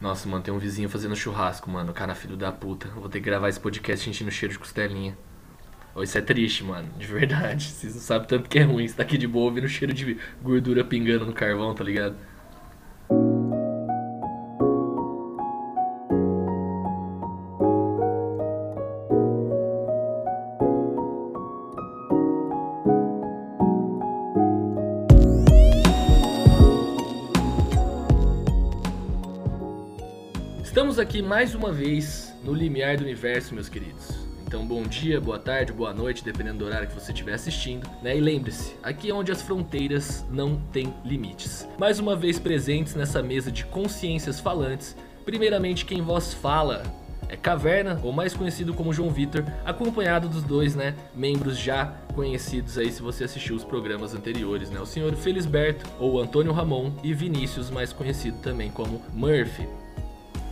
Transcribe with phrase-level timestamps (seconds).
[0.00, 1.92] Nossa, mano, tem um vizinho fazendo churrasco, mano.
[1.92, 2.88] Cara, filho da puta.
[2.88, 5.16] Vou ter que gravar esse podcast sentindo cheiro de costelinha.
[5.94, 6.90] Oh, isso é triste, mano.
[6.98, 7.64] De verdade.
[7.72, 8.86] Vocês não sabem tanto que é ruim.
[8.86, 12.16] Você tá aqui de boa ouvindo o cheiro de gordura pingando no carvão, tá ligado?
[31.26, 34.10] Mais uma vez no limiar do universo, meus queridos.
[34.46, 38.16] Então, bom dia, boa tarde, boa noite, dependendo do horário que você estiver assistindo, né?
[38.16, 41.66] E lembre-se, aqui é onde as fronteiras não têm limites.
[41.78, 46.84] Mais uma vez presentes nessa mesa de consciências falantes, primeiramente quem vos fala
[47.28, 52.78] é Caverna, ou mais conhecido como João Vitor, acompanhado dos dois, né, membros já conhecidos
[52.78, 57.12] aí se você assistiu os programas anteriores, né, o senhor Felisberto, ou Antônio Ramon, e
[57.12, 59.66] Vinícius, mais conhecido também como Murphy.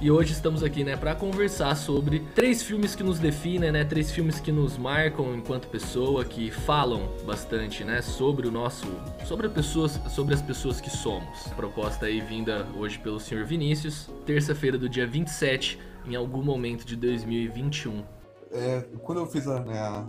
[0.04, 4.10] E hoje estamos aqui, né, para conversar sobre três filmes que nos definem, né, três
[4.10, 8.86] filmes que nos marcam enquanto pessoa, que falam bastante, né, sobre o nosso,
[9.24, 11.44] sobre as pessoas, sobre as pessoas que somos.
[11.56, 13.46] Proposta aí vinda hoje pelo Sr.
[13.46, 18.04] Vinícius, terça-feira do dia 27, em algum momento de 2021.
[18.52, 20.04] É, quando eu fiz a, né, a,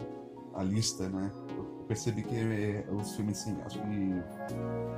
[0.55, 1.31] a lista, né,
[1.87, 4.21] percebi que é, os filmes, assim, acho que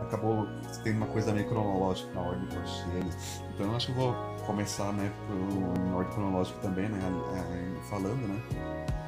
[0.02, 0.48] acabou
[0.84, 3.44] tendo uma coisa meio cronológica na ordem que eu achei eles.
[3.54, 7.00] Então eu acho que eu vou começar, né, pro, em ordem cronológica também, né,
[7.90, 8.42] falando, né.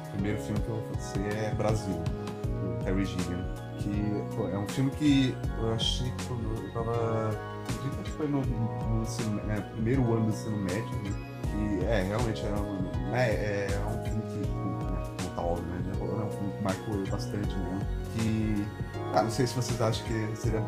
[0.06, 4.58] O primeiro filme que eu vou fazer é Brasil, do Terry Gilliam, que pô, é
[4.58, 7.30] um filme que eu achei que eu tava,
[7.62, 12.02] acredito que foi no, no ensino, é, primeiro ano do ensino médio, né, que é,
[12.02, 16.52] realmente é um, é, é um filme que, né, como tal, né, é um filme
[16.52, 17.80] que marcou bastante mesmo,
[18.14, 18.66] que,
[19.14, 20.62] ah, não sei se vocês acham que seria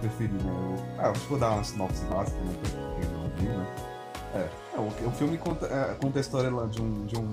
[0.00, 3.66] preferido, né, eu, ah, eu vou dar uma sinopse básica, né, pra viu, né,
[4.34, 7.30] é, é o, o, filme conta, é, conta a história lá de um, de um,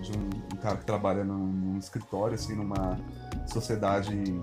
[0.00, 2.98] de um cara que trabalha num, num escritório, assim, numa
[3.46, 4.40] sociedade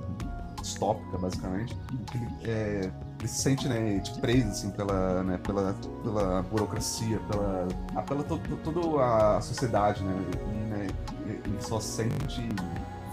[0.61, 1.75] distópica, basicamente,
[2.07, 5.73] que ele, é, ele se sente né, tipo, preso assim, pela, né, pela,
[6.03, 10.87] pela burocracia, pela, a, pela to, to, toda a sociedade, né, e, né,
[11.25, 12.41] ele só se sente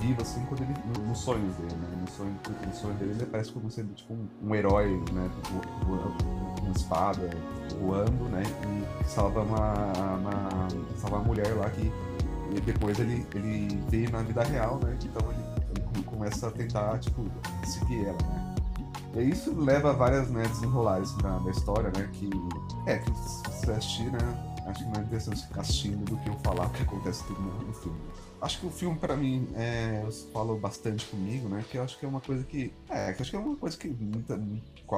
[0.00, 1.95] vivo assim quando ele no, nos sonhos dele, né?
[2.06, 5.28] No sonho, no sonho dele ele como sendo tipo um, um herói, né?
[5.84, 6.14] Voando,
[6.62, 7.30] uma espada,
[7.80, 8.44] voando, né?
[9.02, 9.74] E salva uma,
[10.14, 11.92] uma salva uma mulher lá que
[12.60, 14.96] depois ele ele vê na vida real, né?
[15.02, 17.26] Então ele, ele começa a tentar tipo
[17.64, 18.54] seguir ela, né?
[19.16, 22.08] E isso leva a várias né, desenrolares da, história, né?
[22.12, 22.30] Que
[22.86, 24.55] é que se assistir, né?
[24.66, 27.72] Acho que é interessante ficar assistindo do que eu falar o que acontece tudo no,
[27.72, 28.00] filme.
[28.42, 31.64] Acho que o filme, para mim, é, falou bastante comigo, né?
[31.70, 32.72] Que eu acho que é uma coisa que.
[32.88, 34.36] É, que acho que é uma coisa que muita,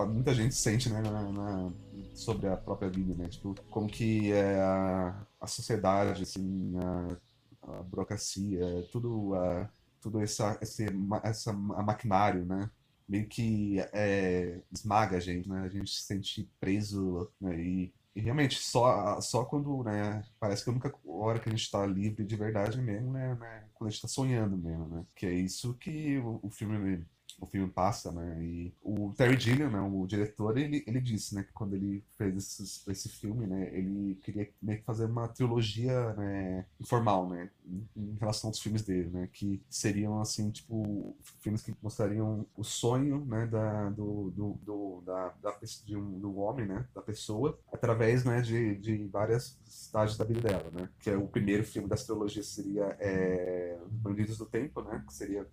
[0.07, 1.03] muita gente sente, né?
[1.03, 1.71] Na, na,
[2.15, 3.29] sobre a própria vida, né?
[3.29, 9.69] Tipo, como que é a, a sociedade, assim, a, a burocracia, tudo, a,
[10.01, 10.87] tudo essa, esse,
[11.23, 12.71] essa maquinário, né?
[13.07, 15.61] Meio que é, esmaga a gente, né?
[15.61, 17.55] A gente se sente preso, né?
[17.61, 21.63] E e realmente, só, só quando, né, parece que a única hora que a gente
[21.63, 25.07] está livre de verdade mesmo, né, né quando a gente está sonhando mesmo, né?
[25.15, 27.07] Que é isso que o, o filme
[27.41, 28.43] o filme passa, né?
[28.43, 32.37] E o Terry Gilliam, né, o diretor, ele, ele disse, né, que quando ele fez
[32.37, 37.51] esse, esse filme, né, ele queria meio que fazer uma trilogia, né, informal, né,
[37.97, 43.25] em, relação aos filmes dele, né, que seriam assim, tipo, filmes que mostrariam o sonho,
[43.25, 48.25] né, da, do, do, do da, da, de um, do homem, né, da pessoa, através,
[48.25, 52.05] né, de, de várias estágios da vida dela, né, que é o primeiro filme das
[52.05, 55.47] trilogias seria é, Bandidos do Tempo, né, que seria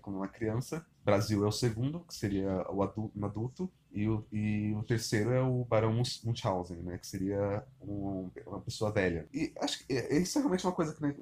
[0.00, 0.86] como uma criança.
[1.08, 3.70] Brasil é o segundo, que seria o adulto, um adulto.
[3.90, 6.98] E o, e o terceiro é o Barão Munchausen, né?
[6.98, 9.26] Que seria um, uma pessoa velha.
[9.32, 11.14] E acho que é, isso é realmente uma coisa que né,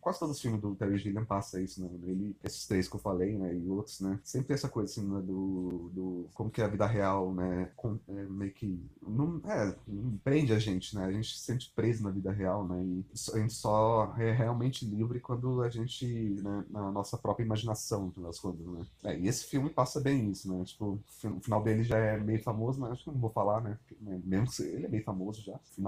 [0.00, 1.90] quase todos os filmes do Terry Gilliam passa isso, né?
[2.04, 3.54] Ele, esses três que eu falei, né?
[3.54, 4.18] E outros, né?
[4.24, 7.70] Sempre tem essa coisa assim, né, do, do como que a vida real, né?
[7.76, 9.76] Com, é, meio que não, é,
[10.24, 11.04] prende a gente, né?
[11.04, 12.82] A gente se sente preso na vida real, né?
[12.82, 13.04] E
[13.34, 16.06] a gente só é realmente livre quando a gente,
[16.42, 18.86] né, na nossa própria imaginação, das coisas, né?
[19.04, 20.64] É, esse filme passa bem isso, né?
[20.64, 23.78] Tipo, o final dele já é meio famoso, mas acho que não vou falar, né?
[24.00, 25.82] né mesmo que ele é meio famoso já, que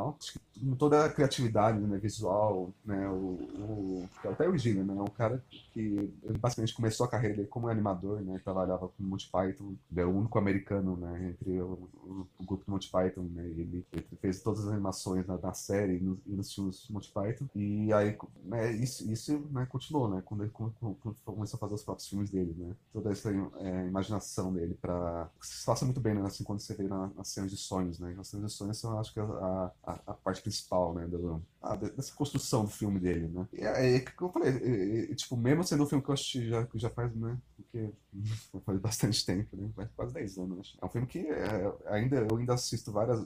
[0.77, 3.09] toda a criatividade né, visual, né?
[3.09, 4.95] O, o, é o Terry Gilliam, né?
[4.95, 5.43] Um cara
[5.73, 8.41] que basicamente começou a carreira como animador, né?
[8.43, 11.29] Trabalhava com Monty Python, ele é o único americano, né?
[11.31, 13.45] Entre o, o, o grupo do Monty Python, né?
[13.45, 17.13] Ele, ele, fez todas as animações na, série e, no, e nos filmes do Monty
[17.13, 17.47] Python.
[17.55, 20.23] E aí, né, isso, isso né, continuou, né?
[20.25, 22.75] Quando ele começou a fazer os próprios filmes dele, né?
[22.93, 26.85] Toda essa é, imaginação dele para se faça muito bem né, assim, quando você vê
[26.85, 28.17] na, nas cenas de sonhos, né?
[28.19, 31.07] As cenas de sonhos são, acho que, a, a, a parte principal, né?
[31.07, 33.49] Do, a, dessa construção do filme dele, né?
[33.53, 36.15] E é, é que eu falei, é, é, tipo, mesmo sendo um filme que eu
[36.15, 37.39] assisti já, já faz, né?
[37.57, 37.93] Porque
[38.65, 39.71] faz bastante tempo, né?
[39.75, 40.79] Faz quase 10 anos, acho.
[40.81, 43.21] É um filme que é, ainda, eu ainda assisto várias,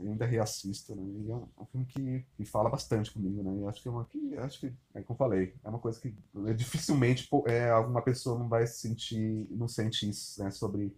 [0.00, 1.02] ainda reassisto, né?
[1.02, 3.62] E é um, um filme que, que fala bastante comigo, né?
[3.62, 6.00] E acho que é uma, que, acho que, é como eu falei, é uma coisa
[6.00, 6.14] que
[6.56, 10.50] dificilmente é, alguma pessoa não vai sentir, não sente isso, né?
[10.50, 10.94] Sobre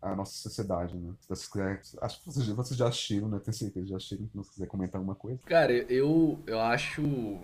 [0.00, 1.14] a nossa sociedade, né?
[1.30, 3.38] Acho que vocês, vocês já assistiram, né?
[3.38, 5.38] Tenho certeza, já assistiram, se quiser comentar alguma coisa.
[5.44, 7.40] Cara, eu, eu acho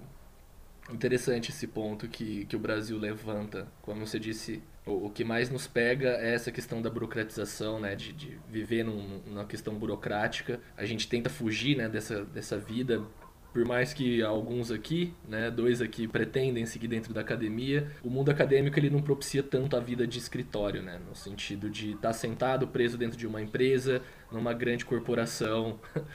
[0.91, 3.69] interessante esse ponto que, que o Brasil levanta.
[3.81, 7.95] Como você disse, o, o que mais nos pega é essa questão da burocratização, né?
[7.95, 10.61] De, de viver num, numa questão burocrática.
[10.77, 13.05] A gente tenta fugir né, dessa, dessa vida
[13.53, 18.31] por mais que alguns aqui, né, dois aqui pretendem seguir dentro da academia, o mundo
[18.31, 22.13] acadêmico ele não propicia tanto a vida de escritório, né, no sentido de estar tá
[22.13, 25.79] sentado preso dentro de uma empresa, numa grande corporação.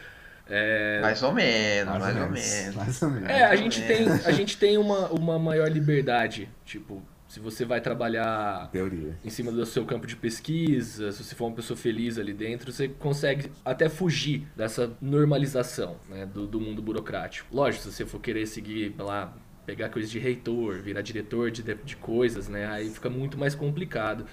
[0.45, 1.00] É...
[1.01, 2.51] Mais ou menos, mais, mais ou menos.
[2.51, 2.75] menos.
[2.75, 3.30] Mais ou menos.
[3.30, 7.01] É, a gente tem, a gente tem uma, uma maior liberdade, tipo,
[7.33, 9.18] se você vai trabalhar Teoria.
[9.25, 12.71] em cima do seu campo de pesquisa, se você for uma pessoa feliz ali dentro,
[12.71, 17.47] você consegue até fugir dessa normalização né, do, do mundo burocrático.
[17.51, 19.35] Lógico, se você for querer seguir lá,
[19.65, 24.27] pegar coisas de reitor, virar diretor de, de coisas, né, aí fica muito mais complicado.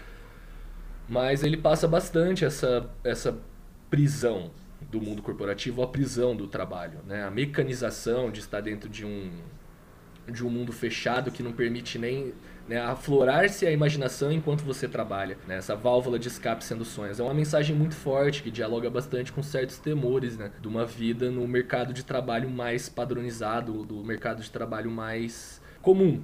[1.09, 3.39] Mas ele passa bastante essa, essa
[3.89, 4.51] prisão
[4.91, 7.25] do mundo corporativo, a prisão do trabalho, né?
[7.25, 9.31] A mecanização de estar dentro de um
[10.31, 12.33] de um mundo fechado que não permite nem
[12.71, 17.19] né, aflorar-se a imaginação enquanto você trabalha, né, essa válvula de escape sendo sonhos.
[17.19, 21.33] É uma mensagem muito forte que dialoga bastante com certos temores né, de uma vida
[21.33, 26.23] no mercado de trabalho mais padronizado, do mercado de trabalho mais comum,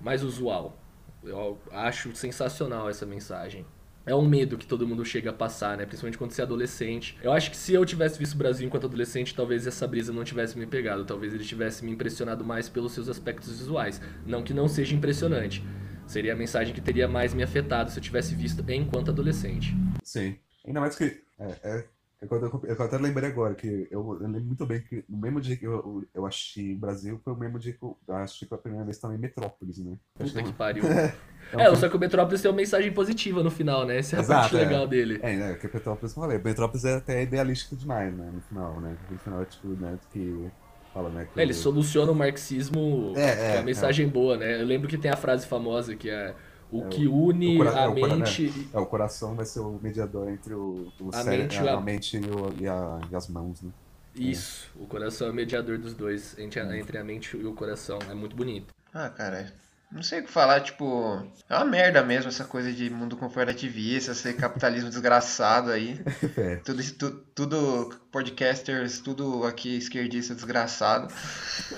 [0.00, 0.76] mais usual.
[1.22, 3.64] Eu acho sensacional essa mensagem.
[4.06, 5.86] É um medo que todo mundo chega a passar, né?
[5.86, 7.16] Principalmente quando você é adolescente.
[7.22, 10.24] Eu acho que se eu tivesse visto o Brasil enquanto adolescente, talvez essa brisa não
[10.24, 11.04] tivesse me pegado.
[11.04, 14.00] Talvez ele tivesse me impressionado mais pelos seus aspectos visuais.
[14.26, 15.64] Não que não seja impressionante.
[16.06, 19.74] Seria a mensagem que teria mais me afetado se eu tivesse visto enquanto adolescente.
[20.02, 20.36] Sim.
[20.66, 21.22] Ainda mais que.
[21.38, 21.84] É, é,
[22.20, 25.56] eu, eu, até lembrei agora que eu, eu, lembro muito bem que no mesmo dia
[25.56, 28.98] que eu, eu achei Brasil foi o mesmo dia que eu achei pela primeira vez
[28.98, 29.96] também Metrópolis, né?
[30.18, 30.84] Puta que pariu.
[31.52, 33.98] É, é, só que o Metrópolis tem uma mensagem positiva no final, né?
[33.98, 34.60] Essa é a Exato, parte é.
[34.60, 35.20] legal dele.
[35.22, 35.54] É, né?
[35.54, 38.30] Que o Metrópolis, eu falei, Metrópolis é até idealístico demais, né?
[38.32, 38.96] No final, né?
[39.10, 39.98] No final é tipo, né?
[40.10, 40.50] Que
[40.94, 41.28] fala, né?
[41.32, 44.58] Que é, ele soluciona o marxismo é, é, uma mensagem boa, né?
[44.58, 46.34] Eu lembro que tem a frase famosa que é
[46.74, 48.50] o é, que une o, a mente.
[48.50, 48.66] Né?
[48.74, 51.80] É, o coração vai ser o mediador entre o, o a, cérebro, mente, a, a,
[51.80, 53.70] mente e, o, e, a, e, as mãos, né?
[54.16, 57.52] Isso, o coração é o mediador dos dois, entre a, entre a mente e o
[57.52, 57.98] coração.
[58.10, 58.74] É muito bonito.
[58.92, 59.52] Ah, cara,
[59.90, 64.10] não sei o que falar, tipo, é uma merda mesmo essa coisa de mundo corporativista,
[64.10, 66.00] esse capitalismo desgraçado aí.
[66.36, 66.56] É.
[66.56, 71.12] Tudo, tu, tudo podcasters, tudo aqui esquerdista desgraçado.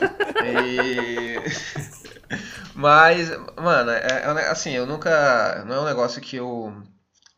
[0.47, 1.37] e...
[2.77, 5.65] Mas, mano, é, é, assim, eu nunca.
[5.65, 6.73] Não é um negócio que eu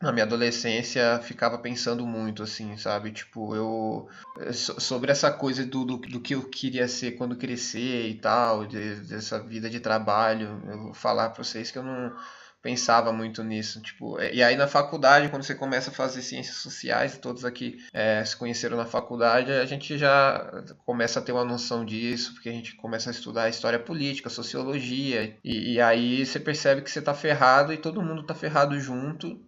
[0.01, 3.11] na minha adolescência ficava pensando muito assim, sabe?
[3.11, 4.07] Tipo, eu
[4.53, 8.95] sobre essa coisa do, do, do que eu queria ser quando crescer e tal, de,
[9.01, 12.13] dessa vida de trabalho, eu vou falar para vocês que eu não
[12.61, 17.17] pensava muito nisso, tipo, e aí na faculdade, quando você começa a fazer ciências sociais,
[17.17, 21.85] todos aqui é, se conheceram na faculdade, a gente já começa a ter uma noção
[21.85, 26.81] disso, porque a gente começa a estudar história política, sociologia, e, e aí você percebe
[26.81, 29.39] que você tá ferrado e todo mundo tá ferrado junto,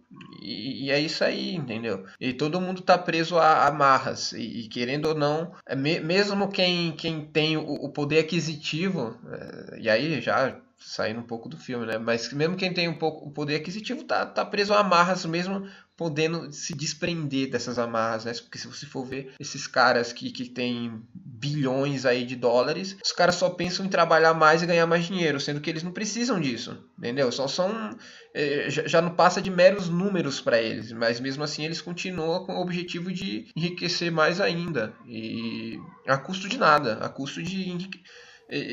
[0.42, 2.04] e, e, é isso aí, entendeu?
[2.20, 4.32] E todo mundo tá preso a amarras.
[4.32, 9.16] E, e querendo ou não, é me, mesmo quem, quem tem o, o poder aquisitivo,
[9.30, 11.98] é, e aí já saindo um pouco do filme, né?
[11.98, 15.66] Mas mesmo quem tem um pouco o poder aquisitivo tá, tá preso a amarras, mesmo
[15.96, 18.32] podendo se desprender dessas amarras, né?
[18.32, 23.12] Porque se você for ver esses caras que, que têm bilhões aí de dólares, os
[23.12, 26.40] caras só pensam em trabalhar mais e ganhar mais dinheiro, sendo que eles não precisam
[26.40, 27.30] disso, entendeu?
[27.30, 27.96] Só são
[28.34, 32.54] é, já não passa de meros números para eles, mas mesmo assim eles continuam com
[32.56, 37.70] o objetivo de enriquecer mais ainda e a custo de nada, a custo de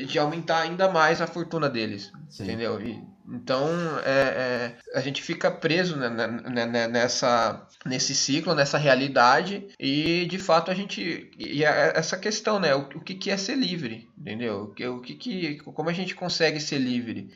[0.06, 2.44] de aumentar ainda mais a fortuna deles, Sim.
[2.44, 2.80] entendeu?
[2.80, 3.68] E, então
[4.04, 10.26] é, é, a gente fica preso né, né, né, nessa nesse ciclo, nessa realidade e
[10.26, 12.74] de fato a gente e é essa questão, né?
[12.74, 14.74] O, o que, que é ser livre, entendeu?
[14.74, 17.30] O que, que como a gente consegue ser livre?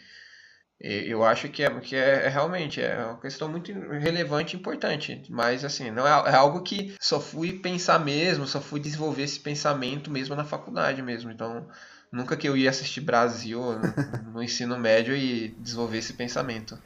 [0.80, 5.24] Eu acho que é, que é, é, realmente é uma questão muito relevante e importante,
[5.30, 9.40] mas assim, não é, é, algo que só fui pensar mesmo, só fui desenvolver esse
[9.40, 11.30] pensamento mesmo na faculdade mesmo.
[11.30, 11.66] Então,
[12.14, 16.78] Nunca que eu ia assistir Brasil no, no ensino médio e desenvolver esse pensamento.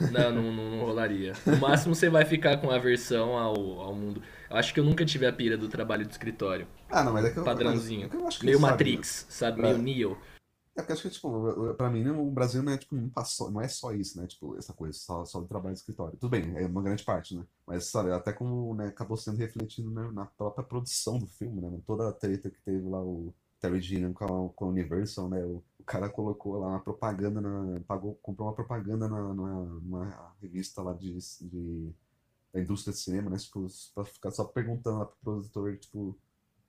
[0.00, 1.34] Não, não, não, não rolaria.
[1.46, 4.20] No máximo você vai ficar com a versão ao, ao mundo.
[4.50, 6.66] Eu acho que eu nunca tive a pira do trabalho de escritório.
[6.90, 7.44] Ah, não, mas é que eu.
[7.44, 8.08] Padrãozinho.
[8.08, 9.60] mas é que eu acho que Meio sabe, Matrix, sabe?
[9.60, 9.62] É.
[9.62, 10.18] Meio Neo.
[10.74, 13.50] É porque acho que, tipo, pra mim, né, o Brasil não é, tipo, não, passou,
[13.50, 14.26] não é só isso, né?
[14.26, 16.16] Tipo, essa coisa, só, só do trabalho de escritório.
[16.18, 17.44] Tudo bem, é uma grande parte, né?
[17.66, 21.78] Mas, sabe, até como né, acabou sendo refletido né, na própria produção do filme, né?
[21.86, 25.44] Toda a treta que teve lá o Terry Gilliam com a, com a Universal, né?
[25.44, 30.34] O, o cara colocou lá uma propaganda, na, pagou, comprou uma propaganda na, numa, numa
[30.42, 31.92] revista lá de, de,
[32.52, 33.36] da indústria de cinema, né?
[33.38, 36.18] Tipo, pra ficar só perguntando lá pro produtor, tipo,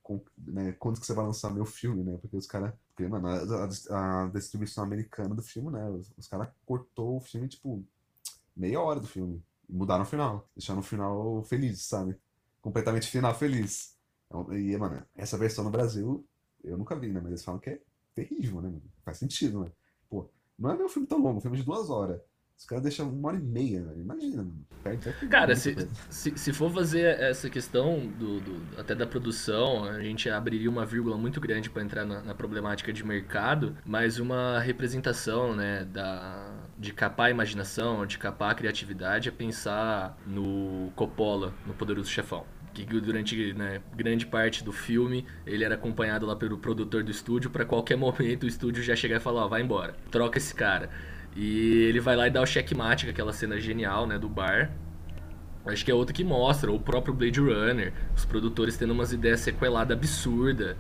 [0.04, 2.18] com- né, quando que você vai lançar meu filme, né?
[2.22, 2.74] Porque os caras.
[2.90, 5.90] Porque, mano, a, a- a distribuição americana do filme, né?
[5.90, 7.84] Os, os caras cortou o filme, tipo,
[8.56, 9.44] meia hora do filme.
[9.70, 10.50] E mudaram o final.
[10.56, 12.18] Deixaram o final feliz, sabe?
[12.62, 13.96] Completamente final feliz.
[14.28, 16.26] Então, E, mano, essa versão no Brasil,
[16.64, 17.20] eu nunca vi, né?
[17.22, 17.82] Mas eles falam que é
[18.16, 18.74] terrível, né?
[19.04, 19.72] Faz sentido, né?
[20.10, 22.22] Pô, não é um filme tão longo, um filme de duas horas.
[22.58, 24.02] Os caras deixam uma hora e meia, velho.
[24.02, 24.66] Imagina, mano.
[25.30, 25.90] Cara, muita se, coisa.
[26.10, 30.86] se, se for fazer essa questão do, do- até da produção, a gente abriria uma
[30.86, 36.54] vírgula muito grande para entrar na, na problemática de mercado, mas uma representação, né, da,
[36.78, 42.46] de capar a imaginação, de capar a criatividade é pensar no Coppola, no Poderoso Chefão.
[42.74, 47.50] Que durante né, grande parte do filme ele era acompanhado lá pelo produtor do estúdio,
[47.50, 50.90] para qualquer momento o estúdio já chegar e falar: Ó, vai embora, troca esse cara.
[51.36, 54.72] E ele vai lá e dá o checkmate, aquela cena genial, né, do bar.
[55.66, 59.42] Acho que é outro que mostra, o próprio Blade Runner, os produtores tendo umas ideias
[59.42, 60.76] sequeladas absurdas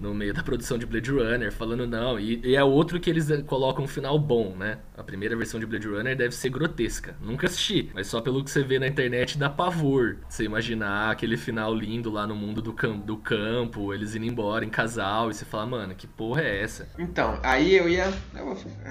[0.00, 3.28] no meio da produção de Blade Runner, falando não, e, e é outro que eles
[3.46, 4.78] colocam um final bom, né?
[4.96, 7.16] A primeira versão de Blade Runner deve ser grotesca.
[7.20, 10.18] Nunca assisti, mas só pelo que você vê na internet dá pavor.
[10.28, 14.64] Você imaginar aquele final lindo lá no mundo do, cam do campo, eles indo embora
[14.64, 16.88] em casal, e você fala, mano, que porra é essa?
[16.98, 18.12] Então, aí eu ia,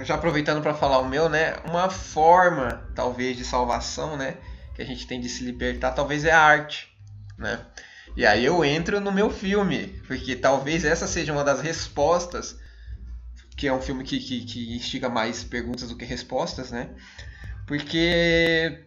[0.03, 1.55] já aproveitando para falar o meu, né?
[1.65, 4.37] Uma forma, talvez, de salvação, né?
[4.75, 6.95] Que a gente tem de se libertar, talvez é a arte,
[7.37, 7.59] né?
[8.17, 12.59] E aí eu entro no meu filme, porque talvez essa seja uma das respostas,
[13.55, 16.89] que é um filme que, que, que instiga mais perguntas do que respostas, né?
[17.67, 18.85] Porque,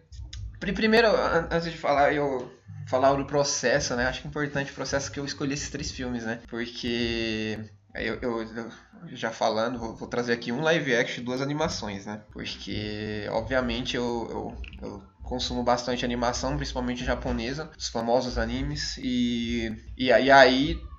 [0.59, 2.51] pri- primeiro, an- antes de falar, eu
[2.87, 4.05] falar do processo, né?
[4.07, 6.41] Acho que é importante o processo que eu escolhi esses três filmes, né?
[6.49, 7.59] Porque
[7.95, 8.71] eu, eu- eu
[9.17, 12.21] já falando, vou, vou trazer aqui um live action e duas animações, né?
[12.31, 20.11] Porque, obviamente, eu, eu, eu consumo bastante animação, principalmente japonesa, os famosos animes, e, e
[20.11, 20.90] aí, aí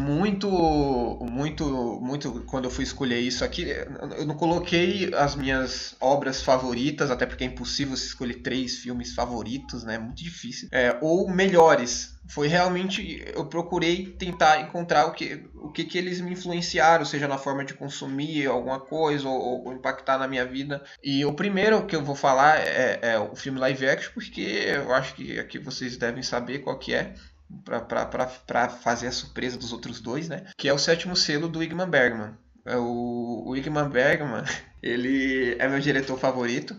[0.00, 0.48] muito,
[1.20, 3.66] muito, muito quando eu fui escolher isso aqui,
[4.16, 9.14] eu não coloquei as minhas obras favoritas, até porque é impossível você escolher três filmes
[9.14, 9.96] favoritos, né?
[9.96, 10.68] É muito difícil.
[10.72, 12.12] É, ou melhores.
[12.28, 17.26] Foi realmente eu procurei tentar encontrar o que, o que que eles me influenciaram, seja
[17.26, 20.82] na forma de consumir alguma coisa ou, ou impactar na minha vida.
[21.02, 24.94] E o primeiro que eu vou falar é, é o filme live action, porque eu
[24.94, 27.14] acho que aqui vocês devem saber qual que é
[27.64, 30.44] para fazer a surpresa dos outros dois, né?
[30.56, 32.34] Que é o sétimo selo do Igman Bergman.
[32.64, 34.44] É O, o Igman Bergman,
[34.82, 36.76] ele é meu diretor favorito.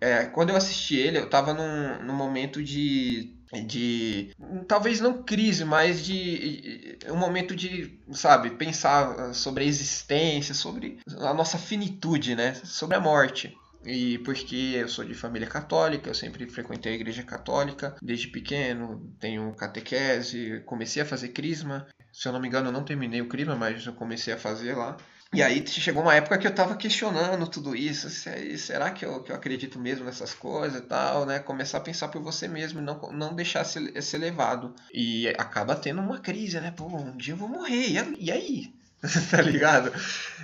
[0.00, 3.36] É, Quando eu assisti ele, eu tava num, num momento de
[3.66, 4.30] de
[4.68, 11.34] talvez não crise, mas de um momento de, sabe, pensar sobre a existência, sobre a
[11.34, 12.54] nossa finitude, né?
[12.62, 13.52] Sobre a morte.
[13.84, 19.10] E porque eu sou de família católica, eu sempre frequentei a igreja católica desde pequeno,
[19.18, 21.86] tenho catequese, comecei a fazer crisma.
[22.12, 24.74] Se eu não me engano, eu não terminei o crisma, mas eu comecei a fazer
[24.76, 24.96] lá.
[25.32, 28.10] E aí chegou uma época que eu tava questionando tudo isso.
[28.10, 31.38] se- Será que eu, que eu acredito mesmo nessas coisas e tal, né?
[31.38, 34.74] Começar a pensar por você mesmo e não, não deixar ser, ser levado.
[34.92, 36.70] E acaba tendo uma crise, né?
[36.72, 37.86] Pô, um dia eu vou morrer,
[38.18, 38.74] e aí?
[39.30, 39.92] tá ligado?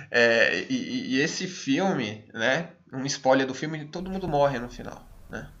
[0.09, 2.69] É, e- e esse filme, né?
[2.93, 5.47] Um spoiler do filme, todo mundo morre no final, né?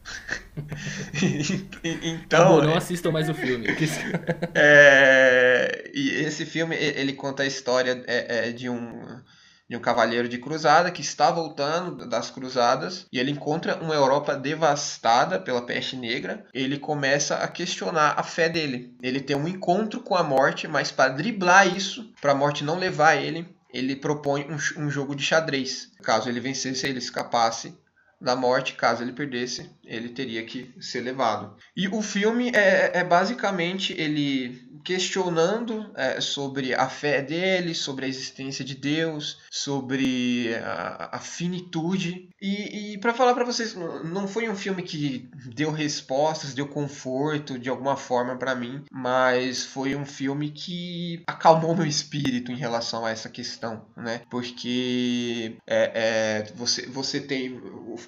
[1.83, 3.67] Então, Acabou, não assistam mais o filme.
[4.55, 9.21] é, e esse filme ele conta a história é, é, de um
[9.69, 14.35] de um cavaleiro de cruzada que está voltando das cruzadas e ele encontra uma Europa
[14.35, 16.45] devastada pela peste negra.
[16.53, 18.95] Ele começa a questionar a fé dele.
[19.01, 22.79] Ele tem um encontro com a morte, mas para driblar isso, para a morte não
[22.79, 25.91] levar ele, ele propõe um, um jogo de xadrez.
[26.01, 27.77] Caso ele vencesse, ele escapasse
[28.19, 31.55] da morte, caso ele perdesse, ele teria que ser levado.
[31.75, 38.07] E o filme é, é basicamente ele questionando é, sobre a fé dele, sobre a
[38.07, 42.29] existência de Deus, sobre a, a finitude.
[42.41, 47.59] E, e para falar para vocês, não foi um filme que deu respostas, deu conforto
[47.59, 53.05] de alguma forma para mim, mas foi um filme que acalmou meu espírito em relação
[53.05, 54.21] a essa questão, né?
[54.29, 57.59] Porque é, é, você, você tem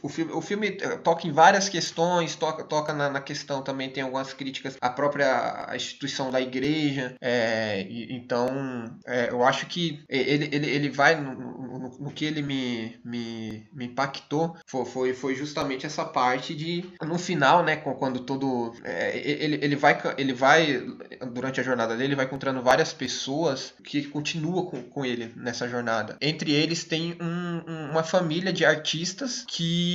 [0.02, 0.72] o, filme, o filme
[1.04, 5.70] toca em várias questões, toca, toca na, na questão também, tem algumas críticas à própria
[5.76, 7.16] instituição da igreja.
[7.22, 8.48] É, e, então,
[9.06, 13.68] é, eu acho que ele, ele, ele vai no, no, no, que ele me, me,
[13.74, 19.18] me impactou foi, foi, foi justamente essa parte de no final, né, quando todo é,
[19.18, 20.82] ele, ele vai ele vai
[21.32, 25.68] durante a jornada dele, ele vai encontrando várias pessoas que continuam com, com ele nessa
[25.68, 26.18] jornada.
[26.22, 29.89] Entre eles tem um, uma família de artistas que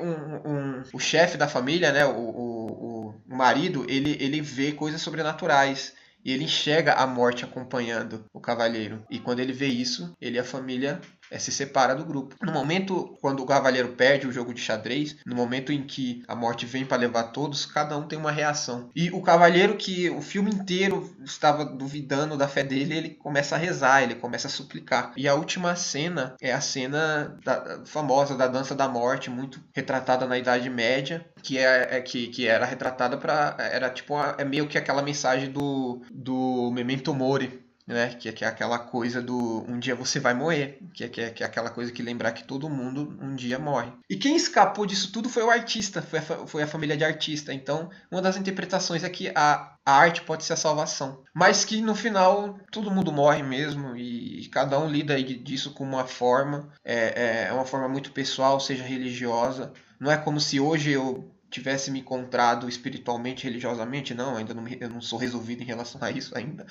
[0.00, 5.00] um, um o chefe da família, né, o, o, o marido, ele, ele vê coisas
[5.00, 5.94] sobrenaturais.
[6.22, 9.02] E ele enxerga a morte acompanhando o cavaleiro.
[9.08, 11.00] E quando ele vê isso, ele e a família
[11.30, 12.34] é, se separa do grupo.
[12.42, 16.34] No momento quando o cavaleiro perde o jogo de xadrez, no momento em que a
[16.34, 18.90] morte vem para levar todos, cada um tem uma reação.
[18.94, 23.58] E o cavaleiro que o filme inteiro estava duvidando da fé dele, ele começa a
[23.58, 25.12] rezar, ele começa a suplicar.
[25.16, 30.26] E a última cena é a cena da, famosa da dança da morte, muito retratada
[30.26, 34.44] na Idade Média, que é, é que, que era retratada para era tipo uma, é
[34.44, 37.59] meio que aquela mensagem do do Memento Mori
[37.94, 38.08] né?
[38.14, 41.42] Que, que, é aquela coisa do um dia você vai morrer, que, que, é, que
[41.42, 43.92] é aquela coisa que lembrar que todo mundo um dia morre.
[44.08, 47.52] E quem escapou disso tudo foi o artista, foi a, foi a família de artista.
[47.52, 51.22] Então, uma das interpretações é que a, a arte pode ser a salvação.
[51.34, 56.06] Mas que no final todo mundo morre mesmo e cada um lida disso com uma
[56.06, 59.72] forma, é, é, é uma forma muito pessoal, seja religiosa.
[59.98, 64.88] Não é como se hoje eu tivesse me encontrado espiritualmente, religiosamente, não, ainda não, eu
[64.88, 66.64] não sou resolvido em relação a isso ainda.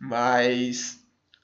[0.00, 1.00] Mas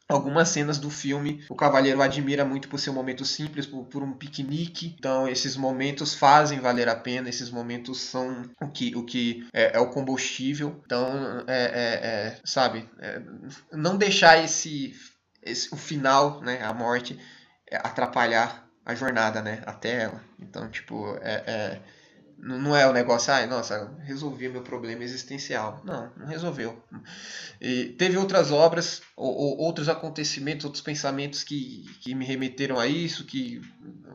[0.09, 4.03] algumas cenas do filme o Cavaleiro admira muito por ser um momento simples, por, por,
[4.03, 4.95] um piquenique.
[4.99, 9.77] Então esses momentos fazem valer a pena, esses momentos são o que, o que é,
[9.77, 10.81] é o combustível.
[10.85, 13.21] Então, é, é, é sabe, é,
[13.73, 14.95] não deixar esse,
[15.43, 17.19] esse, o final, né, a morte,
[17.71, 20.23] é, atrapalhar a jornada, né, até ela.
[20.41, 21.81] Então, tipo, é
[22.39, 25.81] não é o negócio, ai, nossa, resolvi meu problema existencial.
[25.85, 26.83] Não, não resolveu.
[27.61, 32.87] E teve outras obras, ou, ou, outros acontecimentos, outros pensamentos que, que me remeteram a
[32.87, 33.61] isso, que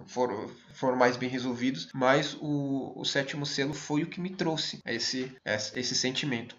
[0.05, 4.79] foram, foram mais bem resolvidos, mas o, o sétimo selo foi o que me trouxe
[4.85, 6.55] esse, esse, esse sentimento.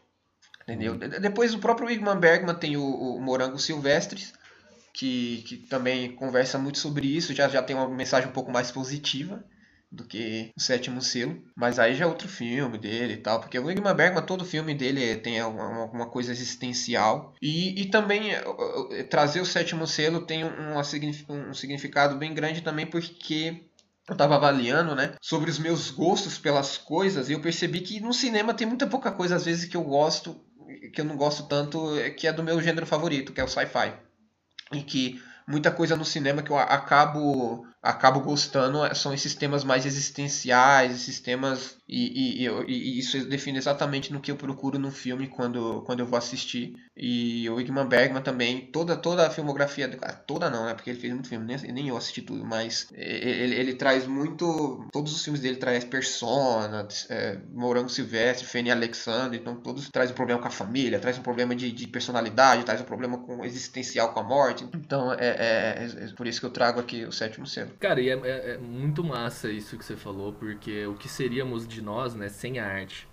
[0.62, 0.92] Entendeu?
[0.92, 1.20] Uhum.
[1.20, 4.32] Depois o próprio Igman Bergman tem o, o Morango Silvestres,
[4.92, 8.70] que, que também conversa muito sobre isso, já, já tem uma mensagem um pouco mais
[8.70, 9.44] positiva
[9.92, 11.38] do que o sétimo selo.
[11.54, 13.40] Mas aí já é outro filme dele e tal.
[13.40, 17.34] Porque o Ingmar Bergman, todo filme dele tem alguma coisa existencial.
[17.42, 18.44] E, e também eh,
[18.92, 23.62] eh, trazer o sétimo selo tem um, um significado bem grande também porque
[24.08, 28.12] eu estava avaliando, né, sobre os meus gostos pelas coisas e eu percebi que no
[28.12, 30.40] cinema tem muita pouca coisa às vezes que eu gosto,
[30.92, 33.48] que eu não gosto tanto, eh, que é do meu gênero favorito, que é o
[33.48, 33.92] sci-fi.
[34.72, 39.64] E que muita coisa no cinema que eu acabo acabo gostando é, são esses temas
[39.64, 44.90] mais existenciais, esses temas e, e, e, isso define exatamente no que eu procuro no
[44.90, 46.74] filme quando, quando eu vou assistir.
[46.96, 49.88] E o Igman Bergman também, toda, toda a filmografia,
[50.26, 50.74] toda não, né?
[50.74, 54.86] Porque ele fez muito filme, nem, nem eu assisti tudo, mas ele, ele traz muito.
[54.92, 60.16] Todos os filmes dele traz Persona, é, Morango Silvestre, Fanny Alexander, então todos trazem um
[60.16, 64.12] problema com a família, traz um problema de, de personalidade, traz um problema com existencial
[64.12, 64.66] com a morte.
[64.74, 67.71] Então é, é, é, por isso que eu trago aqui o sétimo selo.
[67.78, 71.66] Cara, e é, é, é muito massa isso que você falou, porque o que seríamos
[71.66, 73.08] de nós, né, sem a arte?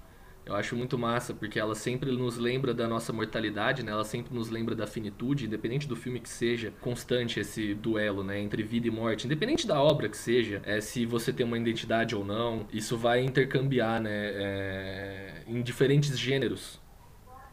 [0.49, 3.91] Eu acho muito massa, porque ela sempre nos lembra da nossa mortalidade, né?
[3.91, 8.39] Ela sempre nos lembra da finitude, independente do filme que seja, constante esse duelo, né?
[8.39, 9.27] Entre vida e morte.
[9.27, 13.23] Independente da obra que seja, é, se você tem uma identidade ou não, isso vai
[13.23, 14.09] intercambiar, né?
[14.11, 16.81] É, em diferentes gêneros.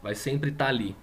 [0.02, 0.96] Vai sempre estar tá ali.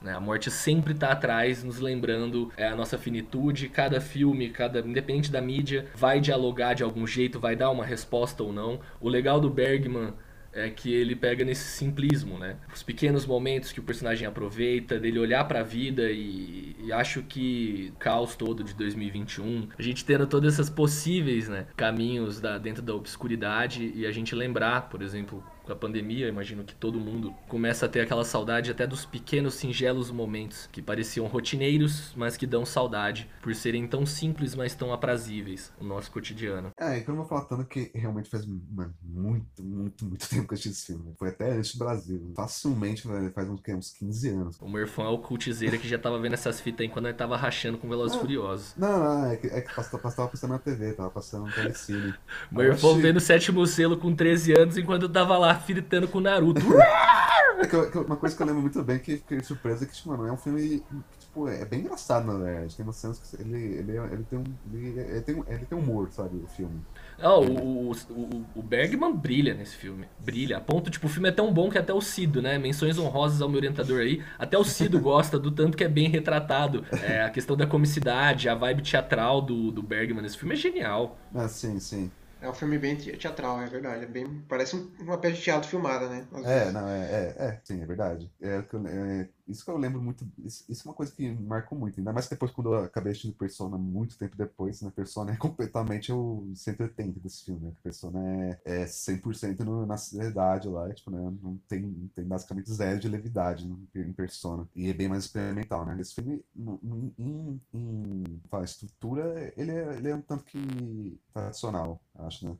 [0.00, 0.12] Né?
[0.12, 3.68] A morte sempre está atrás, nos lembrando é, a nossa finitude.
[3.68, 8.42] Cada filme, cada independente da mídia, vai dialogar de algum jeito, vai dar uma resposta
[8.42, 8.80] ou não.
[9.00, 10.12] O legal do Bergman
[10.52, 12.56] é que ele pega nesse simplismo, né?
[12.74, 17.22] Os pequenos momentos que o personagem aproveita, dele olhar para a vida e, e, acho
[17.22, 22.58] que o caos todo de 2021, a gente tendo todas essas possíveis, né, caminhos da,
[22.58, 26.98] dentro da obscuridade e a gente lembrar, por exemplo, com a pandemia, imagino que todo
[26.98, 32.36] mundo começa a ter aquela saudade até dos pequenos, singelos momentos que pareciam rotineiros, mas
[32.36, 36.72] que dão saudade por serem tão simples, mas tão aprazíveis o nosso cotidiano.
[36.80, 40.58] É, eu vou falar tanto que realmente faz mano, muito, muito, muito tempo que eu
[40.58, 41.14] assisti esse filme.
[41.18, 42.32] Foi até antes do Brasil.
[42.34, 43.02] Facilmente
[43.34, 44.58] faz uns, uns 15 anos.
[44.60, 47.16] O meu irmão é o cultizeira que já tava vendo essas fitas aí quando ele
[47.16, 48.74] tava rachando com Velozes não, Furiosos.
[48.76, 52.14] Não, não, é que, é que passava, passava passando na TV, tava passando no telecine.
[52.50, 56.20] Meu irmão vendo o sétimo selo com 13 anos enquanto tava lá fritando com o
[56.20, 56.60] Naruto.
[57.60, 59.82] É que eu- que eu- uma coisa que eu lembro muito bem que fiquei surpresa
[59.82, 60.84] é que, tipo, mano, é um filme que,
[61.18, 62.76] tipo, é bem engraçado, na verdade.
[62.76, 65.76] Tem umas cenas que ele, ele, ele, tem um, ele, ele tem um, ele tem
[65.76, 66.80] humor, sabe, o filme.
[67.18, 70.06] Não, o, o, o- o Bergman brilha nesse filme.
[70.20, 70.58] Brilha.
[70.58, 72.58] A ponto, tipo, o filme é tão bom que até o Cido, né?
[72.58, 74.22] Menções honrosas ao meu orientador aí.
[74.38, 76.84] Até o Cido gosta do tanto que é bem retratado.
[77.02, 81.18] É, a questão da comicidade, a vibe teatral do, do Bergman nesse filme é genial.
[81.34, 82.08] Ah, sim, sim.
[82.40, 84.04] É um filme bem te- teatral, é verdade.
[84.04, 86.26] É bem, parece um- uma peça de teatro filmada, né?
[86.44, 88.32] É, não, é, é, é, sim, é verdade.
[88.40, 91.98] É, é, isso que eu lembro muito, isso, isso é uma coisa que marcou muito,
[91.98, 96.12] ainda mais depois quando eu acabei assistindo Persona muito tempo depois, né, Persona é completamente
[96.12, 98.18] o 180 desse filme, né, Persona
[98.64, 103.00] é, é 100% no, na sociedade lá, e, tipo, né, não tem, tem basicamente zero
[103.00, 106.80] de levidade no, em Persona, e é bem mais experimental, né, esse filme, no-
[107.18, 112.56] em, em, fala, estrutura, ele é, ele é um tanto que tradicional, acho, né,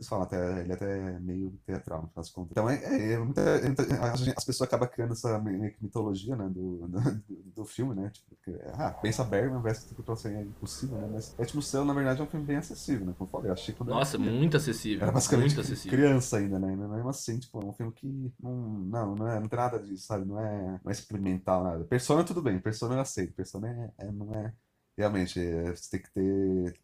[0.00, 2.50] vocês falam até, ele é até meio teatral, no final das contas.
[2.52, 5.38] Então, é, é, é muita, é gente- as pessoas acabam criando essa
[5.80, 6.98] mitologia, né, do, do,
[7.54, 11.60] do filme, né, tipo, que, ah, pensa Bergman versus que é impossível, né, mas Sétimo
[11.62, 13.90] Céu, na verdade, é um filme bem acessível, né, como eu falei, eu achei quando
[13.90, 15.02] Nossa, era- muito acessível.
[15.02, 15.98] era basicamente Muito acessível.
[15.98, 19.40] criança ainda, né, mas mesmo assim, tipo, é um filme que não, não, não, é,
[19.40, 21.84] não tem nada disso, sabe, não é, não é experimental, nada.
[21.84, 24.52] Persona, tudo bem, Persona eu aceito, Persona é, é- não é,
[24.96, 26.80] realmente, é, você tem que ter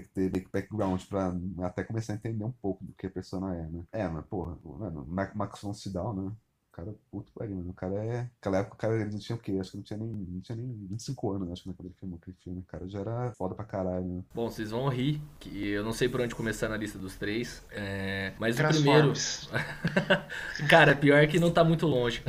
[0.00, 1.32] tem que ter background pra
[1.62, 3.82] até começar a entender um pouco do que a persona é, né?
[3.92, 6.32] É, mas, porra, mano, Ma- Max von Sydow, né?
[6.72, 7.70] O cara, puto pariu, mano.
[7.70, 8.22] O cara é.
[8.34, 9.56] Naquela época o cara ele não tinha o quê?
[9.58, 12.18] Acho que não tinha nem, não tinha nem 25 anos, acho que quando ele filmou
[12.20, 12.58] aquele filme.
[12.60, 14.22] O cara já era foda pra caralho, né?
[14.34, 17.64] Bom, vocês vão rir, que eu não sei por onde começar na lista dos três.
[17.70, 19.14] é, Mas o primeiro.
[20.68, 22.22] Cara, pior que não tá muito longe.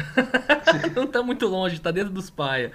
[0.96, 2.72] não tá muito longe, tá dentro dos paia.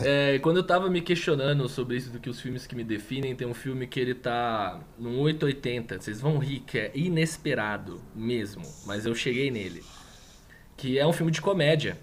[0.00, 3.34] É, quando eu tava me questionando sobre isso do que os filmes que me definem,
[3.34, 8.62] tem um filme que ele tá num 880, vocês vão rir, que é inesperado mesmo,
[8.86, 9.82] mas eu cheguei nele.
[10.76, 11.98] Que é um filme de comédia.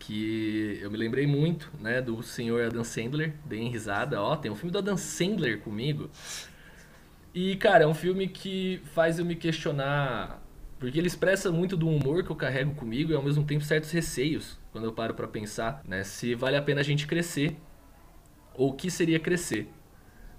[0.00, 4.56] Que eu me lembrei muito, né, do senhor Adam Sandler, deem risada, ó, tem um
[4.56, 6.10] filme do Adam Sandler comigo.
[7.32, 10.42] E, cara, é um filme que faz eu me questionar.
[10.78, 13.90] Porque ele expressa muito do humor que eu carrego comigo e ao mesmo tempo certos
[13.90, 16.04] receios quando eu paro pra pensar, né?
[16.04, 17.56] Se vale a pena a gente crescer
[18.54, 19.68] ou o que seria crescer.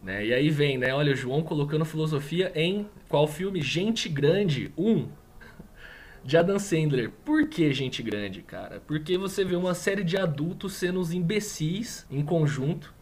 [0.02, 0.28] Né?
[0.28, 0.93] E aí vem, né?
[0.93, 3.62] Olha, o João colocando filosofia em qual filme?
[3.62, 5.10] Gente Grande 1
[6.23, 7.12] de Adam Sandler.
[7.25, 8.82] Por que Gente Grande, cara?
[8.88, 12.93] Porque você vê uma série de adultos sendo os imbecis em conjunto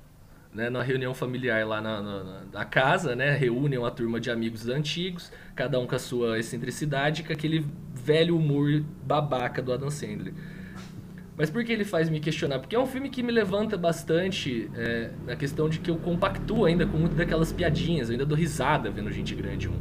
[0.58, 4.68] né, na reunião familiar lá na, na- na- casa, né, reúnem uma turma de amigos
[4.68, 10.34] antigos, cada um com a sua excentricidade, com aquele velho humor babaca do Adam Sandler.
[11.38, 12.58] Mas por que ele faz me questionar?
[12.58, 16.66] Porque é um filme que me levanta bastante é, na questão de que eu compactuo
[16.66, 19.74] ainda com muito daquelas piadinhas, eu ainda dou risada vendo Gente Grande 1.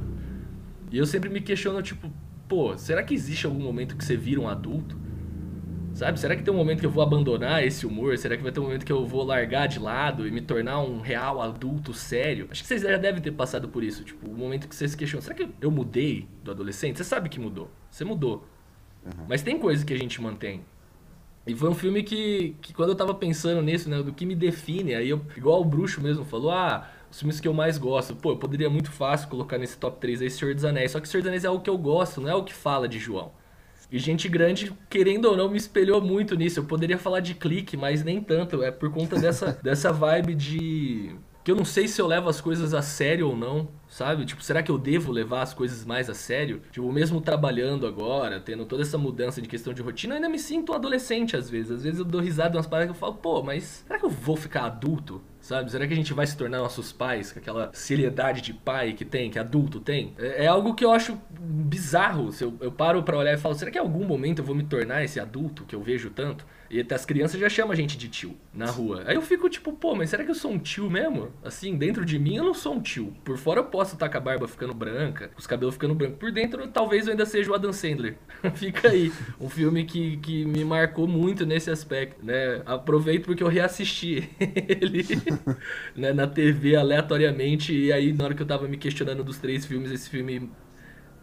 [0.93, 2.13] E eu sempre me questiono, tipo,
[2.47, 5.06] pô, será que existe algum momento que você vira um adulto?
[5.97, 6.21] Sabe?
[6.21, 8.19] Será que tem um momento que eu vou abandonar esse humor?
[8.19, 10.79] Será que vai ter um momento que eu vou largar de lado e me tornar
[10.81, 12.49] um real adulto sério?
[12.51, 14.05] Acho que vocês já devem ter passado por isso.
[14.05, 16.99] Tipo, o momento que vocês se questionam: será que eu mudei do adolescente?
[16.99, 17.71] Você sabe que mudou.
[17.91, 18.47] Você mudou.
[19.27, 20.67] Mas tem coisas que a gente mantém.
[21.47, 24.35] E foi um filme que, que quando eu tava pensando nisso, né, do que me
[24.35, 28.15] define, aí eu, igual o Bruxo mesmo falou, ah, os filmes que eu mais gosto,
[28.15, 31.09] pô, eu poderia muito fácil colocar nesse top 3 aí Senhor dos Anéis, só que
[31.09, 33.33] Senhor dos Anéis é algo que eu gosto, não é o que fala de João.
[33.91, 36.61] E Gente Grande, querendo ou não, me espelhou muito nisso.
[36.61, 38.63] Eu poderia falar de clique, mas nem tanto.
[38.63, 41.15] É por conta dessa, dessa vibe de.
[41.45, 44.27] Que eu não sei se eu levo as coisas a sério ou não, sabe?
[44.27, 46.61] Tipo, será que eu devo levar as coisas mais a sério?
[46.73, 50.41] Tipo, mesmo trabalhando agora, tendo toda essa mudança de questão de rotina, eu ainda me
[50.41, 51.71] sinto um adolescente às vezes.
[51.71, 54.11] Às vezes eu dou risada umas paradas que eu falo, pô, mas será que eu
[54.11, 55.23] vou ficar adulto?
[55.47, 55.71] Sabe?
[55.71, 59.05] Será que a gente vai se tornar nossos pais com aquela seriedade de pai que
[59.05, 60.13] tem, que adulto tem?
[60.19, 62.33] É, é algo que eu acho bizarro.
[62.33, 64.57] Se eu, eu paro pra olhar e falo, será que em algum momento eu vou
[64.57, 66.45] me tornar esse adulto que eu vejo tanto?
[66.71, 69.05] E até as crianças já chamam a gente de tio na rua.
[69.07, 71.33] Aí eu fico tipo, pô, mas será que eu sou um tio mesmo?
[71.45, 73.15] Assim, dentro de mim eu não sou um tio.
[73.25, 76.19] Por fora eu posso estar com a barba ficando branca, com os cabelos ficando brancos.
[76.19, 78.17] Por dentro talvez eu ainda seja o Adam Sandler.
[78.55, 79.13] Fica aí.
[79.41, 82.63] Um filme que, que me marcou muito nesse aspecto, né?
[82.67, 85.05] Aproveito porque eu reassisti ele
[85.95, 87.75] né, na TV aleatoriamente.
[87.75, 90.51] E aí, na hora que eu tava me questionando dos três filmes, esse filme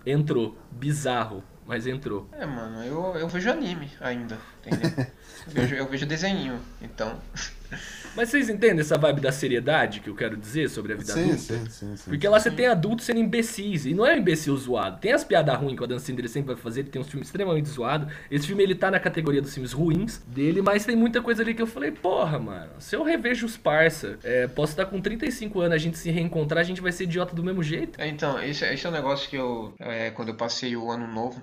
[0.05, 0.57] entrou.
[0.71, 2.27] Bizarro, mas entrou.
[2.33, 5.07] É, mano, eu, eu vejo anime ainda, entendeu?
[5.47, 7.19] Eu vejo, eu vejo desenho, então.
[8.15, 11.21] Mas vocês entendem essa vibe da seriedade que eu quero dizer sobre a vida Sim,
[11.23, 11.37] adulta?
[11.39, 12.03] sim, sim, sim.
[12.11, 13.87] Porque lá você tem adultos sendo imbecis.
[13.87, 14.99] E não é um imbecil zoado.
[14.99, 16.81] Tem as piadas ruins que o Adam Sandler sempre vai fazer.
[16.81, 18.13] Ele tem uns filmes extremamente zoados.
[18.29, 20.61] Esse filme, ele tá na categoria dos filmes ruins dele.
[20.61, 22.69] Mas tem muita coisa ali que eu falei, porra, mano.
[22.77, 26.61] Se eu revejo os parça, é, posso estar com 35 anos, a gente se reencontrar,
[26.61, 27.99] a gente vai ser idiota do mesmo jeito.
[27.99, 29.73] É, Então, esse, esse é um negócio que eu.
[29.79, 31.41] é, quando eu passei o ano novo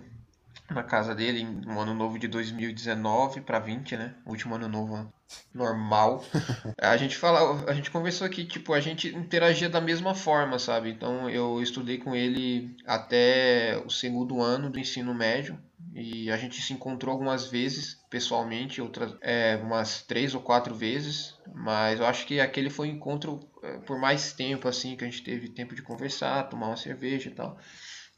[0.71, 4.15] na casa dele no ano novo de 2019 para 20, né?
[4.27, 5.13] Último ano novo
[5.53, 6.25] normal.
[6.81, 10.91] a gente fala, a gente conversou aqui, tipo, a gente interagia da mesma forma, sabe?
[10.91, 15.59] Então eu estudei com ele até o segundo ano do ensino médio
[15.95, 21.35] e a gente se encontrou algumas vezes pessoalmente, outras é, umas três ou quatro vezes,
[21.55, 25.07] mas eu acho que aquele foi um encontro é, por mais tempo assim que a
[25.07, 27.59] gente teve tempo de conversar, tomar uma cerveja e tal.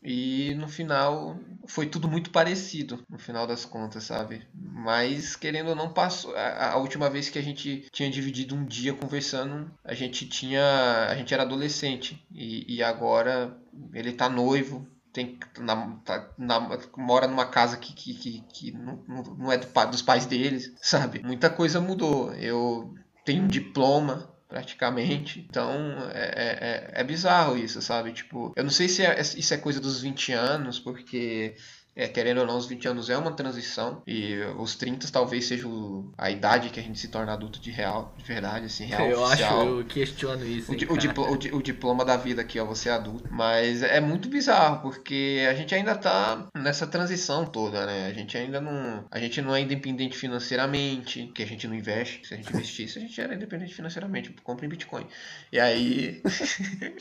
[0.05, 4.43] E no final foi tudo muito parecido, no final das contas, sabe?
[4.53, 6.35] Mas querendo ou não, passou.
[6.35, 11.07] A, a, última vez que a gente tinha dividido um dia conversando, a gente tinha.
[11.09, 12.25] A gente era adolescente.
[12.33, 13.57] E, e agora
[13.95, 19.05] ele tá noivo, tem, na, tá, na, mora numa casa que, que, que, que não,
[19.07, 21.23] não é do, dos pais deles, sabe?
[21.23, 22.33] Muita coisa mudou.
[22.35, 25.47] Eu tenho um diploma, praticamente.
[25.49, 25.73] Então
[26.13, 28.13] é, é, é bizarro isso, sabe?
[28.13, 31.55] Tipo, eu não sei se é, isso é coisa dos 20 anos, porque
[31.95, 35.69] é, querendo ou não, os 20 anos é uma transição e os 30 talvez seja
[36.17, 39.23] a idade que a gente se torna adulto de real, de verdade, assim, real Eu
[39.23, 39.61] oficial.
[39.61, 40.73] acho, eu questiono isso.
[40.73, 43.29] O, o, diplo, o, o, diploma da vida aqui, ó, você é adulto.
[43.31, 48.07] Mas é muito bizarro, porque a gente ainda tá nessa transição toda, né?
[48.07, 49.05] A gente ainda não.
[49.11, 52.27] A gente não é independente financeiramente, que a gente não investe.
[52.27, 55.07] Se a gente investisse, a gente era independente financeiramente, compra em Bitcoin.
[55.53, 56.23] E aí.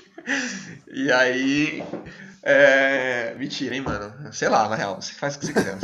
[0.91, 1.84] e aí.
[2.43, 3.36] É...
[3.38, 4.34] Mentira, hein, mano?
[4.34, 5.02] Sei lá, na real.
[5.02, 5.78] Você faz o que você quiser.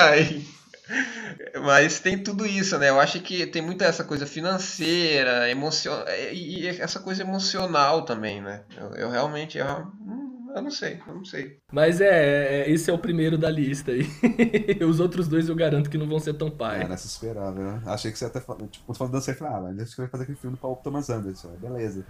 [0.00, 0.46] Aí,
[1.62, 2.90] mas tem tudo isso, né?
[2.90, 8.62] Eu acho que tem muita essa coisa financeira, emocional e essa coisa emocional também, né?
[8.76, 11.58] Eu, eu realmente eu, eu, não sei, eu não sei.
[11.72, 14.06] Mas é, é, esse é o primeiro da lista aí.
[14.84, 16.82] Os outros dois eu garanto que não vão ser tão pai.
[16.82, 17.60] É, nessa esperava.
[17.60, 20.00] Eu achei que você até falou, tipo, falando dança, eu falei, ah, mas acho que
[20.02, 21.48] vai fazer aquele filme do Paul Thomas Anderson.
[21.60, 22.04] Beleza.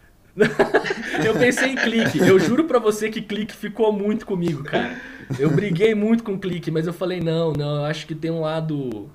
[1.24, 2.18] Eu pensei em clique.
[2.18, 5.00] Eu juro pra você que clique ficou muito comigo, cara.
[5.38, 8.40] Eu briguei muito com clique, mas eu falei, não, não, eu acho que tem um
[8.40, 9.10] lado.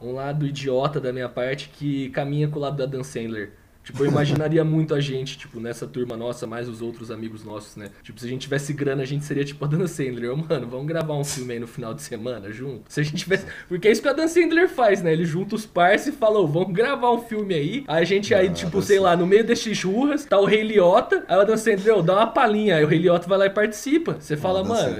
[0.00, 3.52] Um lado idiota da minha parte que caminha com o lado da Dan Sandler.
[3.88, 7.74] Tipo, eu imaginaria muito a gente, tipo, nessa turma nossa, mais os outros amigos nossos,
[7.74, 7.88] né?
[8.02, 10.36] Tipo, se a gente tivesse grana, a gente seria tipo a Dan Sandler.
[10.36, 12.82] Mano, vamos gravar um filme aí no final de semana junto?
[12.92, 13.46] Se a gente tivesse.
[13.66, 15.10] Porque é isso que a Dan Sandler faz, né?
[15.10, 17.84] Ele junta os parceiros e falou, vamos gravar um filme aí.
[17.88, 20.64] Aí a gente aí, ah, tipo, sei lá, no meio desses churras, tá o Rei
[20.64, 21.24] Liotta.
[21.26, 22.76] Aí o Dan Sandler, dá uma palhinha.
[22.76, 24.18] Aí o Rei Liotta vai lá e participa.
[24.20, 24.98] Você fala, mano,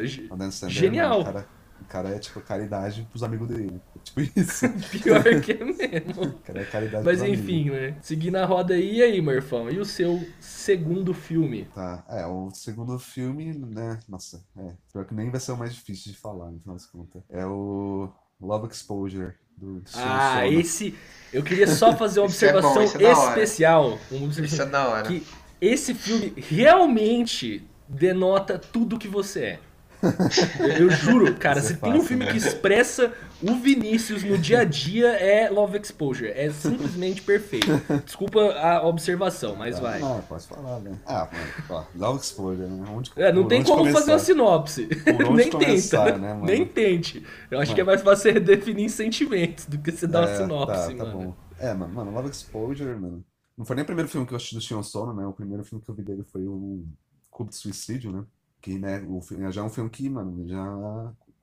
[0.66, 1.24] genial.
[1.24, 1.46] Cara,
[1.78, 3.78] o cara é, tipo, caridade pros amigos dele.
[4.08, 4.68] Tipo isso.
[5.02, 6.32] Pior que é mesmo.
[6.44, 7.96] Cara, é caridade Mas enfim, né?
[8.00, 9.70] Seguindo a roda aí, e aí, Murfão?
[9.70, 11.66] E o seu segundo filme?
[11.74, 13.98] Tá, é, o segundo filme, né?
[14.08, 14.72] Nossa, é.
[14.92, 17.22] Pior que nem vai ser o mais difícil de falar, no final das contas.
[17.28, 19.34] É o Love Exposure.
[19.56, 20.94] Do ah, esse.
[21.32, 23.98] Eu queria só fazer uma observação é bom, é especial.
[24.10, 25.02] Uma observação isso é da hora.
[25.02, 25.26] Que
[25.60, 29.60] esse filme realmente denota tudo que você é.
[30.78, 32.30] Eu juro, cara, se tem um filme né?
[32.30, 36.30] que expressa o Vinícius no dia a dia é Love Exposure.
[36.30, 37.66] É simplesmente perfeito.
[38.04, 40.00] Desculpa a observação, mas ah, vai.
[40.00, 40.98] Não, posso falar, né?
[41.06, 41.28] Ah,
[41.68, 42.84] ó, Love Exposure, né?
[42.90, 43.98] Onde, é, não tem como começar?
[44.00, 44.88] fazer uma sinopse.
[45.34, 46.18] Nem começar, tenta.
[46.18, 47.24] Né, Nem tente.
[47.50, 47.74] Eu acho mano.
[47.74, 51.04] que é mais fácil você definir sentimentos do que você dar uma é, sinopse, tá,
[51.04, 51.18] tá mano.
[51.18, 51.34] Bom.
[51.58, 53.24] É, mano, mano, Love Exposure, mano.
[53.56, 55.26] Não foi nem o primeiro filme que eu assisti do Sion Sono, né?
[55.26, 56.84] O primeiro filme que eu vi dele foi o
[57.32, 58.24] Clube de Suicídio, né?
[58.60, 60.64] Que, né, o filme já é um filme que, mano, já.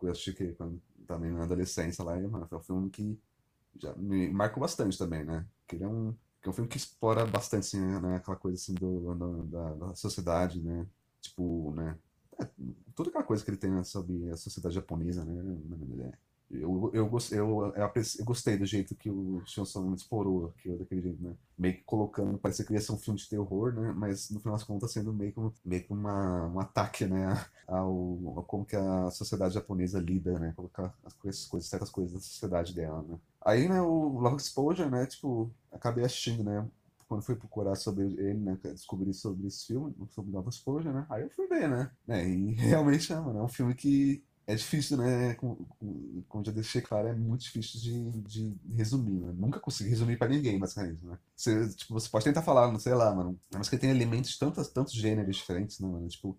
[0.01, 3.19] Eu assisti que quando também na adolescência lá, mano, foi um filme que
[3.77, 5.45] já me marcou bastante também, né?
[5.67, 8.55] Que ele é um, que é um filme que explora bastante, assim, né, aquela coisa
[8.55, 10.85] assim do da, da, sociedade, né?
[11.21, 11.97] Tipo, né?
[12.39, 12.47] É,
[12.93, 16.11] toda aquela coisa que ele tem né, sobre a sociedade japonesa, né?
[16.51, 21.23] Eu, eu, eu, eu, eu gostei do jeito que o Johnson explorou aquilo daquele jeito,
[21.23, 21.35] né?
[21.57, 23.93] Meio que colocando, parecia que ia ser um filme de terror, né?
[23.95, 27.45] Mas no final das contas sendo meio que, meio que uma, um ataque, né?
[27.67, 30.53] Ao, como que a sociedade japonesa lida, né?
[30.55, 33.17] Colocar as coisas, coisas, certas coisas da sociedade dela, né?
[33.41, 35.05] Aí, né, o Love Exposure, né?
[35.07, 36.67] Tipo, acabei assistindo, né?
[37.07, 41.23] quando fui procurar sobre ele, né, descobrir sobre esse filme, sobre Love Exposure, né, aí
[41.23, 44.97] eu fui ver, né, né e realmente, é, mano, é um filme que é difícil,
[44.97, 45.33] né?
[45.35, 45.67] Como,
[46.27, 49.19] como já deixei claro, é muito difícil de, de resumir.
[49.21, 49.33] Né?
[49.35, 51.03] Nunca consegui resumir para ninguém, basicamente.
[51.05, 51.17] Né?
[51.35, 53.39] Você, tipo, você pode tentar falar, não sei lá, mano.
[53.53, 56.07] Mas que tem elementos tantos, tantos gêneros diferentes, né, mano?
[56.07, 56.37] Tipo,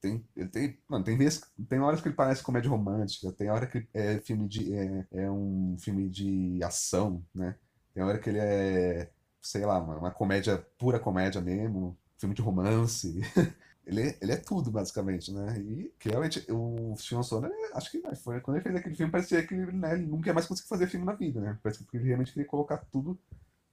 [0.00, 3.66] tem, ele tem, mano, tem vezes, tem horas que ele parece comédia romântica, tem hora
[3.66, 7.56] que é filme de é, é um filme de ação, né?
[7.92, 9.10] Tem hora que ele é,
[9.42, 13.20] sei lá, mano, uma comédia pura comédia mesmo, filme de romance.
[13.88, 15.58] Ele, é, ele é tudo, basicamente, né?
[15.60, 19.46] E que realmente o Sion Sono, acho que foi quando ele fez aquele filme, parecia
[19.46, 21.58] que né, ele nunca mais conseguiu fazer filme na vida, né?
[21.62, 23.18] Parece que ele realmente queria colocar tudo,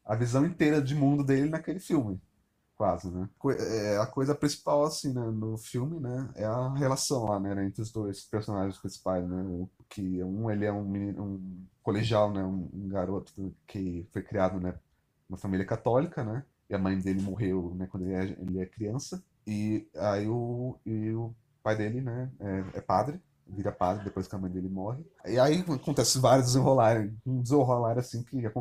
[0.06, 2.22] a visão inteira de mundo dele naquele filme.
[2.76, 3.30] quase, né?
[3.60, 7.82] É, a coisa principal, assim, né, no filme, né, é a relação lá, né, entre
[7.82, 9.44] os dois personagens principais, né?
[9.44, 13.34] O, que um, ele é um menino, um colegial, né, um, um garoto
[13.68, 14.78] que foi criado, né,
[15.30, 16.46] uma família católica, né?
[16.70, 19.24] E a mãe dele morreu, né, quando ele é, ele é criança.
[19.48, 24.36] E aí o, e o pai dele, né, é, é padre vira padre depois que
[24.36, 25.06] a mãe dele morre.
[25.26, 28.52] E aí acontece vários desenrolares, um desenrolar assim que é,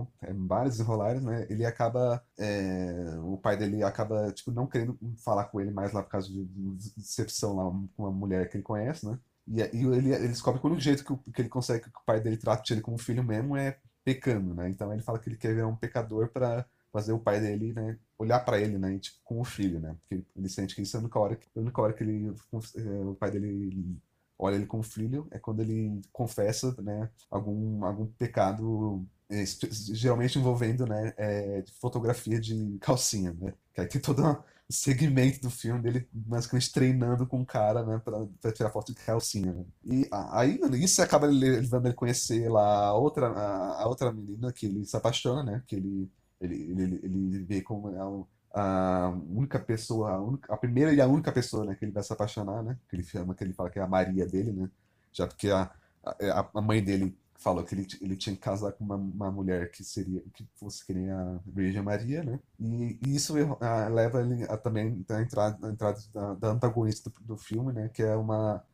[0.47, 1.47] vários desenrolares, né?
[1.49, 6.03] Ele acaba, é, o pai dele acaba tipo não querendo falar com ele mais lá
[6.03, 7.65] por causa de, de decepção lá
[7.97, 9.19] com uma mulher que ele conhece, né?
[9.47, 12.05] E, e ele, ele descobre que o único jeito que, que ele consegue que o
[12.05, 14.69] pai dele trate ele como filho mesmo é pecando, né?
[14.69, 17.99] Então ele fala que ele quer virar um pecador para fazer o pai dele, né,
[18.17, 19.97] olhar para ele, né, tipo, com o filho, né?
[20.01, 22.29] Porque ele sente que isso é a única hora que, a única hora que ele,
[22.29, 24.01] é, o pai dele
[24.39, 29.45] olha ele como filho é quando ele confessa né, algum, algum pecado, é,
[29.93, 33.33] geralmente envolvendo né, é, fotografia de calcinha.
[33.41, 33.55] Né?
[33.73, 34.37] Que aí tem todo um
[34.69, 39.53] segmento do filme dele basicamente treinando com o cara né, para tirar foto de calcinha.
[39.53, 39.65] Né?
[39.85, 44.67] E aí isso acaba levando ele conhecer lá a outra, a, a, outra menina que
[44.67, 45.63] ele se apaixona, né?
[45.67, 46.11] que ele,
[46.45, 51.01] ele, ele, ele vê como é um, a única pessoa, a, única, a, primeira e
[51.01, 53.53] a única pessoa, né, que ele vai se apaixonar, né, que ele chama, que ele
[53.53, 54.71] fala que é a Maria dele, né,
[55.13, 55.71] já porque a,
[56.05, 59.71] a, a mãe dele falou que ele, ele tinha que casar com uma, uma mulher
[59.73, 64.21] que seria, que fosse que nem a Virgem Maria, né, e, e isso a, leva
[64.23, 68.03] ele a, também a entrada, a entrada da, da antagonista do, do filme, né, que
[68.03, 68.65] é uma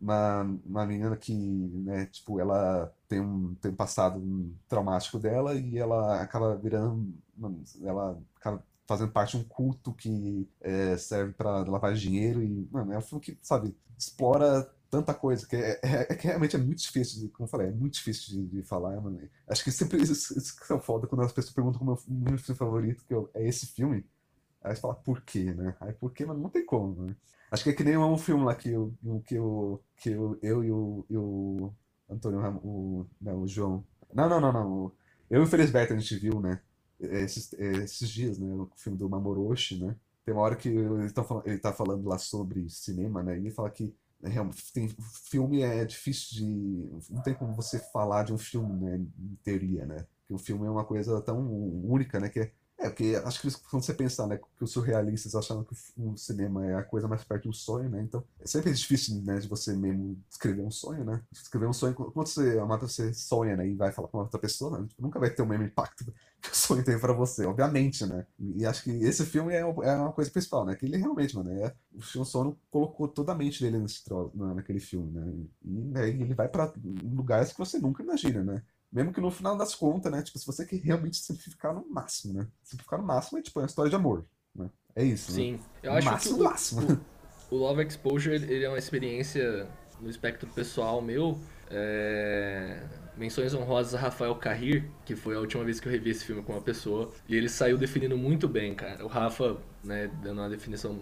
[0.00, 4.22] uma, uma menina que, né, tipo, ela tem um, tem um passado
[4.68, 7.14] traumático dela e ela acaba virando,
[7.82, 12.92] ela acaba fazendo parte de um culto que é, serve para lavar dinheiro e, mano,
[12.92, 16.58] é um filme que, sabe, explora tanta coisa que é, é, é, que realmente é
[16.58, 19.20] muito difícil, de, como eu falei, é muito difícil de, de falar, mano.
[19.46, 22.30] Acho que sempre isso, isso que é foda quando as pessoas perguntam como é o
[22.30, 24.04] meu filme favorito, que eu, é esse filme.
[24.62, 25.76] Aí você fala, por quê, né?
[25.80, 27.16] Aí por quê, mas não tem como, né?
[27.50, 28.94] Acho que é que nem um filme lá que eu,
[29.26, 31.72] que eu, que eu, eu e o, e o
[32.08, 33.84] Antônio, o, não, o João.
[34.14, 34.92] Não, não, não, não.
[35.28, 36.60] Eu e o Felisberto a gente viu, né?
[37.00, 38.52] esses, esses dias, né?
[38.54, 39.96] O filme do Mamoroshi, né?
[40.24, 43.36] Tem uma hora que ele tá, falando, ele tá falando lá sobre cinema, né?
[43.36, 44.30] E ele fala que né,
[44.74, 44.88] tem,
[45.24, 47.12] filme é difícil de.
[47.12, 48.96] Não tem como você falar de um filme, né?
[48.96, 50.06] Em teoria, né?
[50.20, 51.40] Porque o filme é uma coisa tão
[51.84, 52.28] única, né?
[52.28, 55.74] Que é é, porque acho que quando você pensar, né, que os surrealistas achavam que
[55.98, 58.00] o cinema é a coisa mais perto de um sonho, né?
[58.00, 61.22] Então, é sempre difícil, né, de você mesmo escrever um sonho, né?
[61.30, 64.78] Escrever um sonho, quando você, amata, você sonha, né, e vai falar com outra pessoa,
[64.80, 66.06] né, tipo, nunca vai ter o mesmo impacto
[66.40, 68.26] que o sonho tem para você, obviamente, né?
[68.38, 70.74] E, acho que esse filme é, é uma coisa principal, né?
[70.74, 74.02] Que ele realmente, mano, é, o Sean Sono colocou toda a mente dele nesse,
[74.34, 75.34] naquele filme, né?
[75.62, 76.72] E, né, ele vai para
[77.04, 78.62] lugares que você nunca imagina, né?
[78.92, 80.22] Mesmo que no final das contas, né?
[80.22, 82.48] Tipo, se você quer realmente simplificar no máximo, né?
[82.62, 84.68] Simplificar no máximo é tipo é uma história de amor, né?
[84.96, 85.52] É isso, Sim.
[85.52, 85.60] Né?
[85.82, 87.00] Eu acho máximo, que o, máximo.
[87.50, 89.68] O, o Love Exposure, ele é uma experiência
[90.00, 91.38] no espectro pessoal meu.
[91.70, 92.82] É...
[93.16, 96.42] Menções honrosas a Rafael Carrir, que foi a última vez que eu revi esse filme
[96.42, 97.12] com uma pessoa.
[97.28, 99.04] E ele saiu definindo muito bem, cara.
[99.04, 100.98] O Rafa, né, dando uma definição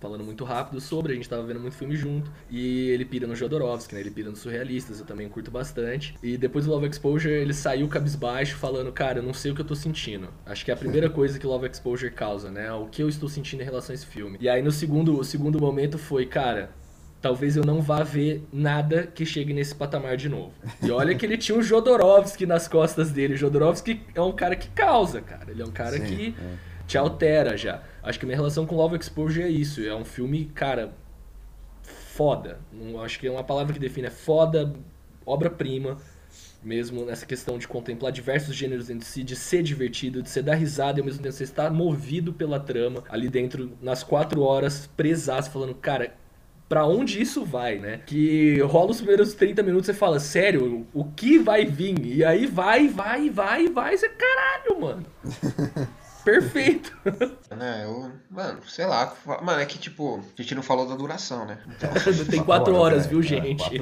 [0.00, 3.36] falando muito rápido sobre, a gente tava vendo muito filme junto, e ele pira no
[3.36, 4.00] Jodorowsky, né?
[4.00, 6.14] Ele pira nos surrealistas, eu também curto bastante.
[6.22, 9.60] E depois do Love Exposure, ele saiu cabisbaixo falando, cara, eu não sei o que
[9.60, 10.28] eu tô sentindo.
[10.46, 12.72] Acho que é a primeira coisa que Love Exposure causa, né?
[12.72, 14.38] O que eu estou sentindo em relação a esse filme.
[14.40, 16.70] E aí no segundo, o segundo momento foi, cara,
[17.20, 20.52] talvez eu não vá ver nada que chegue nesse patamar de novo.
[20.82, 23.34] E olha que ele tinha o Jodorowsky nas costas dele.
[23.34, 25.50] O Jodorowsky é um cara que causa, cara.
[25.50, 26.69] Ele é um cara Sim, que é.
[26.90, 27.82] Te altera já.
[28.02, 29.80] Acho que minha relação com Love Exposure é isso.
[29.80, 30.92] É um filme, cara,
[31.82, 32.58] foda.
[32.72, 34.08] Não, acho que é uma palavra que define.
[34.08, 34.72] É foda,
[35.24, 35.98] obra-prima.
[36.62, 40.56] Mesmo nessa questão de contemplar diversos gêneros entre si, de ser divertido, de você dar
[40.56, 44.86] risada e ao mesmo tempo você estar movido pela trama ali dentro, nas quatro horas,
[44.94, 46.14] presaço, falando, cara,
[46.68, 48.00] para onde isso vai, né?
[48.04, 52.04] Que rola os primeiros 30 minutos e você fala, sério, o que vai vir?
[52.04, 55.06] E aí vai, vai, vai, vai, você caralho, mano.
[56.24, 56.92] Perfeito.
[57.56, 59.12] né, eu, mano, sei lá.
[59.42, 61.58] Mano, é que tipo, a gente não falou da duração, né?
[61.68, 61.90] Então...
[62.30, 63.64] Tem quatro horas, viu, é, gente?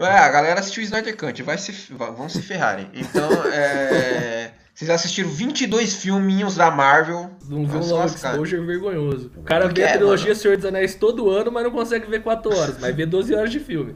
[0.00, 2.88] É, a galera assistiu Snyder Cut, vai se, vão se ferrarem.
[2.94, 4.52] Então, é.
[4.80, 7.30] Vocês assistiram 22 filminhos da Marvel.
[7.46, 9.30] Não viu um Exposure vergonhoso.
[9.36, 10.40] O cara vê a trilogia mano.
[10.40, 12.78] Senhor dos Anéis todo ano, mas não consegue ver 4 horas.
[12.78, 13.94] Mas vê 12 horas de filme.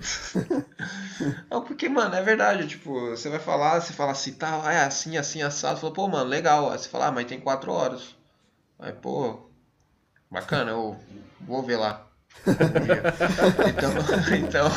[1.51, 2.67] Não, porque, mano, é verdade.
[2.67, 5.77] Tipo, você vai falar, você fala assim, tá, é assim, assim, assado.
[5.77, 6.71] Você fala, pô, mano, legal.
[6.71, 8.15] Aí você fala, ah, mas tem 4 horas.
[8.79, 9.39] Aí, pô,
[10.31, 10.99] bacana, eu
[11.41, 12.04] vou ver lá.
[13.69, 13.93] Então,
[14.37, 14.69] então,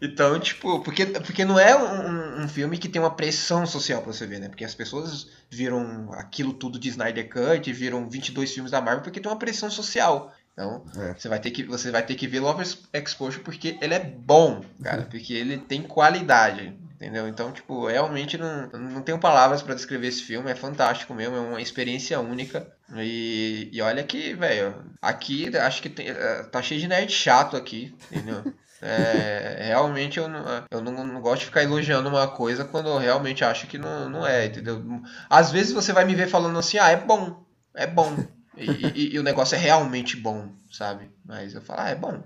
[0.00, 4.12] então, tipo, porque, porque não é um, um, filme que tem uma pressão social pra
[4.12, 4.48] você ver, né?
[4.48, 9.20] Porque as pessoas viram aquilo tudo de Snyder Cut, viram 22 filmes da Marvel porque
[9.20, 10.32] tem uma pressão social.
[10.52, 11.14] Então, é.
[11.14, 14.62] você, vai ter que, você vai ter que ver Love Exposure porque ele é bom,
[14.82, 15.02] cara.
[15.02, 16.74] Porque ele tem qualidade.
[16.96, 17.28] Entendeu?
[17.28, 20.50] Então, tipo, realmente não, não tenho palavras para descrever esse filme.
[20.50, 22.66] É fantástico mesmo, é uma experiência única.
[22.94, 27.56] E, e olha que, velho, aqui acho que tem, é, tá cheio de nerd chato
[27.56, 28.42] aqui, entendeu?
[28.82, 32.98] É, realmente eu, não, eu não, não, gosto de ficar elogiando uma coisa quando eu
[32.98, 34.84] realmente acho que não, não é, entendeu?
[35.30, 37.42] Às vezes você vai me ver falando assim, ah, é bom,
[37.74, 38.14] é bom.
[38.54, 41.10] E, e, e o negócio é realmente bom, sabe?
[41.24, 42.22] Mas eu falo, ah, é bom.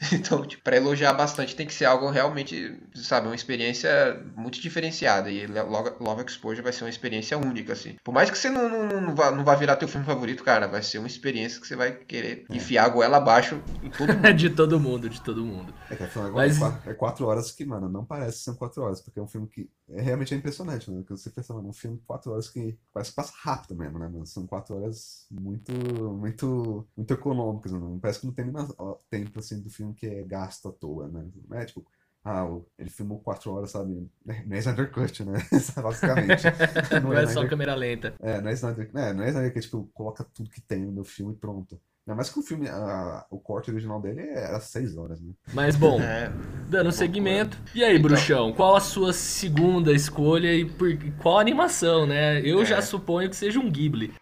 [0.12, 5.30] Então, tipo, pra elogiar bastante tem que ser algo realmente, sabe, uma experiência muito diferenciada.
[5.30, 7.96] E Love Exposure vai ser uma experiência única, assim.
[8.04, 10.66] Por mais que você não, não, não, vá, não vá virar teu filme favorito, cara,
[10.66, 12.56] vai ser uma experiência que você vai querer é.
[12.56, 14.34] enfiar a goela abaixo em todo mundo.
[14.34, 15.74] de todo mundo, de todo mundo.
[15.90, 16.56] É que agora Mas...
[16.56, 19.28] é, quatro, é quatro horas que, mano, não parece ser quatro horas, porque é um
[19.28, 20.98] filme que é realmente é impressionante, né?
[20.98, 23.98] Porque você pensa, mano, um filme de quatro horas que parece que passa rápido mesmo,
[23.98, 24.26] né, mano?
[24.26, 27.98] São quatro horas muito, muito, muito econômicas, né?
[28.00, 28.66] Parece que não tem nem
[29.08, 31.26] tempo, assim, do filme que é gasto à toa, né?
[31.52, 31.86] É tipo,
[32.24, 32.46] ah,
[32.78, 34.06] ele filmou quatro horas, sabe?
[34.24, 35.38] Não é Snyder Cut, né?
[35.82, 36.44] Basicamente.
[36.92, 38.14] Não, não é, é só câmera lenta.
[38.20, 41.04] É, não é Snyder, é, não é Snyder Cut, tipo, coloca tudo que tem no
[41.04, 41.80] filme e pronto.
[42.08, 45.30] Ainda mais que o filme, a, o corte original dele era seis horas, né?
[45.52, 46.32] Mas bom, é,
[46.66, 47.58] dando seguimento.
[47.74, 50.88] E aí, então, Bruxão, qual a sua segunda escolha e por,
[51.18, 52.40] qual animação, né?
[52.40, 52.64] Eu é.
[52.64, 54.14] já suponho que seja um Ghibli.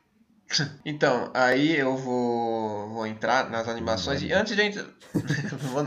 [0.85, 4.87] Então, aí eu vou, vou entrar nas animações e antes de entrar.
[5.73, 5.83] vou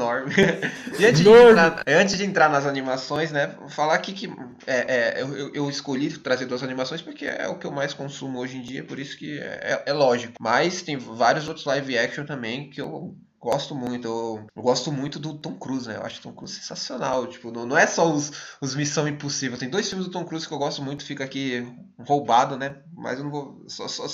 [0.99, 3.55] e antes de, entrar, antes de entrar nas animações, né?
[3.69, 4.27] Falar aqui que
[4.67, 8.39] é, é, eu, eu escolhi trazer duas animações porque é o que eu mais consumo
[8.39, 10.33] hoje em dia, por isso que é, é lógico.
[10.39, 14.07] Mas tem vários outros live action também que eu gosto muito.
[14.07, 15.95] Eu, eu, gosto muito do Tom Cruise, né?
[15.95, 17.25] Eu acho o Tom Cruise sensacional.
[17.27, 19.57] Tipo, não, não é só os, os Missão Impossível.
[19.57, 21.65] Tem dois filmes do Tom Cruise que eu gosto muito, fica aqui
[21.99, 22.75] roubado, né?
[22.93, 23.63] Mas eu não vou.
[23.67, 24.05] Só, só,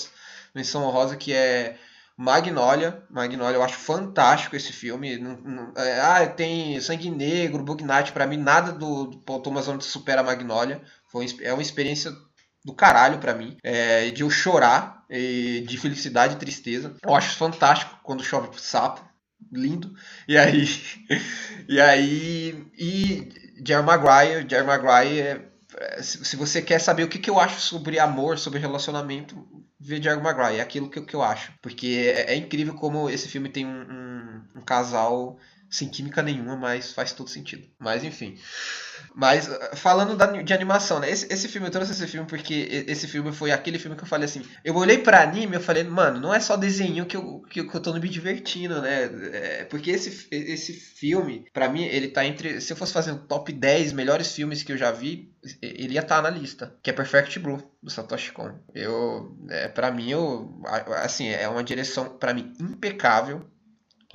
[0.55, 1.77] menção honrosa que é
[2.17, 3.03] Magnolia.
[3.09, 5.19] Magnolia, eu acho fantástico esse filme.
[5.75, 10.23] É, ah, tem Sangue Negro, Bug Night, pra mim nada do, do Thomas Anderson supera
[10.23, 10.81] Magnolia.
[11.11, 12.11] Foi, é uma experiência
[12.63, 16.95] do caralho para mim, é, de eu chorar, de felicidade e tristeza.
[17.03, 19.07] Eu acho fantástico quando chove sapo,
[19.51, 19.93] lindo.
[20.27, 20.67] E aí,
[21.69, 23.29] e aí, e
[23.63, 25.45] Jerry Maguire, Jerry Maguire,
[25.77, 29.47] é, se, você quer saber o que, que eu acho sobre amor, sobre relacionamento,
[29.79, 31.53] ver Diego Maguire, é aquilo que, que eu acho.
[31.61, 35.37] Porque é, é incrível como esse filme tem um, um, um casal
[35.69, 37.67] sem química nenhuma, mas faz todo sentido.
[37.79, 38.37] Mas enfim.
[39.15, 41.09] Mas uh, falando da, de animação, né?
[41.09, 44.07] Esse, esse filme, eu trouxe esse filme porque esse filme foi aquele filme que eu
[44.07, 44.43] falei assim.
[44.63, 47.75] Eu olhei pra anime e falei, mano, não é só desenho que eu, que, que
[47.75, 49.03] eu tô me divertindo, né?
[49.31, 52.59] É, porque esse, esse filme, pra mim, ele tá entre.
[52.59, 56.01] Se eu fosse fazer um top 10 melhores filmes que eu já vi, ele ia
[56.01, 56.75] estar tá na lista.
[56.83, 58.51] Que é Perfect Blue, do Satoshi Kon.
[58.73, 59.33] Eu.
[59.49, 60.61] É, pra mim, eu.
[61.03, 63.45] Assim, é uma direção, pra mim, impecável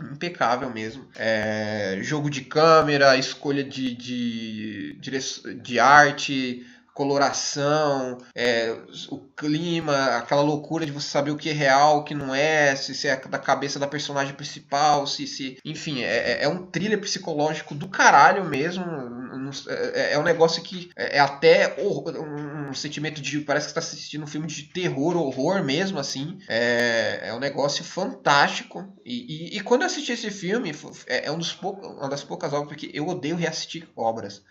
[0.05, 1.07] impecável mesmo.
[1.17, 6.67] É, jogo de câmera, escolha de, de, de, de arte,
[7.01, 8.77] coloração, é,
[9.09, 12.77] o clima, aquela loucura de você saber o que é real, o que não é,
[12.77, 16.67] se, se é da cabeça da personagem principal, se, se enfim, é, é, é um
[16.67, 18.85] thriller psicológico do caralho mesmo.
[19.69, 24.25] É, é um negócio que é, é até um sentimento de parece que está assistindo
[24.25, 26.39] um filme de terror, horror mesmo, assim.
[26.49, 28.93] É, é um negócio fantástico.
[29.05, 30.73] E, e, e quando eu assisti esse filme,
[31.07, 34.43] é, é um dos poucos, uma das poucas obras, porque eu odeio reassistir obras.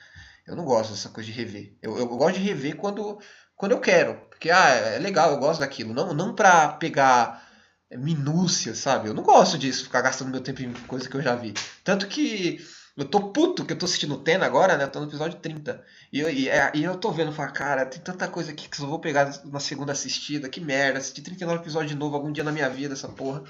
[0.48, 1.74] Eu não gosto dessa coisa de rever.
[1.82, 3.20] Eu, eu gosto de rever quando,
[3.56, 4.16] quando eu quero.
[4.30, 5.94] Porque, ah, é legal, eu gosto daquilo.
[5.94, 7.48] Não, não pra pegar
[7.92, 9.08] minúcia, sabe?
[9.08, 11.54] Eu não gosto disso, ficar gastando meu tempo em coisa que eu já vi.
[11.84, 12.60] Tanto que
[13.00, 14.86] eu tô puto que eu tô assistindo o Tena agora, né?
[14.88, 15.84] tô no episódio 30.
[16.12, 18.76] E eu, e, é, e eu tô vendo, falo, cara, tem tanta coisa aqui que
[18.76, 20.50] eu só vou pegar na segunda assistida.
[20.50, 23.44] Que merda, assistir 39 episódios de novo algum dia na minha vida, essa porra.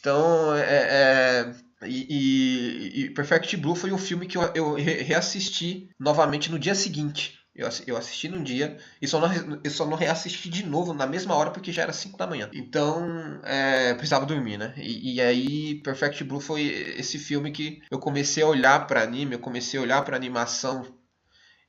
[0.00, 1.54] Então, é, é
[1.84, 6.74] e, e, e, Perfect Blue foi um filme que eu, eu reassisti novamente no dia
[6.74, 7.41] seguinte.
[7.54, 11.06] Eu, eu assisti num dia e só, não, eu só não reassisti de novo na
[11.06, 12.48] mesma hora porque já era 5 da manhã.
[12.52, 14.72] Então, é, precisava dormir, né?
[14.76, 16.62] E, e, aí, Perfect Blue foi
[16.96, 20.86] esse filme que eu comecei a olhar para anime, eu comecei a olhar para animação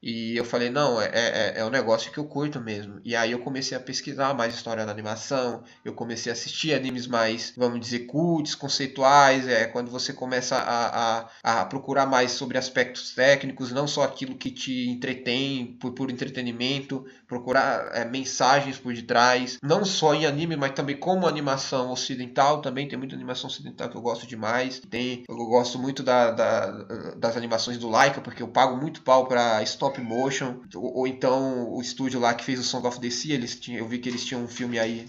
[0.06, 3.00] E eu falei, não, é, é, é um negócio que eu curto mesmo.
[3.06, 7.08] E aí eu comecei a pesquisar mais história da animação, eu comecei a assistir animes
[7.08, 12.58] mais, vamos dizer, cults, conceituais, é quando você começa a, a, a procurar mais sobre
[12.58, 18.94] aspectos técnicos, não só aquilo que te entretém por, por entretenimento, procurar é, mensagens por
[18.94, 23.90] detrás, não só em anime, mas também como animação ocidental, também tem muita animação ocidental
[23.90, 24.82] que eu gosto demais.
[24.90, 29.26] Tem, eu gosto muito da, da das animações do Laika, porque eu pago muito pau
[29.28, 33.10] para stop motion, ou, ou, então o estúdio lá que fez o Song of the
[33.10, 35.08] Sea, eles tinham, eu vi que eles tinham um filme aí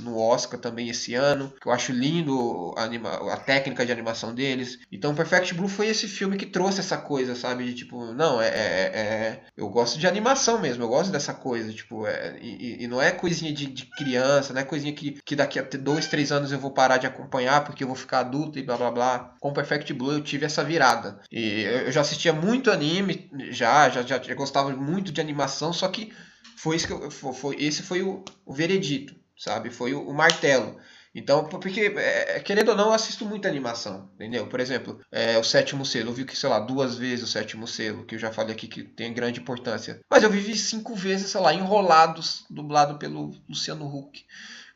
[0.00, 4.34] no Oscar também esse ano, que eu acho lindo a, anima, a técnica de animação
[4.34, 4.78] deles.
[4.90, 7.64] Então Perfect Blue foi esse filme que trouxe essa coisa, sabe?
[7.64, 11.65] De tipo, não, é, é, é eu gosto de animação mesmo, eu gosto dessa coisa,
[11.72, 15.36] tipo, é, e, e não é coisinha de, de, criança, não é coisinha que, que
[15.36, 18.58] daqui a dois, três anos eu vou parar de acompanhar porque eu vou ficar adulto
[18.58, 19.34] e blá blá blá.
[19.40, 21.20] Com Perfect Blue eu tive essa virada.
[21.30, 25.88] E eu já assistia muito anime, já, já, já, já gostava muito de animação, só
[25.88, 26.12] que
[26.56, 29.70] foi, isso que eu, foi esse foi o, o veredito, sabe?
[29.70, 30.78] Foi o, o martelo.
[31.18, 34.46] Então, porque, é, querendo ou não, eu assisto muita animação, entendeu?
[34.48, 37.66] Por exemplo, é, o Sétimo Selo, eu vi que, sei lá, duas vezes o Sétimo
[37.66, 39.98] Selo, que eu já falei aqui que tem grande importância.
[40.10, 44.26] Mas eu vivi cinco vezes, sei lá, Enrolados, dublado pelo Luciano Huck.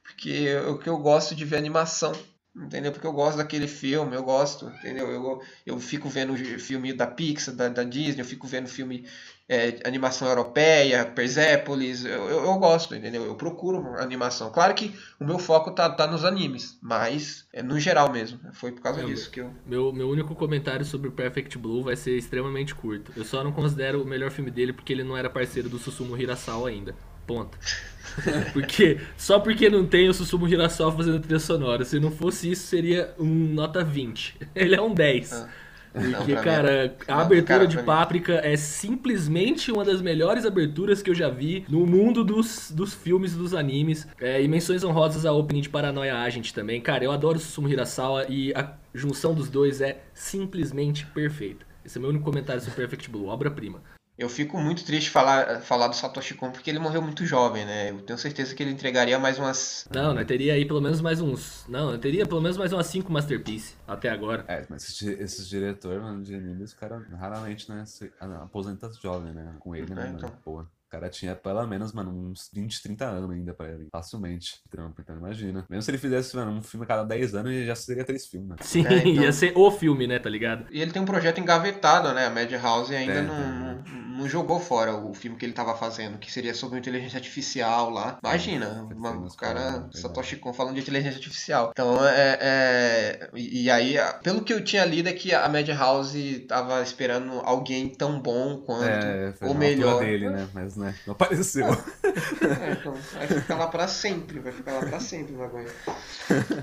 [0.02, 2.12] Porque o que eu gosto de ver animação,
[2.56, 2.90] entendeu?
[2.90, 5.10] Porque eu gosto daquele filme, eu gosto, entendeu?
[5.10, 9.06] Eu, eu fico vendo filme da Pixar, da, da Disney, eu fico vendo filme
[9.50, 13.24] é, animação europeia, Persepolis, eu, eu, eu, gosto, entendeu?
[13.24, 14.48] Eu procuro animação.
[14.52, 18.38] Claro que o meu foco tá, tá nos animes, mas é no geral mesmo.
[18.52, 19.50] Foi por causa disso que eu...
[19.66, 23.12] Meu, meu único comentário sobre Perfect Blue vai ser extremamente curto.
[23.16, 26.16] Eu só não considero o melhor filme dele porque ele não era parceiro do Susumu
[26.16, 26.94] Hirasawa ainda.
[27.26, 27.58] Ponto.
[28.54, 31.84] porque só porque não tem o Susumu Hirasawa fazendo trilha sonora.
[31.84, 34.36] Se não fosse isso, seria um nota 20.
[34.54, 35.32] Ele é um 10.
[35.32, 35.48] Ah.
[35.92, 41.10] Porque, não, cara, a abertura cara, de Páprica é simplesmente uma das melhores aberturas que
[41.10, 44.06] eu já vi no mundo dos, dos filmes dos animes.
[44.20, 46.80] É, e menções honrosas a opening de Paranoia Agent também.
[46.80, 51.66] Cara, eu adoro Susumu Hirasawa e a junção dos dois é simplesmente perfeita.
[51.84, 53.82] Esse é meu único comentário sobre Perfect Blue, obra-prima.
[54.20, 57.88] Eu fico muito triste falar falar do Satoshi Kon porque ele morreu muito jovem, né?
[57.88, 59.88] Eu tenho certeza que ele entregaria mais umas.
[59.90, 60.26] Não, né?
[60.26, 61.64] Teria aí pelo menos mais uns.
[61.66, 64.44] Não, teria pelo menos mais umas 5 Masterpiece até agora.
[64.46, 67.82] É, mas esses, diretores, mano, de animes, o cara raramente, né?
[67.86, 69.54] Se aposenta jovem, né?
[69.58, 70.08] Com ele, né?
[70.08, 70.30] É, então.
[70.44, 70.66] Porra.
[70.90, 73.86] O cara tinha pelo menos, mano, uns 20, 30 anos ainda pra ele.
[73.92, 74.60] Facilmente.
[74.68, 75.64] Trampo, então imagina.
[75.70, 78.26] Mesmo se ele fizesse, mano, um filme a cada 10 anos, ele já seria três
[78.26, 78.56] filmes, né?
[78.60, 79.22] Sim, é, então...
[79.22, 80.66] ia ser o filme, né, tá ligado?
[80.68, 82.26] E ele tem um projeto engavetado, né?
[82.26, 83.84] A Madhouse ainda é, não, não,
[84.18, 88.18] não, jogou fora o filme que ele tava fazendo, que seria sobre inteligência artificial lá.
[88.20, 91.70] Imagina, uma, o cara, Satoshi Kon falando de inteligência artificial.
[91.70, 93.30] Então, é, é.
[93.32, 98.20] E aí, pelo que eu tinha lido, é que a Madhouse tava esperando alguém tão
[98.20, 100.00] bom quanto, é, ou melhor.
[100.00, 100.48] dele, né?
[100.52, 100.94] Mas né?
[101.06, 101.66] Não apareceu.
[101.66, 105.70] é, então, vai ficar lá pra sempre, vai ficar lá pra sempre o bagulho.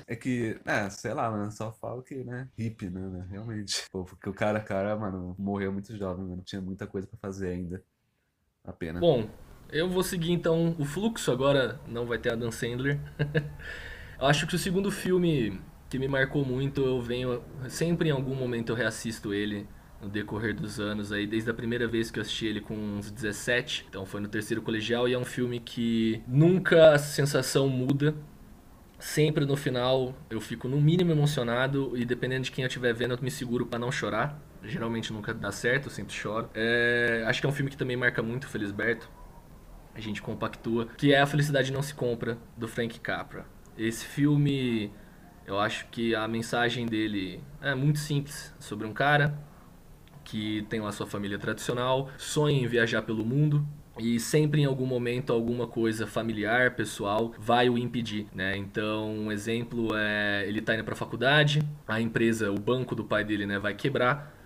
[0.06, 3.86] É que, é, sei lá, mano, só falo que, né, hippie, né, né, realmente.
[3.92, 7.50] Pô, porque o cara, cara, mano, morreu muito jovem, mano, tinha muita coisa pra fazer
[7.50, 7.84] ainda.
[8.64, 9.00] A pena.
[9.00, 9.30] Bom,
[9.70, 13.00] eu vou seguir então o fluxo, agora não vai ter Dan Sandler.
[14.20, 18.36] eu acho que o segundo filme que me marcou muito, eu venho, sempre em algum
[18.36, 19.68] momento eu reassisto ele
[20.02, 23.10] no decorrer dos anos aí, desde a primeira vez que eu assisti ele com uns
[23.10, 28.16] 17, então foi no terceiro colegial e é um filme que nunca a sensação muda.
[29.00, 33.14] Sempre no final eu fico no mínimo emocionado e dependendo de quem eu estiver vendo
[33.14, 34.42] eu me seguro para não chorar.
[34.64, 36.50] Geralmente nunca dá certo, eu sempre choro.
[36.54, 37.24] É...
[37.28, 39.10] acho que é um filme que também marca muito Felisberto.
[39.94, 40.88] A gente compactua.
[40.98, 43.46] Que é A Felicidade Não Se Compra, do Frank Capra.
[43.76, 44.92] Esse filme,
[45.46, 48.54] eu acho que a mensagem dele é muito simples.
[48.60, 49.47] Sobre um cara
[50.28, 53.66] que tem lá sua família tradicional, sonha em viajar pelo mundo,
[53.98, 58.56] e sempre em algum momento alguma coisa familiar, pessoal, vai o impedir, né?
[58.56, 63.24] Então, um exemplo é ele tá indo para faculdade, a empresa, o banco do pai
[63.24, 64.37] dele, né, vai quebrar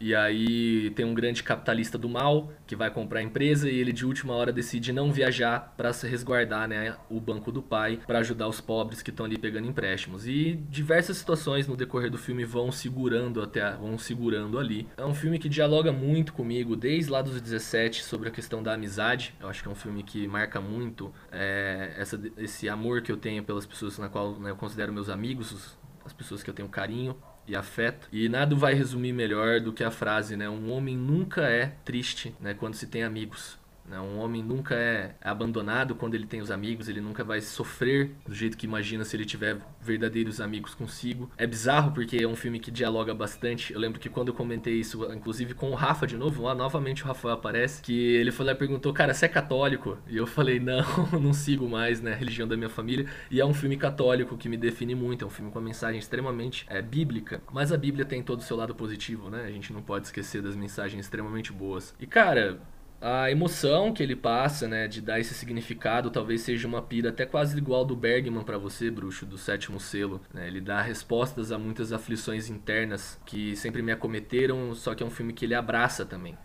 [0.00, 3.92] e aí tem um grande capitalista do mal que vai comprar a empresa e ele
[3.92, 8.18] de última hora decide não viajar para se resguardar, né, o banco do pai para
[8.18, 10.26] ajudar os pobres que estão ali pegando empréstimos.
[10.26, 14.86] E diversas situações no decorrer do filme vão segurando até vão segurando ali.
[14.96, 18.74] É um filme que dialoga muito comigo desde lá dos 17 sobre a questão da
[18.74, 19.34] amizade.
[19.40, 23.16] Eu acho que é um filme que marca muito é, essa, esse amor que eu
[23.16, 26.68] tenho pelas pessoas na qual né, eu considero meus amigos, as pessoas que eu tenho
[26.68, 27.16] carinho
[27.48, 28.08] e afeto.
[28.12, 30.48] E nada vai resumir melhor do que a frase, né?
[30.48, 33.58] Um homem nunca é triste, né, quando se tem amigos.
[33.88, 33.98] Né?
[34.00, 38.34] Um homem nunca é abandonado quando ele tem os amigos, ele nunca vai sofrer do
[38.34, 41.30] jeito que imagina se ele tiver verdadeiros amigos consigo.
[41.36, 43.72] É bizarro porque é um filme que dialoga bastante.
[43.72, 47.02] Eu lembro que quando eu comentei isso, inclusive com o Rafa de novo, lá novamente
[47.02, 49.98] o Rafael aparece, que ele foi lá e perguntou, cara, você é católico?
[50.06, 50.84] E eu falei, não,
[51.20, 53.06] não sigo mais, né, a religião da minha família.
[53.30, 55.98] E é um filme católico que me define muito, é um filme com uma mensagem
[55.98, 57.40] extremamente é, bíblica.
[57.52, 59.44] Mas a Bíblia tem todo o seu lado positivo, né?
[59.44, 61.94] A gente não pode esquecer das mensagens extremamente boas.
[61.98, 62.60] E cara,
[63.00, 67.24] a emoção que ele passa, né, de dar esse significado, talvez seja uma pira até
[67.24, 70.20] quase igual do Bergman para você, bruxo, do sétimo selo.
[70.34, 70.48] Né?
[70.48, 75.10] Ele dá respostas a muitas aflições internas que sempre me acometeram, só que é um
[75.10, 76.36] filme que ele abraça também.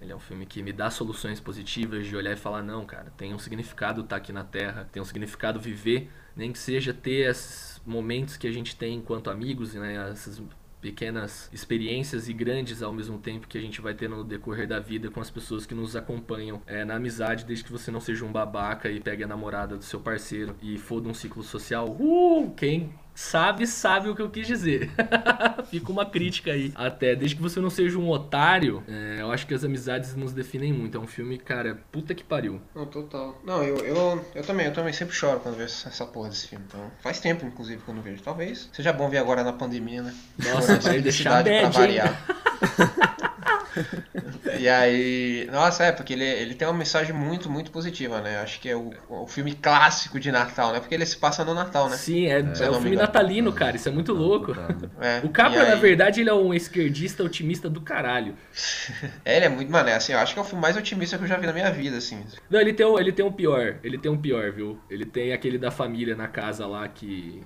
[0.00, 3.12] Ele é um filme que me dá soluções positivas de olhar e falar, não, cara,
[3.18, 6.94] tem um significado estar tá aqui na Terra, tem um significado viver, nem que seja
[6.94, 10.40] ter esses momentos que a gente tem enquanto amigos, né, essas
[10.80, 14.80] pequenas experiências e grandes ao mesmo tempo que a gente vai ter no decorrer da
[14.80, 18.24] vida com as pessoas que nos acompanham é, na amizade, desde que você não seja
[18.24, 21.88] um babaca e pegue a namorada do seu parceiro e foda um ciclo social.
[22.00, 24.90] Uh, quem sabe, sabe o que eu quis dizer.
[25.70, 26.72] Fica uma crítica aí.
[26.74, 30.32] Até, desde que você não seja um otário, é, eu acho que as amizades nos
[30.32, 30.96] definem muito.
[30.96, 32.60] É um filme, cara, puta que pariu.
[32.74, 33.38] Não, total.
[33.44, 36.64] Não, eu, eu, eu também, eu também sempre choro quando vejo essa porra desse filme.
[36.66, 38.22] Então, faz tempo, inclusive, quando vejo.
[38.22, 40.14] Talvez seja bom ver agora na pandemia, né?
[40.38, 42.24] Nossa, vai deixar bad, pra variar.
[44.58, 45.48] e aí.
[45.50, 48.40] Nossa, é, porque ele, ele tem uma mensagem muito, muito positiva, né?
[48.40, 50.80] Acho que é o, o filme clássico de Natal, né?
[50.80, 51.96] Porque ele se passa no Natal, né?
[51.96, 53.09] Sim, é, é, é o filme natalino,
[53.52, 53.76] cara.
[53.76, 54.52] Isso é muito louco.
[55.00, 58.34] É, o Capra, na verdade, ele é um esquerdista otimista do caralho.
[59.24, 59.70] é, ele é muito.
[59.70, 61.46] Mano, é assim, eu acho que é o filme mais otimista que eu já vi
[61.46, 62.24] na minha vida, assim.
[62.48, 63.76] Não, ele tem, um, ele tem um pior.
[63.82, 64.80] Ele tem um pior, viu?
[64.88, 67.42] Ele tem aquele da família na casa lá que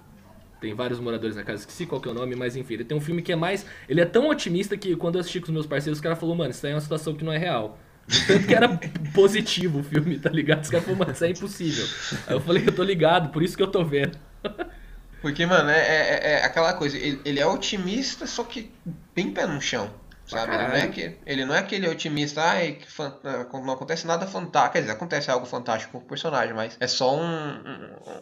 [0.61, 2.97] tem vários moradores na casa, esqueci qual que é o nome, mas enfim, ele tem
[2.97, 3.67] um filme que é mais.
[3.87, 6.39] Ele é tão otimista que quando eu assisti com os meus parceiros, os caras falaram,
[6.39, 7.79] mano, isso aí é uma situação que não é real.
[8.27, 8.69] Tanto que era
[9.15, 10.63] positivo o filme, tá ligado?
[10.63, 11.87] Os caras falaram, mano, isso é impossível.
[12.27, 14.19] Aí eu falei, eu tô ligado, por isso que eu tô vendo.
[15.25, 18.71] Porque, mano, é, é, é aquela coisa, ele, ele é otimista, só que
[19.15, 19.91] bem pé no chão.
[20.27, 20.55] Sabe?
[20.55, 24.27] Ele não, é que, ele não é aquele otimista, ai, que ah, não acontece nada
[24.27, 24.73] fantástico.
[24.73, 27.23] Quer dizer, acontece algo fantástico com o personagem, mas é só um,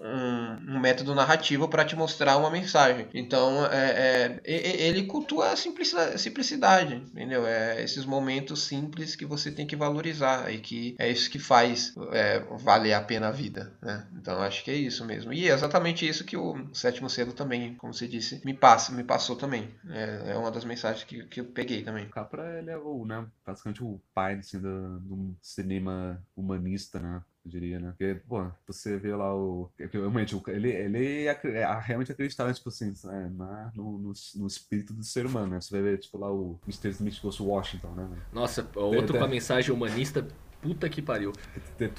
[0.02, 3.06] um, um método narrativo para te mostrar uma mensagem.
[3.14, 7.46] Então, é, é, ele cultua a simplicidade, simplicidade, entendeu?
[7.46, 11.94] É esses momentos simples que você tem que valorizar e que é isso que faz
[12.12, 14.06] é, valer a pena a vida, né?
[14.16, 15.32] Então, acho que é isso mesmo.
[15.32, 19.04] E é exatamente isso que o Sétimo Selo também, como você disse, me passa, me
[19.04, 19.70] passou também.
[19.88, 22.08] É, é uma das mensagens que, que eu peguei também também.
[22.08, 27.22] Capra, ele é o, né, basicamente o pai assim, do, do cinema humanista, né?
[27.44, 27.90] Eu diria, né?
[27.90, 29.68] Porque, pô, você vê lá o.
[29.76, 35.02] Realmente, ele, ele é realmente acreditava, tipo assim, é, na, no, no, no, espírito do
[35.02, 35.60] ser humano, né?
[35.60, 36.90] Você vai ver, tipo, lá o Mr.
[36.90, 38.08] Smith Ghost Washington, né?
[38.32, 40.26] Nossa, outro com a mensagem humanista
[40.62, 41.32] Puta que pariu.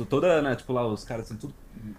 [0.09, 1.53] Toda, né, tipo lá, os caras são tudo,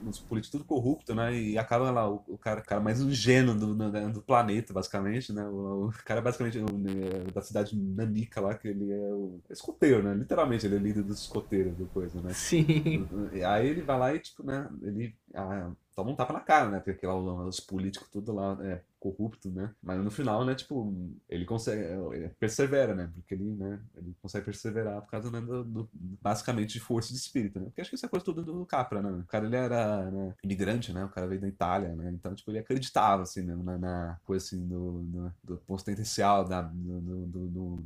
[0.07, 3.75] os políticos tudo corrupto, né, e acaba lá o, o cara, cara mais ingênuo do,
[3.75, 6.93] do, do planeta, basicamente, né, o, o cara basicamente o, né,
[7.35, 11.21] da cidade nanica lá, que ele é o escoteiro, né, literalmente, ele é líder dos
[11.21, 12.33] escoteiros, do coisa, né.
[12.33, 13.07] Sim.
[13.47, 15.15] Aí ele vai lá e, tipo, né, ele...
[15.35, 16.81] Ah, toma um tapa na cara, né?
[16.81, 19.71] Porque lá os políticos tudo lá é corrupto, né?
[19.83, 20.95] Mas no final, né, tipo,
[21.29, 21.83] ele consegue,
[22.15, 23.11] ele persevera, né?
[23.15, 25.91] Porque ele, né, ele consegue perseverar por causa, né, do, do,
[26.23, 27.67] basicamente de força de espírito, né?
[27.67, 29.11] Porque acho que isso é coisa tudo do Capra, né?
[29.11, 31.05] O cara, ele era, né, imigrante, né?
[31.05, 32.11] O cara veio da Itália, né?
[32.15, 36.63] Então, tipo, ele acreditava, assim, né, na, na coisa, assim, do, do, do potencial da,
[36.63, 37.85] do, do, do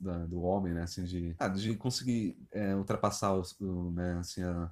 [0.00, 4.42] da, do homem, né, assim, de, ah, de conseguir é, ultrapassar os, o, né, assim,
[4.42, 4.68] a,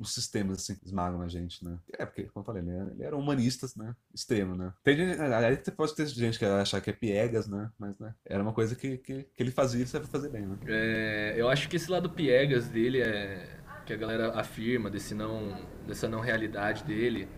[0.00, 1.78] os sistemas, assim, que esmagam a gente, né.
[1.92, 4.72] É, porque, como eu falei, ele era, ele era humanista, né, extremo, né.
[4.82, 8.42] Tem gente, aí pode ter gente que achar que é piegas, né, mas, né, era
[8.42, 10.56] uma coisa que, que, que ele fazia e sabe fazer bem, né.
[10.66, 15.64] É, eu acho que esse lado piegas dele é que a galera afirma desse não
[15.86, 17.28] dessa não realidade dele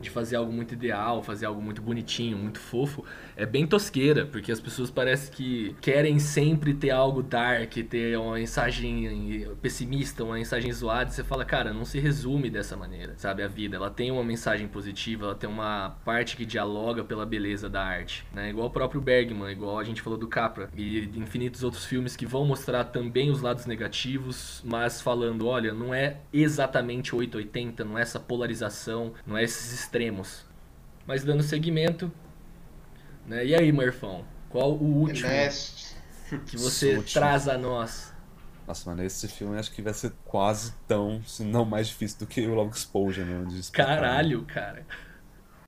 [0.00, 3.04] de fazer algo muito ideal, fazer algo muito bonitinho, muito fofo,
[3.36, 8.34] é bem tosqueira, porque as pessoas parecem que querem sempre ter algo dark, ter uma
[8.34, 13.42] mensagem pessimista, uma mensagem zoada, e você fala, cara, não se resume dessa maneira, sabe?
[13.42, 17.68] A vida, ela tem uma mensagem positiva, ela tem uma parte que dialoga pela beleza
[17.68, 18.50] da arte, né?
[18.50, 22.26] Igual o próprio Bergman, igual a gente falou do Capra, e infinitos outros filmes que
[22.26, 28.02] vão mostrar também os lados negativos, mas falando, olha, não é exatamente 880, não é
[28.02, 30.44] essa polarização, não é esses extremos.
[31.06, 32.10] Mas dando seguimento.
[33.26, 33.46] Né?
[33.46, 34.24] E aí, Murfão?
[34.48, 35.28] Qual o último
[36.46, 38.12] que você traz a nós?
[38.66, 42.26] Nossa, mano, esse filme acho que vai ser quase tão, se não mais difícil do
[42.26, 43.44] que o Long Exposure, né?
[43.72, 44.86] Caralho, cara.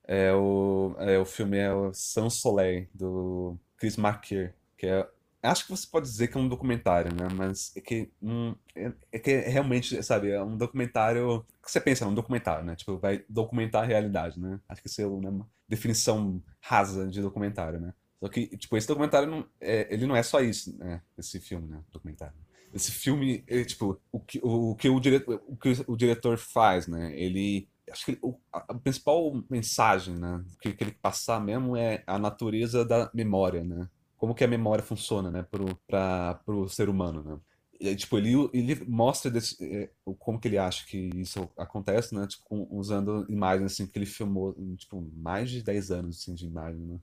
[0.03, 5.07] É o, é, o filme é o Sans Soleil, do Chris Marker, que é
[5.43, 7.27] acho que você pode dizer que é um documentário, né?
[7.33, 11.45] Mas é que, hum, é, é que é realmente, sabe, é um documentário.
[11.63, 12.75] que você pensa, é um documentário, né?
[12.75, 14.59] Tipo, vai documentar a realidade, né?
[14.67, 17.93] Acho que isso é uma definição rasa de documentário, né?
[18.19, 21.01] Só que, tipo, esse documentário, não, é, ele não é só isso, né?
[21.17, 21.81] Esse filme, né?
[21.93, 22.35] Documentário.
[22.73, 26.87] Esse filme, ele, tipo, o que o, que o, diretor, o que o diretor faz,
[26.87, 27.17] né?
[27.17, 32.19] Ele acho que o, a, principal mensagem, né, que, que ele passar mesmo é a
[32.19, 33.87] natureza da memória, né?
[34.17, 35.45] Como que a memória funciona, né,
[35.87, 37.39] para o ser humano, né?
[37.79, 42.25] E, tipo, ele, ele mostra desse, é, como que ele acha que isso acontece, né?
[42.27, 46.81] Tipo, usando imagens assim que ele filmou, tipo, mais de 10 anos assim, de imagem,
[46.81, 46.99] né?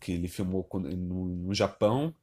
[0.00, 2.14] Que ele filmou no, no Japão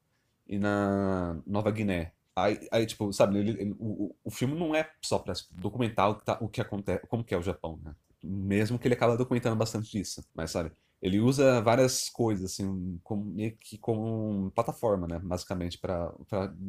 [0.46, 2.12] e na Nova Guiné.
[2.34, 6.16] Aí, aí, tipo, sabe, ele, ele, o, o filme não é só tipo, documentar o
[6.16, 7.94] que, tá, o que acontece, como que é o Japão, né?
[8.22, 10.24] Mesmo que ele acaba documentando bastante disso.
[10.34, 15.18] Mas, sabe, ele usa várias coisas, assim, como, meio que como plataforma, né?
[15.18, 16.12] Basicamente, para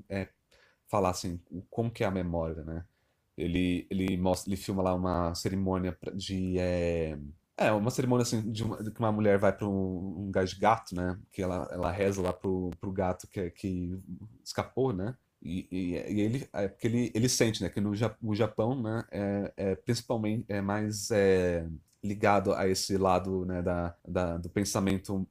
[0.07, 0.28] é,
[0.90, 2.84] falar, assim, como que é a memória, né?
[3.38, 6.60] Ele, ele mostra, ele filma lá uma cerimônia de...
[6.60, 7.18] É,
[7.56, 10.50] é, uma cerimônia assim, de uma, de que uma mulher vai para um, um gás
[10.50, 11.18] de gato, né?
[11.32, 13.98] Que ela, ela reza lá pro, pro gato que, que
[14.44, 15.16] escapou, né?
[15.42, 19.06] E, e, e, ele, é porque ele, ele sente, né, que no o Japão, né,
[19.10, 21.66] é, é principalmente é mais é,
[22.04, 25.26] ligado a esse lado, né, da, da, do pensamento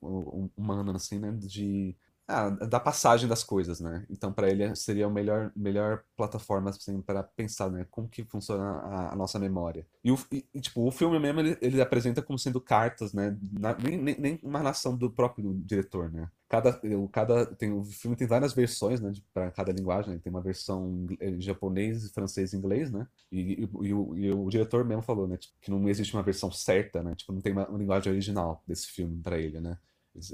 [0.57, 1.95] humano, assim, né, de
[2.29, 4.05] ah, da passagem das coisas, né?
[4.11, 7.87] Então, para ele seria a melhor, melhor plataforma assim, para pensar, né?
[7.91, 9.87] Como que funciona a, a nossa memória.
[10.05, 13.35] E, o, e, tipo, o filme mesmo ele, ele apresenta como sendo cartas, né?
[13.53, 16.29] Na, nem, nem uma narração do próprio diretor, né?
[16.49, 16.81] Cada,
[17.13, 19.13] cada, tem, o filme tem várias versões, né?
[19.33, 20.15] Para cada linguagem.
[20.15, 20.21] Né?
[20.23, 23.07] Tem uma versão em japonês, francês inglês, né?
[23.33, 25.37] E, e, e, o, e, o, diretor mesmo falou, né?
[25.37, 27.15] Tipo, que não existe uma versão certa, né?
[27.15, 29.79] Tipo, não tem uma, uma linguagem original desse filme para ele, né?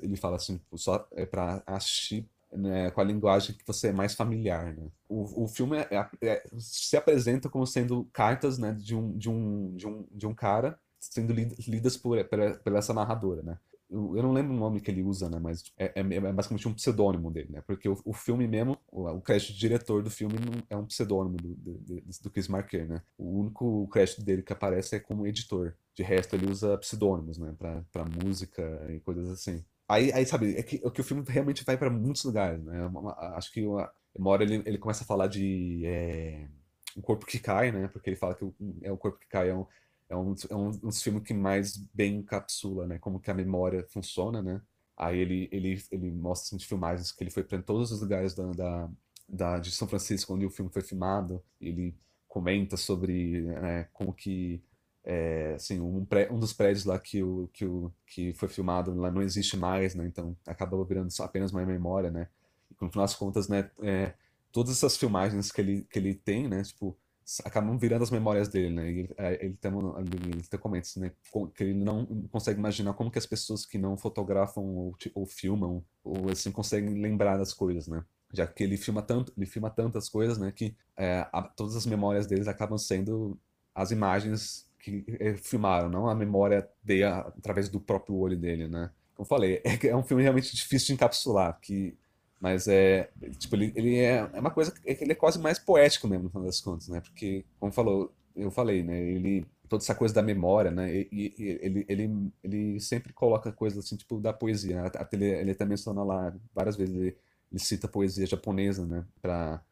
[0.03, 4.14] Ele fala assim, só é para assistir né, com a linguagem que você é mais
[4.14, 4.87] familiar, né?
[5.09, 9.28] O, o filme é, é, é, se apresenta como sendo cartas, né, de um, de
[9.28, 13.59] um, de um, de um cara sendo lidas por, por, por essa narradora, né?
[13.91, 15.39] Eu, não lembro o nome que ele usa, né?
[15.39, 17.62] Mas é, é, é basicamente um pseudônimo dele, né?
[17.66, 20.87] Porque o, o filme mesmo, o, o crédito de diretor do filme não, é um
[20.87, 23.03] pseudônimo do, do, do Chris Marker, né?
[23.16, 25.74] O único crédito dele que aparece é como editor.
[25.95, 27.55] De resto, ele usa pseudônimos, né?
[27.93, 29.62] Pra música e coisas assim.
[29.89, 32.87] Aí, aí sabe, é que, é que o filme realmente vai para muitos lugares, né?
[32.87, 36.49] Uma, acho que uma, uma hora ele, ele começa a falar de é,
[36.97, 37.89] um corpo que cai, né?
[37.89, 39.66] Porque ele fala que o, é o corpo que cai é um,
[40.09, 42.99] é um, é um, um dos filmes que mais bem encapsula, né?
[42.99, 44.61] Como que a memória funciona, né?
[44.97, 48.35] Aí ele, ele, ele mostra assim, de filmagens que ele foi para todos os lugares
[48.35, 48.91] da, da,
[49.28, 51.43] da, de São Francisco onde o filme foi filmado.
[51.61, 51.95] Ele
[52.28, 54.62] comenta sobre né, como que
[55.05, 58.94] é, assim, um, pré, um, dos prédios lá que, o, que, o, que foi filmado
[58.94, 60.07] lá não existe mais, né?
[60.07, 62.28] Então acaba virando apenas uma memória, né?
[62.70, 63.70] E no final das contas, né?
[63.82, 64.14] É,
[64.50, 66.62] todas essas filmagens que ele, que ele tem, né?
[66.62, 66.96] Tipo,
[67.44, 68.88] acabam virando as memórias dele, né?
[68.88, 71.12] Ele, é, ele, tem, ele tem comenta né?
[71.55, 75.84] Que ele não consegue imaginar como que as pessoas que não fotografam ou, ou filmam
[76.02, 78.02] ou assim conseguem lembrar das coisas, né?
[78.32, 80.50] Já que ele filma tanto, ele filma tantas coisas, né?
[80.50, 83.38] Que é, a, todas as memórias deles acabam sendo
[83.74, 88.91] as imagens que eh, filmaram, não a memória dele através do próprio olho dele, né?
[89.14, 91.97] Como eu falei, é, é um filme realmente difícil de encapsular, que,
[92.39, 95.59] mas é, tipo, ele, ele é, é uma coisa é que ele é quase mais
[95.59, 97.01] poético mesmo, no final das contas, né?
[97.01, 99.01] Porque, como falou, eu falei, né?
[99.01, 100.95] Ele, toda essa coisa da memória, né?
[100.95, 104.82] E, e, ele, ele, ele sempre coloca coisas assim, tipo, da poesia.
[104.82, 104.91] Né?
[105.12, 107.16] Ele, ele até menciona lá várias vezes, ele,
[107.51, 109.07] ele cita poesia japonesa, né?
[109.22, 109.62] Pra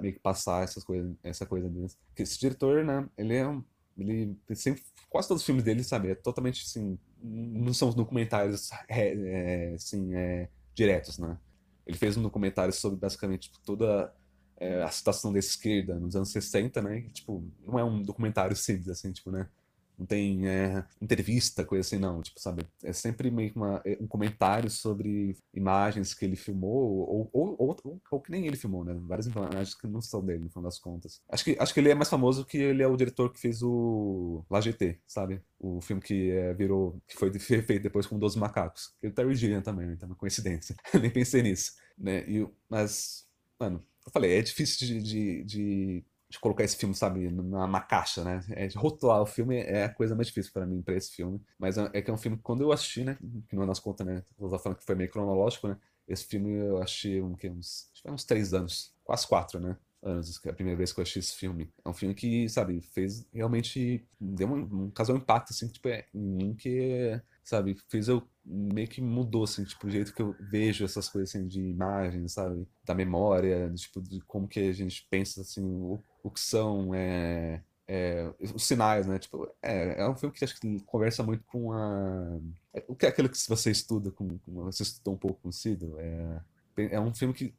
[0.00, 1.88] meio que passar essas coisas, essa coisa dele.
[2.08, 3.08] Porque esse diretor, né?
[3.16, 3.62] Ele é um
[4.02, 9.12] ele sempre, quase todos os filmes dele, sabe, é totalmente assim, não são documentários é,
[9.14, 11.38] é, assim, é, diretos, né?
[11.86, 14.14] Ele fez um documentário sobre basicamente tipo, toda
[14.56, 16.98] é, a situação da esquerda nos anos 60, né?
[16.98, 19.48] E, tipo, não é um documentário simples, assim, tipo, né?
[20.00, 22.22] Não tem é, entrevista, coisa assim, não.
[22.22, 22.66] Tipo, sabe?
[22.82, 27.56] É sempre meio que uma, é, um comentário sobre imagens que ele filmou, ou, ou,
[27.58, 28.98] ou, ou, que nem ele filmou, né?
[29.02, 31.20] Várias imagens que não são dele, no final das contas.
[31.28, 33.62] Acho que, acho que ele é mais famoso que ele é o diretor que fez
[33.62, 35.42] o La GT, sabe?
[35.58, 38.94] O filme que é, virou, que foi feito depois com 12 macacos.
[39.04, 39.92] O Terry Gilliam também, né?
[39.92, 40.74] então é uma coincidência.
[40.98, 42.24] Nem pensei nisso, né?
[42.26, 43.26] E, mas,
[43.58, 48.22] mano, eu falei, é difícil de, de, de de colocar esse filme, sabe, numa caixa,
[48.22, 48.40] né?
[48.50, 51.42] É, rotular o filme é a coisa mais difícil para mim, para esse filme.
[51.58, 53.18] Mas é, é que é um filme que quando eu assisti, né?
[53.48, 54.22] Que não é nas contas, né?
[54.38, 55.76] Eu falando que foi meio cronológico, né?
[56.06, 59.76] Esse filme eu achei um, que, uns, acho que uns três anos, quase quatro, né?
[60.02, 61.68] Anos, é a primeira vez que eu achei esse filme.
[61.84, 64.06] É um filme que, sabe, fez realmente.
[64.20, 68.22] Deu um, um causou um impacto, assim, tipo, é, em mim que, sabe, fez eu
[68.44, 72.32] meio que mudou, assim, tipo, o jeito que eu vejo essas coisas, assim, de imagens,
[72.32, 72.66] sabe?
[72.84, 77.62] Da memória, tipo, de como que a gente pensa, assim, o, o que são é,
[77.86, 79.18] é, os sinais, né?
[79.18, 82.38] Tipo, é, é um filme que acho que conversa muito com a...
[82.86, 85.98] O que é aquilo que você estuda, com, com você estudou um pouco com Cido,
[85.98, 86.40] é
[86.76, 87.54] é um filme que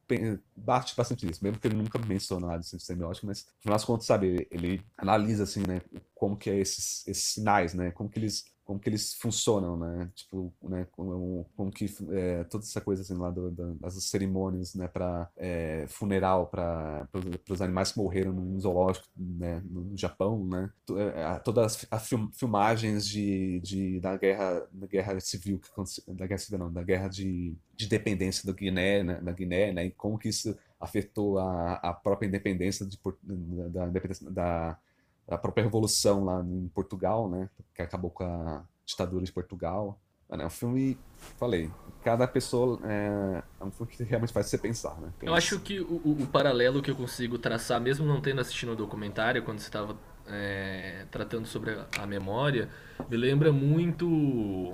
[0.55, 4.05] bate bastante nisso, mesmo que ele nunca mencionou nada de semiótica, mas no das contas,
[4.05, 5.81] sabe, ele analisa assim, né,
[6.15, 10.09] como que é esses, esses sinais, né, como que eles como que eles funcionam, né?
[10.15, 10.87] Tipo, né?
[10.91, 14.87] Como, como que é, toda essa coisa assim lá do, do, das cerimônias, né?
[14.87, 17.05] Para é, funeral para
[17.49, 19.61] os animais que morreram no zoológico, né?
[19.69, 20.71] No Japão, né?
[20.89, 26.37] É, todas as film, filmagens de, de da guerra da guerra civil que da guerra
[26.37, 29.19] civil não, da guerra de, de dependência do Guiné, né?
[29.21, 29.85] da Guiné, né?
[29.85, 32.97] E como que isso afetou a, a própria independência de,
[33.69, 33.99] da, da,
[34.29, 34.79] da
[35.35, 37.49] a própria revolução lá em Portugal, né?
[37.73, 39.99] Que acabou com a ditadura de Portugal.
[40.29, 40.97] É um filme,
[41.37, 41.69] falei,
[42.03, 45.11] cada pessoa é, é, um filme que realmente faz você pensar, né?
[45.21, 48.75] Eu acho que o, o, paralelo que eu consigo traçar, mesmo não tendo assistido o
[48.75, 52.69] documentário, quando você estava é, tratando sobre a, a memória,
[53.09, 54.73] me lembra muito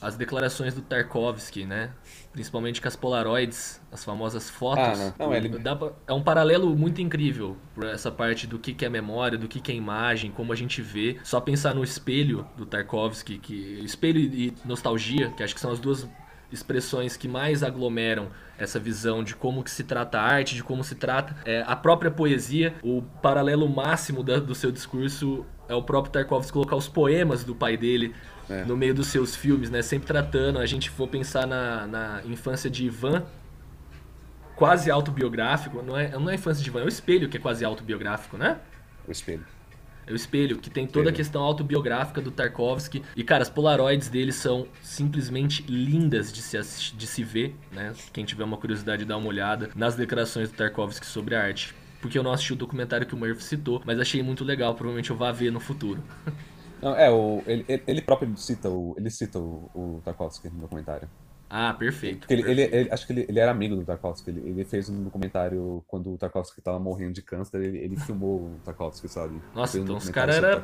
[0.00, 1.90] as declarações do Tarkovsky, né?
[2.32, 5.00] Principalmente com as Polaroids, as famosas fotos.
[5.00, 5.26] Ah, não.
[5.26, 5.48] Não, ele...
[5.48, 5.92] pra...
[6.06, 9.60] É um paralelo muito incrível por essa parte do que, que é memória, do que,
[9.60, 11.16] que é imagem, como a gente vê.
[11.24, 15.80] Só pensar no espelho do Tarkovsky, que espelho e nostalgia, que acho que são as
[15.80, 16.06] duas
[16.52, 18.28] expressões que mais aglomeram
[18.58, 21.74] essa visão de como que se trata a arte, de como se trata é, a
[21.74, 22.74] própria poesia.
[22.82, 27.54] O paralelo máximo da, do seu discurso é o próprio Tarkovsky colocar os poemas do
[27.54, 28.14] pai dele
[28.48, 28.64] é.
[28.64, 29.82] no meio dos seus filmes, né?
[29.82, 33.24] Sempre tratando, a gente for pensar na, na infância de Ivan,
[34.54, 37.40] quase autobiográfico, não é, não é a infância de Ivan, é o espelho que é
[37.40, 38.58] quase autobiográfico, né?
[39.06, 39.44] O espelho.
[40.06, 43.02] É o espelho, que tem toda a questão autobiográfica do Tarkovsky.
[43.16, 47.92] E, cara, as polaroids dele são simplesmente lindas de se, assistir, de se ver, né?
[48.12, 51.74] Quem tiver uma curiosidade, dá uma olhada nas declarações do Tarkovsky sobre a arte.
[52.06, 55.10] Porque eu não assisti o documentário que o Murphy citou, mas achei muito legal, provavelmente
[55.10, 56.00] eu vá ver no futuro.
[56.80, 61.08] Não, é, o, ele, ele próprio cita o, ele cita o, o Tarkovsky no documentário.
[61.48, 62.26] Ah, perfeito.
[62.30, 62.60] Ele, perfeito.
[62.70, 64.30] Ele, ele, acho que ele, ele era amigo do Tarkovsky.
[64.30, 67.62] Ele, fez um documentário quando o Tarkovsky tava morrendo de câncer.
[67.62, 69.40] Ele, filmou o Tarkovsky, sabe?
[69.54, 70.62] Nossa, então os caras era.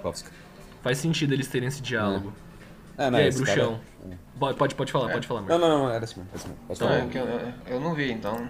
[0.82, 2.32] Faz sentido eles terem esse diálogo.
[2.48, 2.51] É.
[2.98, 3.70] É, não, e aí, bruxão?
[3.72, 3.92] Cara...
[4.54, 5.12] Pode, pode falar, é.
[5.12, 6.56] pode falar, Não, não, não, era assim mesmo.
[6.68, 7.04] Assim falar.
[7.04, 8.48] Não, eu, eu, não vi, então.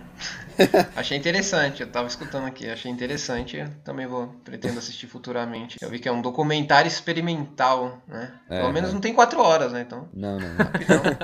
[0.97, 3.63] achei interessante, eu tava escutando aqui, achei interessante.
[3.85, 5.77] Também vou, pretendo assistir futuramente.
[5.83, 8.33] Eu vi que é um documentário experimental, né?
[8.49, 8.93] É, Pelo menos é.
[8.95, 9.83] não tem quatro horas, né?
[9.83, 10.09] Então.
[10.15, 10.49] Não, não.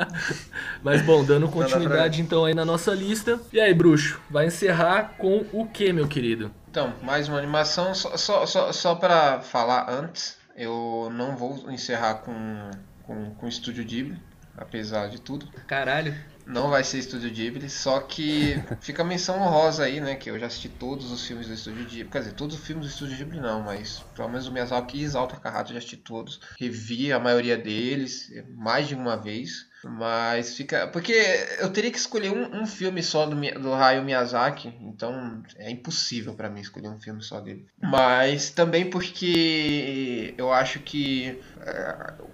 [0.85, 3.41] Mas bom, dando continuidade então aí na nossa lista.
[3.51, 6.51] E aí, bruxo, vai encerrar com o que, meu querido?
[6.71, 7.95] Então, mais uma animação.
[7.95, 12.71] Só, só, só, só pra falar antes, eu não vou encerrar com,
[13.09, 14.21] com, com o Estúdio Ghibli
[14.59, 15.47] apesar de tudo.
[15.67, 16.15] Caralho.
[16.45, 20.17] Não vai ser Estúdio Ghibli, só que fica a menção honrosa aí, né?
[20.17, 22.11] Que eu já assisti todos os filmes do Estúdio Ghibli.
[22.11, 25.05] Quer dizer, todos os filmes do Estúdio Ghibli não, mas pelo menos o Miyazaki e
[25.05, 26.41] Exalta Carrata eu já assisti todos.
[26.59, 29.69] Revi a maioria deles mais de uma vez.
[29.85, 30.89] Mas fica.
[30.89, 31.13] Porque
[31.61, 36.35] eu teria que escolher um, um filme só do, do Hayao Miyazaki, então é impossível
[36.35, 37.67] para mim escolher um filme só dele.
[37.81, 41.41] Mas também porque eu acho que,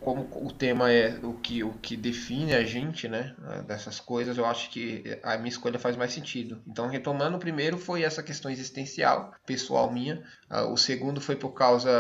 [0.01, 3.35] como o tema é o que, o que define a gente, né,
[3.67, 6.61] dessas coisas, eu acho que a minha escolha faz mais sentido.
[6.67, 10.23] Então, retomando, o primeiro foi essa questão existencial, pessoal minha.
[10.49, 11.91] Ah, o segundo foi por causa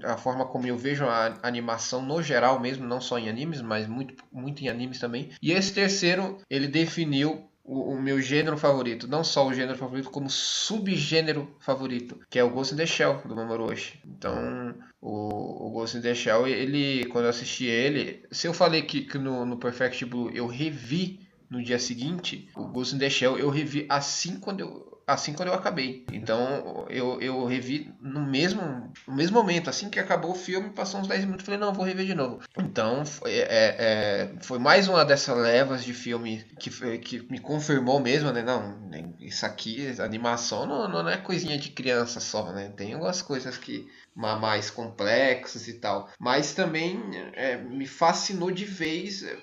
[0.00, 3.86] da forma como eu vejo a animação no geral mesmo, não só em animes, mas
[3.86, 5.30] muito muito em animes também.
[5.42, 10.10] E esse terceiro, ele definiu o, o, meu gênero favorito, não só o gênero favorito,
[10.10, 14.00] como subgênero favorito, que é o Ghost in the Shell do Mamoru Oshii.
[14.04, 18.82] Então, o, o Ghost in the Shell, ele, quando eu assisti ele, se eu falei
[18.82, 23.10] que, que no, no Perfect Blue eu revi no dia seguinte, o Ghost in the
[23.10, 26.06] Shell eu revi assim quando eu assim quando eu acabei.
[26.12, 31.00] Então eu, eu revi no mesmo, no mesmo momento, assim que acabou o filme, passou
[31.00, 32.40] uns 10 minutos, falei, não, vou rever de novo.
[32.56, 38.00] Então foi, é, é, foi mais uma dessas levas de filme que, que me confirmou
[38.00, 38.42] mesmo, né?
[38.42, 38.78] Não,
[39.20, 42.72] isso aqui, animação não, não é coisinha de criança só, né?
[42.76, 46.08] Tem algumas coisas que mais complexas e tal.
[46.18, 47.00] Mas também
[47.34, 49.36] é, me fascinou de vez é,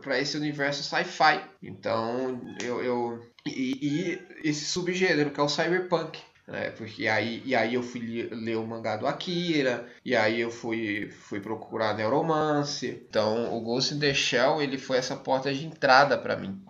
[0.00, 1.42] para esse universo sci-fi.
[1.62, 6.20] Então eu, eu e, e, esse subgênero que é o cyberpunk.
[6.46, 6.70] Né?
[6.70, 11.08] Porque aí, e aí eu fui ler o mangá do Akira, e aí eu fui,
[11.10, 13.02] fui procurar Neuromance.
[13.08, 16.60] Então o Ghost in the Shell ele foi essa porta de entrada para mim.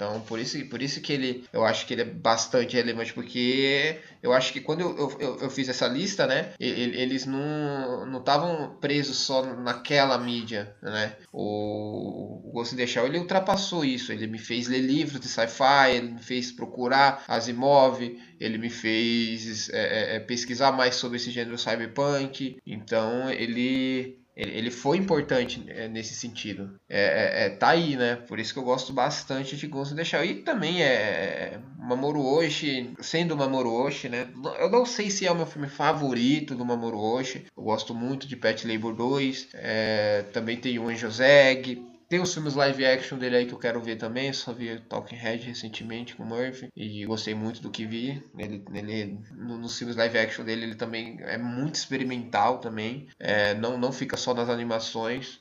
[0.00, 4.00] Então, por isso, por isso que ele, eu acho que ele é bastante relevante, porque
[4.22, 9.18] eu acho que quando eu, eu, eu fiz essa lista, né, eles não estavam presos
[9.18, 11.16] só naquela mídia, né?
[11.30, 15.28] O, o Ghost in the Shell, ele ultrapassou isso, ele me fez ler livros de
[15.28, 18.00] sci-fi, ele me fez procurar Asimov,
[18.40, 24.70] ele me fez é, é, é pesquisar mais sobre esse gênero cyberpunk, então ele ele,
[24.70, 26.78] foi importante é, nesse sentido.
[26.88, 28.16] É, é, é, tá aí, né?
[28.16, 30.24] Por isso que eu gosto bastante de Ghost in the Shell.
[30.24, 34.28] E também é Mamoru Oshii, sendo Mamoru Oshii, né?
[34.58, 37.46] Eu não sei se é o meu filme favorito do Mamoru Oshii.
[37.56, 39.48] Eu gosto muito de Pet Labor 2.
[39.54, 41.89] É, também tem o Anjo Zeg.
[42.10, 44.32] Tem os filmes live action dele aí que eu quero ver também.
[44.32, 46.68] Só vi Talking Head recentemente com o Murphy.
[46.74, 48.20] E gostei muito do que vi.
[48.36, 53.06] Ele, ele, nos filmes live action dele, ele também é muito experimental também.
[53.16, 55.40] É, não, não fica só nas animações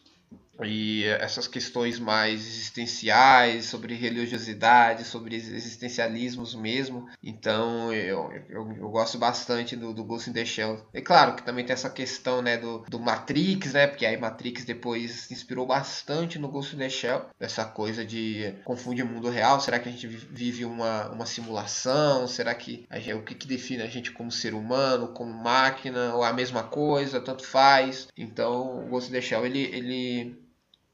[0.63, 7.07] e essas questões mais existenciais, sobre religiosidade, sobre existencialismos mesmo.
[7.23, 10.85] Então eu, eu, eu gosto bastante do, do Ghost in the Shell.
[10.93, 13.87] É claro que também tem essa questão né, do, do Matrix, né?
[13.87, 17.25] Porque aí Matrix depois se inspirou bastante no Ghost in the Shell.
[17.39, 19.59] Essa coisa de confundir o mundo real.
[19.59, 22.27] Será que a gente vive uma, uma simulação?
[22.27, 26.23] Será que gente, o que, que define a gente como ser humano, como máquina, ou
[26.23, 28.07] a mesma coisa, tanto faz.
[28.15, 30.48] Então o Ghost in the Shell ele, ele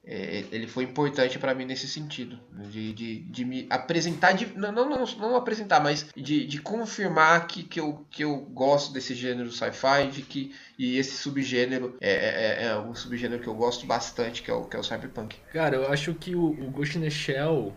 [0.08, 2.40] é, ele foi importante para mim nesse sentido,
[2.70, 7.48] de, de, de me apresentar, de, não, não, não, não apresentar, mas de, de confirmar
[7.48, 12.12] que, que, eu, que eu gosto desse gênero sci-fi, de que e esse subgênero é,
[12.12, 15.38] é, é, um subgênero que eu gosto bastante, que é o, que é o cyberpunk.
[15.52, 17.74] Cara, eu acho que o, o Ghost in the Shell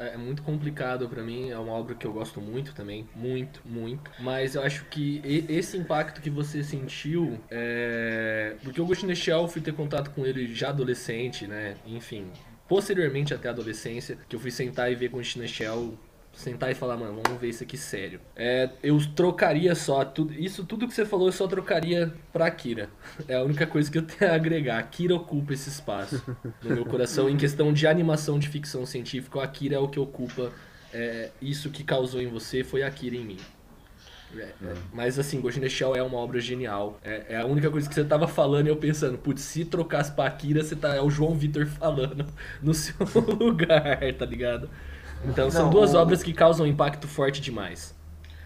[0.00, 3.60] é, é muito complicado para mim, é uma obra que eu gosto muito também, muito,
[3.64, 4.10] muito.
[4.18, 8.56] Mas eu acho que esse impacto que você sentiu, é...
[8.64, 11.74] porque o Ghost in the Shell, fui ter contato com ele já adolescente, né?
[11.86, 12.26] Enfim,
[12.66, 15.98] posteriormente até a adolescência, que eu fui sentar e ver in the Shell
[16.32, 18.20] sentar e falar, mano, vamos ver isso aqui sério.
[18.34, 22.88] É, eu trocaria só, tudo, isso tudo que você falou eu só trocaria pra Akira.
[23.28, 24.78] É a única coisa que eu tenho a agregar.
[24.78, 26.22] Akira ocupa esse espaço
[26.62, 27.28] no meu coração.
[27.28, 30.50] Em questão de animação de ficção científica, o Akira é o que ocupa
[30.92, 33.38] é, isso que causou em você, foi Akira em mim.
[34.36, 34.74] É, é.
[34.92, 36.98] Mas assim, Ghost in the Shell é uma obra genial.
[37.02, 40.12] É, é, a única coisa que você tava falando e eu pensando, putz, se trocasse
[40.12, 42.26] pra Akira, você tá, é o João Vitor falando
[42.62, 42.94] no seu
[43.38, 44.70] lugar, tá ligado?
[45.24, 45.98] Então são duas o...
[45.98, 47.94] obras que causam impacto forte demais.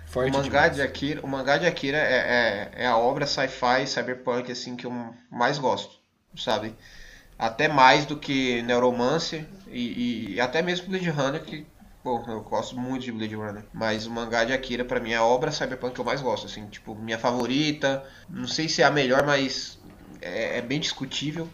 [0.07, 0.77] Forte o mangá demais.
[0.77, 4.87] de Akira, o mangá de Akira é, é, é a obra sci-fi cyberpunk assim que
[4.87, 5.97] eu mais gosto,
[6.37, 6.75] sabe?
[7.39, 11.67] Até mais do que Neuromancer e, e até mesmo Blade Runner que
[12.05, 15.17] Bom, eu gosto muito de Blade Runner, mas o mangá de Akira para mim é
[15.17, 18.05] a obra cyberpunk que eu mais gosto, assim, tipo, minha favorita.
[18.29, 19.79] Não sei se é a melhor, mas
[20.21, 21.49] é, é bem discutível,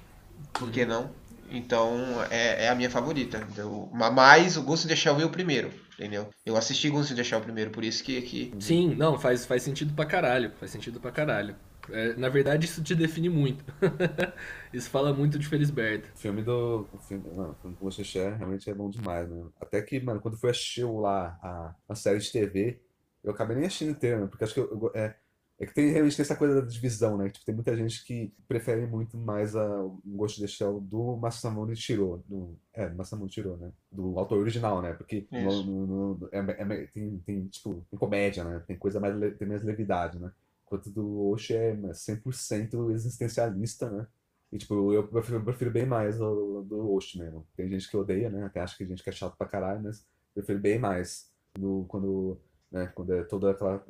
[0.53, 1.09] por que não?
[1.51, 3.47] Então é, é a minha favorita.
[3.51, 6.29] Então, mas o Ghost in the Shell veio primeiro, entendeu?
[6.45, 8.21] Eu assisti Ghost in the Shell primeiro, por isso que.
[8.23, 8.53] que...
[8.61, 10.53] Sim, não, faz, faz sentido pra caralho.
[10.59, 11.57] Faz sentido pra caralho.
[11.89, 13.65] É, na verdade, isso te define muito.
[14.73, 16.09] isso fala muito de Felisberto.
[16.15, 16.89] O filme do.
[16.93, 19.45] O filme, não, o filme com você share realmente é bom demais, né?
[19.61, 22.81] Até que, mano, quando eu fui assistir lá a, a série de TV,
[23.25, 24.27] eu acabei nem assistindo inteiro, né?
[24.27, 25.17] porque acho que eu, eu é,
[25.61, 27.29] é que tem realmente essa coisa da divisão, né?
[27.29, 31.77] Tipo, tem muita gente que prefere muito mais a, o Ghost de Shell do Masamune
[31.77, 32.25] Shiro.
[32.27, 33.71] Do, é, Masamune Shiro, né?
[33.93, 34.95] Do autor original, né?
[34.95, 38.65] Porque no, no, no, é, é, tem, tem, tipo, tem comédia, né?
[38.67, 40.33] Tem coisa mais, tem mais levidade, né?
[40.65, 44.07] Enquanto do Oshi é 100% existencialista, né?
[44.51, 47.47] E, tipo, eu prefiro, prefiro bem mais o do Oshi mesmo.
[47.55, 48.45] Tem gente que odeia, né?
[48.45, 50.01] Até acha que a gente que é chato pra caralho, mas
[50.35, 52.41] eu prefiro bem mais do, quando,
[52.73, 52.87] né?
[52.95, 53.85] Quando é toda aquela...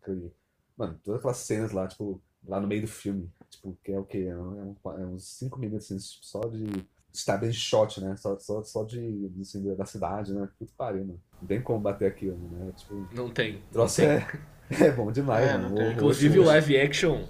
[0.00, 0.32] aquele,
[0.80, 2.18] Mano, todas aquelas cenas lá, tipo,
[2.48, 4.28] lá no meio do filme, tipo, que é o quê?
[4.30, 8.16] É, um, é uns 5 minutos, assim, só de establish shot, né?
[8.16, 10.48] Só, só, só de, assim, da cidade, né?
[10.58, 11.20] Puta pariu, mano.
[11.38, 12.72] Não tem como bater aquilo, né?
[12.74, 13.60] Tipo, não tem.
[13.70, 14.26] Troço não é,
[14.70, 15.92] é bom demais, é, mano.
[15.92, 17.24] Inclusive o live action.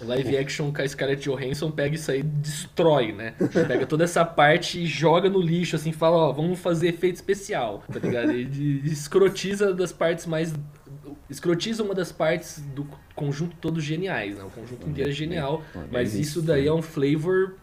[0.00, 3.36] O live action com a Scarlett Johansson pega isso aí e destrói, né?
[3.68, 7.84] Pega toda essa parte e joga no lixo, assim, fala, ó, vamos fazer efeito especial,
[7.92, 8.32] tá ligado?
[8.32, 10.52] E escrotiza das partes mais
[11.28, 14.44] escrotiza uma das partes do conjunto todo geniais, né?
[14.44, 17.56] O conjunto inteiro é genial, mas isso daí é um flavor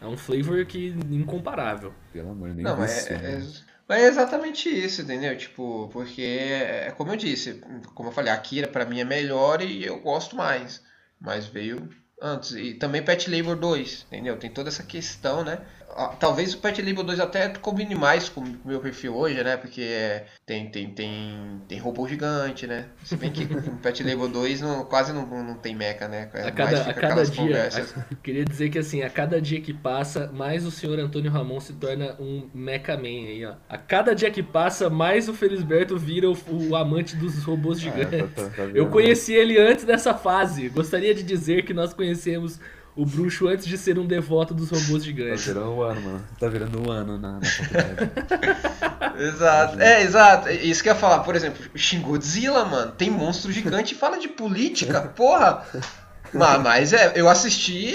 [0.00, 1.94] é um flavor que incomparável.
[2.12, 3.42] Pelo amor de Não, mas é, é,
[3.88, 5.36] mas é exatamente isso, entendeu?
[5.36, 7.62] Tipo, porque é como eu disse,
[7.94, 10.82] como eu falei, a Akira para mim é melhor e eu gosto mais,
[11.18, 11.88] mas veio
[12.20, 12.52] antes.
[12.52, 14.36] E também Pet Labor 2, entendeu?
[14.36, 15.60] Tem toda essa questão, né?
[15.96, 19.56] Ah, Talvez o Pet Labor 2 até combine mais com o meu perfil hoje, né?
[19.56, 22.86] Porque é, tem, tem, tem, tem robô gigante, né?
[23.04, 26.28] Se bem que o Pet Labor 2 não, quase não, não tem mecha, né?
[26.34, 27.94] É A mais cada, a cada dia, conversas.
[28.22, 31.72] queria dizer que assim, a cada dia que passa, mais o senhor Antônio Ramon se
[31.74, 33.54] torna um Mecha Man aí, ó.
[33.68, 36.36] A cada dia que passa, mais o Felisberto vira o,
[36.70, 38.34] o amante dos robôs É, gigantes.
[38.34, 38.90] tá- tá- tá Eu vendo?
[38.90, 40.68] conheci ele antes dessa fase.
[40.68, 42.58] Gostaria de dizer que nós conhecemos
[42.96, 45.46] o bruxo antes de ser um devoto dos robôs Tá gigantes.
[45.46, 46.24] virando um ano, mano.
[46.38, 48.10] Tá virando um ano na, na faculdade.
[49.18, 50.48] Exato, é, exato.
[50.48, 53.96] É Isso que eu ia falar, por exemplo, Shin Godzilla, mano, tem monstro gigante e
[53.96, 55.64] fala de política, porra.
[56.32, 57.94] Mas, mas é, eu assisti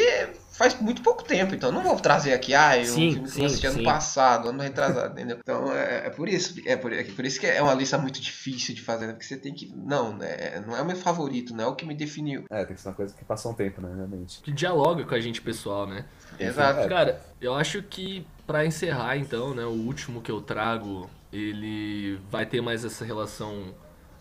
[0.59, 3.31] faz muito pouco tempo, então não vou trazer aqui, ah, eu Sim, um filme que
[3.31, 5.37] sim, eu assisti ano passado, ano retrasado, entendeu?
[5.39, 8.19] Então é, é por isso, é por, é por isso que é uma lista muito
[8.19, 9.13] difícil de fazer, né?
[9.13, 9.73] porque você tem que.
[9.73, 12.43] Não, né, não é o meu favorito, não é o que me definiu.
[12.51, 14.41] É, tem que ser uma coisa que passou um tempo, né, realmente.
[14.41, 16.03] Que dialoga com a gente pessoal, né?
[16.37, 16.81] Exato.
[16.81, 16.89] É.
[16.89, 22.45] Cara, eu acho que pra encerrar então, né, o último que eu trago, ele vai
[22.45, 23.73] ter mais essa relação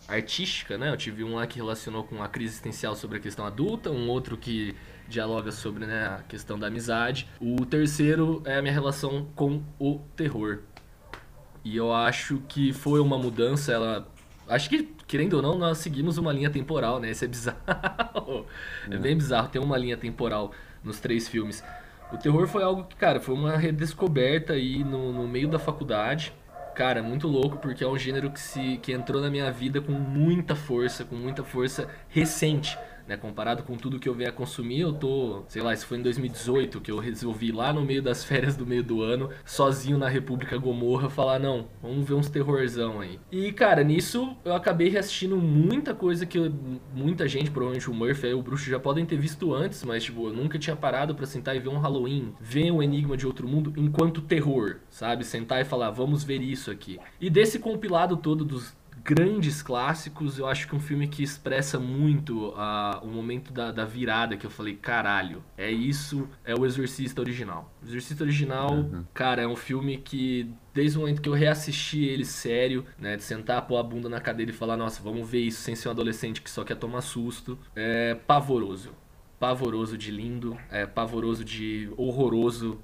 [0.07, 0.89] artística, né?
[0.89, 4.09] Eu tive um lá que relacionou com a crise existencial sobre a questão adulta, um
[4.09, 4.76] outro que
[5.09, 7.29] dialoga sobre né, a questão da amizade.
[7.41, 10.61] O terceiro é a minha relação com o terror.
[11.65, 14.09] E eu acho que foi uma mudança, ela.
[14.47, 17.11] Acho que, querendo ou não, nós seguimos uma linha temporal, né?
[17.11, 18.47] Isso é bizarro.
[18.91, 20.53] É bem bizarro ter uma linha temporal
[20.83, 21.63] nos três filmes.
[22.11, 26.33] O terror foi algo que, cara, foi uma redescoberta aí no, no meio da faculdade.
[26.75, 29.93] Cara, muito louco, porque é um gênero que, se, que entrou na minha vida com
[29.93, 32.79] muita força, com muita força recente.
[33.09, 35.97] Né, comparado com tudo que eu venho a consumir, eu tô, sei lá, isso foi
[35.97, 39.97] em 2018 que eu resolvi lá no meio das férias do meio do ano, sozinho
[39.97, 43.19] na República Gomorra, falar, não, vamos ver uns terrorzão aí.
[43.33, 46.53] E, cara, nisso eu acabei reassistindo muita coisa que
[46.95, 50.27] muita gente, provavelmente o Murphy e o Bruxo já podem ter visto antes, mas, tipo,
[50.27, 53.49] eu nunca tinha parado pra sentar e ver um Halloween, ver o Enigma de Outro
[53.49, 55.25] Mundo enquanto terror, sabe?
[55.25, 57.01] Sentar e falar, vamos ver isso aqui.
[57.19, 62.53] E desse compilado todo dos grandes clássicos, eu acho que um filme que expressa muito
[62.57, 67.21] ah, o momento da, da virada que eu falei, caralho, é isso, é o Exorcista
[67.21, 67.73] original.
[67.83, 72.25] O Exorcista original, cara, é um filme que desde o momento que eu reassisti ele
[72.25, 75.61] sério, né, de sentar, pôr a bunda na cadeira e falar, nossa, vamos ver isso
[75.61, 78.93] sem ser um adolescente que só quer tomar susto, é pavoroso.
[79.41, 82.81] Pavoroso de lindo, é pavoroso de horroroso,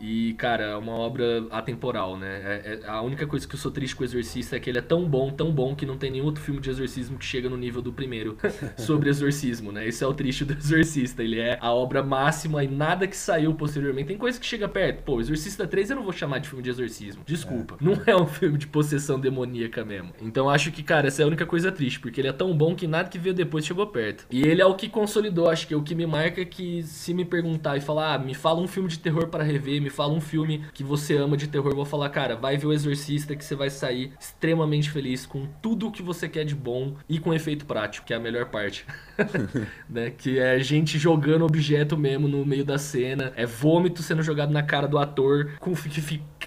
[0.00, 2.40] e, cara, é uma obra atemporal, né?
[2.44, 4.78] É- é- a única coisa que eu sou triste com o Exorcista é que ele
[4.78, 7.48] é tão bom, tão bom, que não tem nenhum outro filme de exorcismo que chega
[7.48, 8.36] no nível do primeiro
[8.78, 9.86] sobre exorcismo, né?
[9.86, 11.22] Esse é o triste do Exorcista.
[11.22, 14.08] Ele é a obra máxima e nada que saiu posteriormente.
[14.08, 15.02] Tem coisa que chega perto.
[15.02, 17.22] Pô, Exorcista 3 eu não vou chamar de filme de exorcismo.
[17.26, 17.76] Desculpa.
[17.80, 20.12] Não é um filme de possessão demoníaca mesmo.
[20.20, 22.74] Então acho que, cara, essa é a única coisa triste, porque ele é tão bom
[22.74, 24.26] que nada que veio depois chegou perto.
[24.30, 27.12] E ele é o que consolidou, acho que é o que me marca que se
[27.12, 30.20] me perguntar e falar, ah, me fala um filme de terror para rever, fala um
[30.20, 33.54] filme que você ama de terror, vou falar, cara, vai ver o Exorcista que você
[33.54, 37.66] vai sair extremamente feliz com tudo o que você quer de bom e com efeito
[37.66, 38.86] prático, que é a melhor parte.
[39.88, 40.10] né?
[40.10, 44.62] Que é gente jogando objeto mesmo no meio da cena, é vômito sendo jogado na
[44.62, 46.00] cara do ator, com que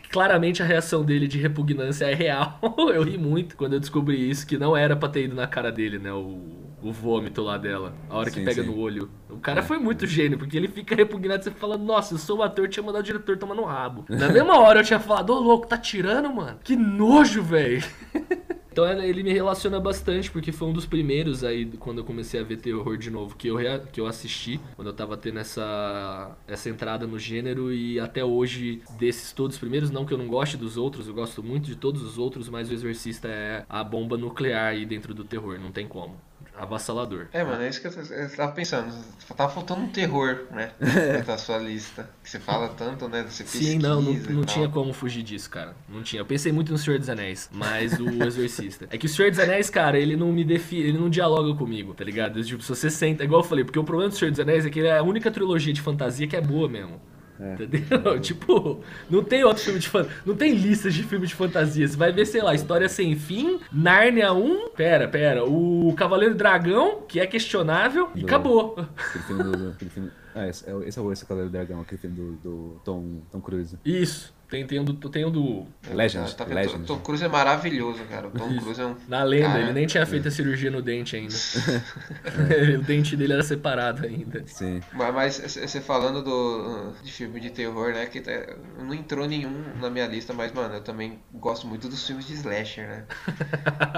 [0.09, 2.59] claramente a reação dele de repugnância é real.
[2.93, 5.71] eu ri muito quando eu descobri isso, que não era pra ter ido na cara
[5.71, 6.11] dele, né?
[6.11, 8.69] O, o vômito lá dela, a hora que Sim, pega sim.
[8.69, 9.09] no olho.
[9.29, 12.43] O cara foi muito gênio, porque ele fica repugnado, você fala, nossa, eu sou o
[12.43, 14.05] ator, tinha mandado o diretor tomar no rabo.
[14.09, 16.59] Na mesma hora eu tinha falado, ô louco, tá tirando, mano?
[16.63, 17.83] Que nojo, velho.
[18.71, 22.39] Então é, ele me relaciona bastante, porque foi um dos primeiros aí, quando eu comecei
[22.39, 23.57] a ver terror de novo, que eu,
[23.91, 28.81] que eu assisti, quando eu tava tendo essa, essa entrada no gênero, e até hoje,
[28.97, 32.01] desses todos primeiros, não que eu não goste dos outros, eu gosto muito de todos
[32.01, 35.85] os outros, mas o Exorcista é a bomba nuclear aí dentro do terror, não tem
[35.85, 36.15] como.
[36.57, 37.27] Avassalador.
[37.33, 38.93] É, mano, é isso que eu, eu tava pensando.
[39.35, 40.71] Tava faltando um terror, né?
[41.25, 42.09] Na sua lista.
[42.23, 43.23] Que você fala tanto, né?
[43.23, 45.75] Você Sim, não, não, não tinha como fugir disso, cara.
[45.89, 46.21] Não tinha.
[46.21, 48.87] Eu pensei muito no Senhor dos Anéis, mas o Exorcista.
[48.91, 51.93] É que o Senhor dos Anéis, cara, ele não me define, ele não dialoga comigo,
[51.93, 52.43] tá ligado?
[52.43, 54.69] Tipo, se você senta, igual eu falei, porque o problema do Senhor dos Anéis é
[54.69, 57.01] que ele é a única trilogia de fantasia que é boa mesmo.
[57.41, 57.53] É.
[57.63, 58.19] Entendeu?
[58.21, 60.17] Tipo, não tem outro filme de fantasia.
[60.25, 61.87] Não tem listas de filme de fantasia.
[61.87, 64.69] Você vai ver, sei lá, História Sem Fim, Nárnia 1.
[64.75, 65.43] Pera, pera.
[65.43, 68.75] O Cavaleiro Dragão, que é questionável, e Do- acabou.
[68.77, 69.69] Aquele filme do.
[69.69, 70.11] Aquele filme...
[70.35, 73.21] Ah, esse é, o- esse é o Esse Cavaleiro Dragão, aquele filme do, do Tom,
[73.31, 73.77] Tom Cruise.
[73.83, 74.33] Isso.
[74.51, 75.65] Tem, tem, um do, tem um do.
[75.89, 76.35] Legend.
[76.35, 76.43] Tá?
[76.43, 76.83] Legend.
[76.83, 78.27] O Tom Cruise é maravilhoso, cara.
[78.27, 78.57] O Tom.
[78.57, 78.97] Cruise é um.
[79.07, 81.33] Na lenda, Cara, ele nem tinha feito a cirurgia no dente ainda.
[82.77, 84.43] o dente dele era separado ainda.
[84.45, 84.81] Sim.
[84.91, 88.05] Mas, mas você falando do, de filme de terror, né?
[88.07, 92.05] Que tá- não entrou nenhum na minha lista, mas, mano, eu também gosto muito dos
[92.05, 93.03] filmes de slasher, né?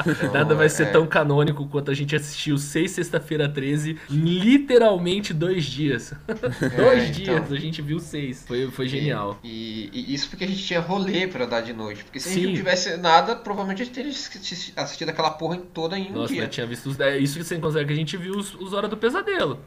[0.05, 5.33] Então, Nada vai ser é- tão canônico quanto a gente assistiu seis sexta-feira 13, literalmente
[5.33, 6.13] dois dias.
[6.77, 7.39] dois então.
[7.39, 8.45] dias, a gente viu seis.
[8.45, 9.39] Foi, foi genial.
[9.43, 12.03] E, e isso porque a gente tinha rolê pra dar de noite.
[12.03, 12.39] Porque se a Sim.
[12.39, 16.13] gente não tivesse nada, provavelmente a gente teria assisti- assistido aquela porra toda em um
[16.13, 16.43] Nossa, dia.
[16.43, 16.99] eu tinha visto os.
[16.99, 19.59] É isso que você consegue que a gente viu os, os Hora do Pesadelo.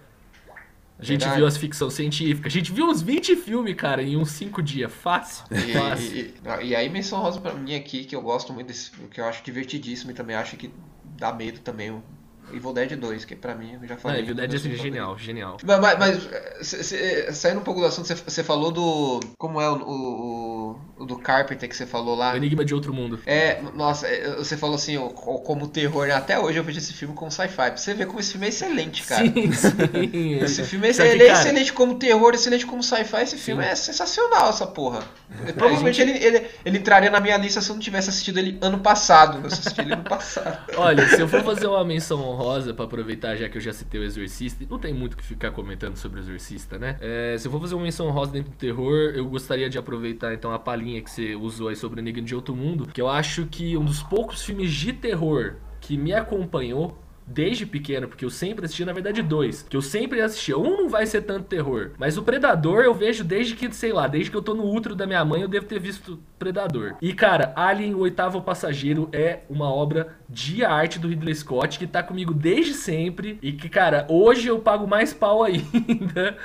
[0.99, 1.37] A gente Verdade.
[1.41, 2.49] viu as ficção científica.
[2.49, 4.91] A gente viu uns 20 filmes, cara, em uns 5 dias.
[4.91, 5.45] Fácil.
[5.51, 6.17] E, Fácil.
[6.17, 6.35] e-
[6.65, 9.27] e- e aí, menção rosa pra mim aqui, que eu gosto muito desse que eu
[9.27, 10.71] acho divertidíssimo e também acho que
[11.19, 12.03] dá medo também.
[12.53, 14.23] Evil Dead 2, que pra mim, eu já falei.
[14.23, 15.57] Evil Dead é sou genial, genial.
[15.65, 16.29] Mas, mas- mas,
[16.67, 19.21] cê- cê- saindo um pouco do assunto, você falou do.
[19.39, 22.33] Como é o, o- o do Carpenter que você falou lá?
[22.33, 23.19] O Enigma de Outro Mundo.
[23.27, 26.15] É, nossa, é, você falou assim, o- como terror, né?
[26.15, 27.55] Até hoje eu vejo esse filme com sci-fi.
[27.57, 29.25] Pra você ver como esse filme é excelente, cara.
[29.25, 30.35] Sim, sim.
[30.47, 33.23] Esse filme é, que, ele é cara, excelente como terror, excelente como sci-fi.
[33.23, 33.69] Esse filme Sim.
[33.71, 35.01] é sensacional, essa porra.
[35.57, 38.79] Provavelmente ele, ele, ele entraria na minha lista se eu não tivesse assistido ele ano
[38.79, 39.39] passado.
[39.41, 40.59] Eu assisti ele ano passado.
[40.77, 44.01] Olha, se eu for fazer uma menção honrosa pra aproveitar, já que eu já citei
[44.01, 46.97] o Exorcista, não tem muito o que ficar comentando sobre o Exorcista, né?
[47.01, 50.35] É, se eu for fazer uma menção honrosa dentro do terror, eu gostaria de aproveitar
[50.35, 53.09] então a palhinha que você usou aí sobre o Enigma de Outro Mundo, que eu
[53.09, 58.31] acho que um dos poucos filmes de terror que me acompanhou desde pequeno, porque eu
[58.31, 59.63] sempre assisti, na verdade, dois.
[59.69, 60.55] Que eu sempre assisti.
[60.55, 61.91] Um não vai ser tanto terror.
[61.99, 64.95] Mas o Predador eu vejo desde que, sei lá, desde que eu tô no útero
[64.95, 66.95] da minha mãe, eu devo ter visto Predador.
[67.01, 71.87] E, cara, Alien, o oitavo passageiro, é uma obra de arte do Ridley Scott, que
[71.87, 73.39] tá comigo desde sempre.
[73.43, 76.37] E que, cara, hoje eu pago mais pau ainda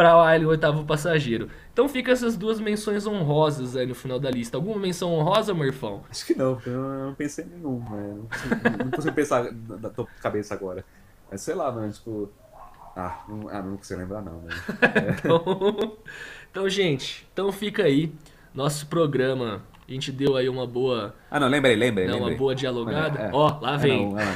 [0.00, 1.50] pra Alien, o oitavo passageiro.
[1.74, 4.56] Então fica essas duas menções honrosas aí no final da lista.
[4.56, 6.02] Alguma menção honrosa, Morfão?
[6.08, 8.14] Acho que não, porque eu não pensei em nenhum, né?
[8.16, 10.86] Não consigo, não consigo pensar da tua cabeça agora.
[11.30, 12.32] Mas sei lá, mano, tipo.
[12.96, 14.48] Ah, não, ah, não consigo lembrar não, né?
[15.20, 15.98] Então,
[16.50, 18.10] então, gente, então fica aí
[18.54, 19.62] nosso programa.
[19.90, 22.36] A gente deu aí uma boa, Ah, não, lembrei, lembrei, né, uma lembrei.
[22.38, 23.22] boa dialogada.
[23.22, 23.30] É, é.
[23.32, 24.08] Ó, lá É, vem.
[24.08, 24.30] não, é, não.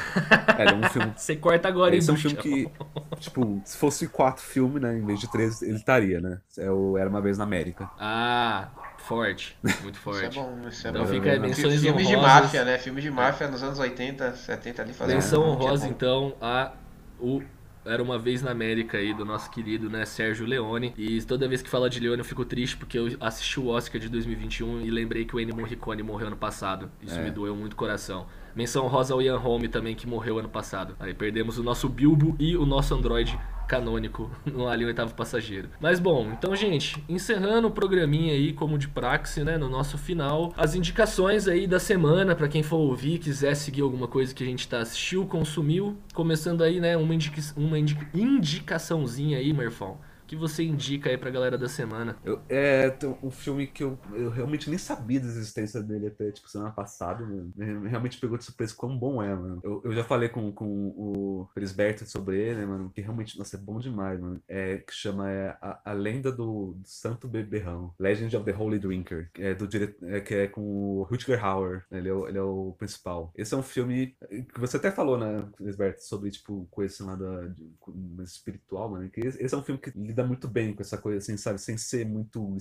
[0.58, 1.12] É, um filme.
[1.16, 2.42] Você corta agora, Esse é um indústria.
[2.42, 6.40] filme que, tipo, se fosse quatro filmes, né, em vez de três, ele estaria, né?
[6.58, 7.88] É o Era Uma Vez na América.
[8.00, 8.66] Ah,
[8.98, 9.56] forte.
[9.62, 10.34] Muito Isso é forte.
[10.34, 11.08] bom, isso é Então bom.
[11.08, 12.76] fica menções Filmes de máfia, né?
[12.78, 15.14] Filmes de máfia nos anos 80, 70 ali fazendo.
[15.14, 16.72] Menção é honrosa, então, a
[17.20, 17.40] o
[17.84, 20.94] Era Uma Vez na América aí, do nosso querido, né, Sérgio Leone.
[20.96, 24.00] E toda vez que fala de Leone eu fico triste porque eu assisti o Oscar
[24.00, 26.90] de 2021 e lembrei que o Ennio Morricone morreu ano passado.
[27.02, 27.22] Isso É.
[27.22, 28.26] me doeu muito o coração.
[28.56, 30.96] Menção rosa ao Ian Holm também, que morreu ano passado.
[30.98, 35.68] Aí perdemos o nosso Bilbo e o nosso Android canônico no Alien Oitavo Passageiro.
[35.80, 40.52] Mas bom, então, gente, encerrando o programinha aí, como de praxe, né, no nosso final,
[40.56, 44.46] as indicações aí da semana, pra quem for ouvir, quiser seguir alguma coisa que a
[44.46, 50.36] gente tá assistiu, consumiu, começando aí, né, uma, indica uma indica indicaçãozinha aí, Merfão, que
[50.36, 52.16] você indica aí pra galera da semana.
[52.24, 56.48] Eu, é um filme que eu, eu realmente nem sabia da existência dele até, tipo,
[56.48, 57.52] semana passada, mano.
[57.56, 59.60] Me- Realmente pegou de surpresa quão bom é, mano.
[59.62, 63.56] Eu, eu já falei com, com o Felisberto sobre ele, né, mano, que realmente, nossa,
[63.56, 64.40] é bom demais, mano.
[64.48, 67.92] É, que chama é, a, a Lenda do, do Santo Beberrão.
[67.98, 69.30] Legend of the Holy Drinker.
[69.38, 69.68] É, do
[70.08, 71.84] é, que é com o Rutger Hauer.
[71.90, 73.32] né, Ele é, o, ele é o principal.
[73.36, 74.16] Esse é um filme
[74.52, 79.08] que você até falou, né, Felisberto, sobre, tipo, coisa lá da, de, espiritual, mano.
[79.10, 81.60] Que esse, esse é um filme que lida muito bem com essa coisa, assim, sabe?
[81.60, 82.56] Sem ser muito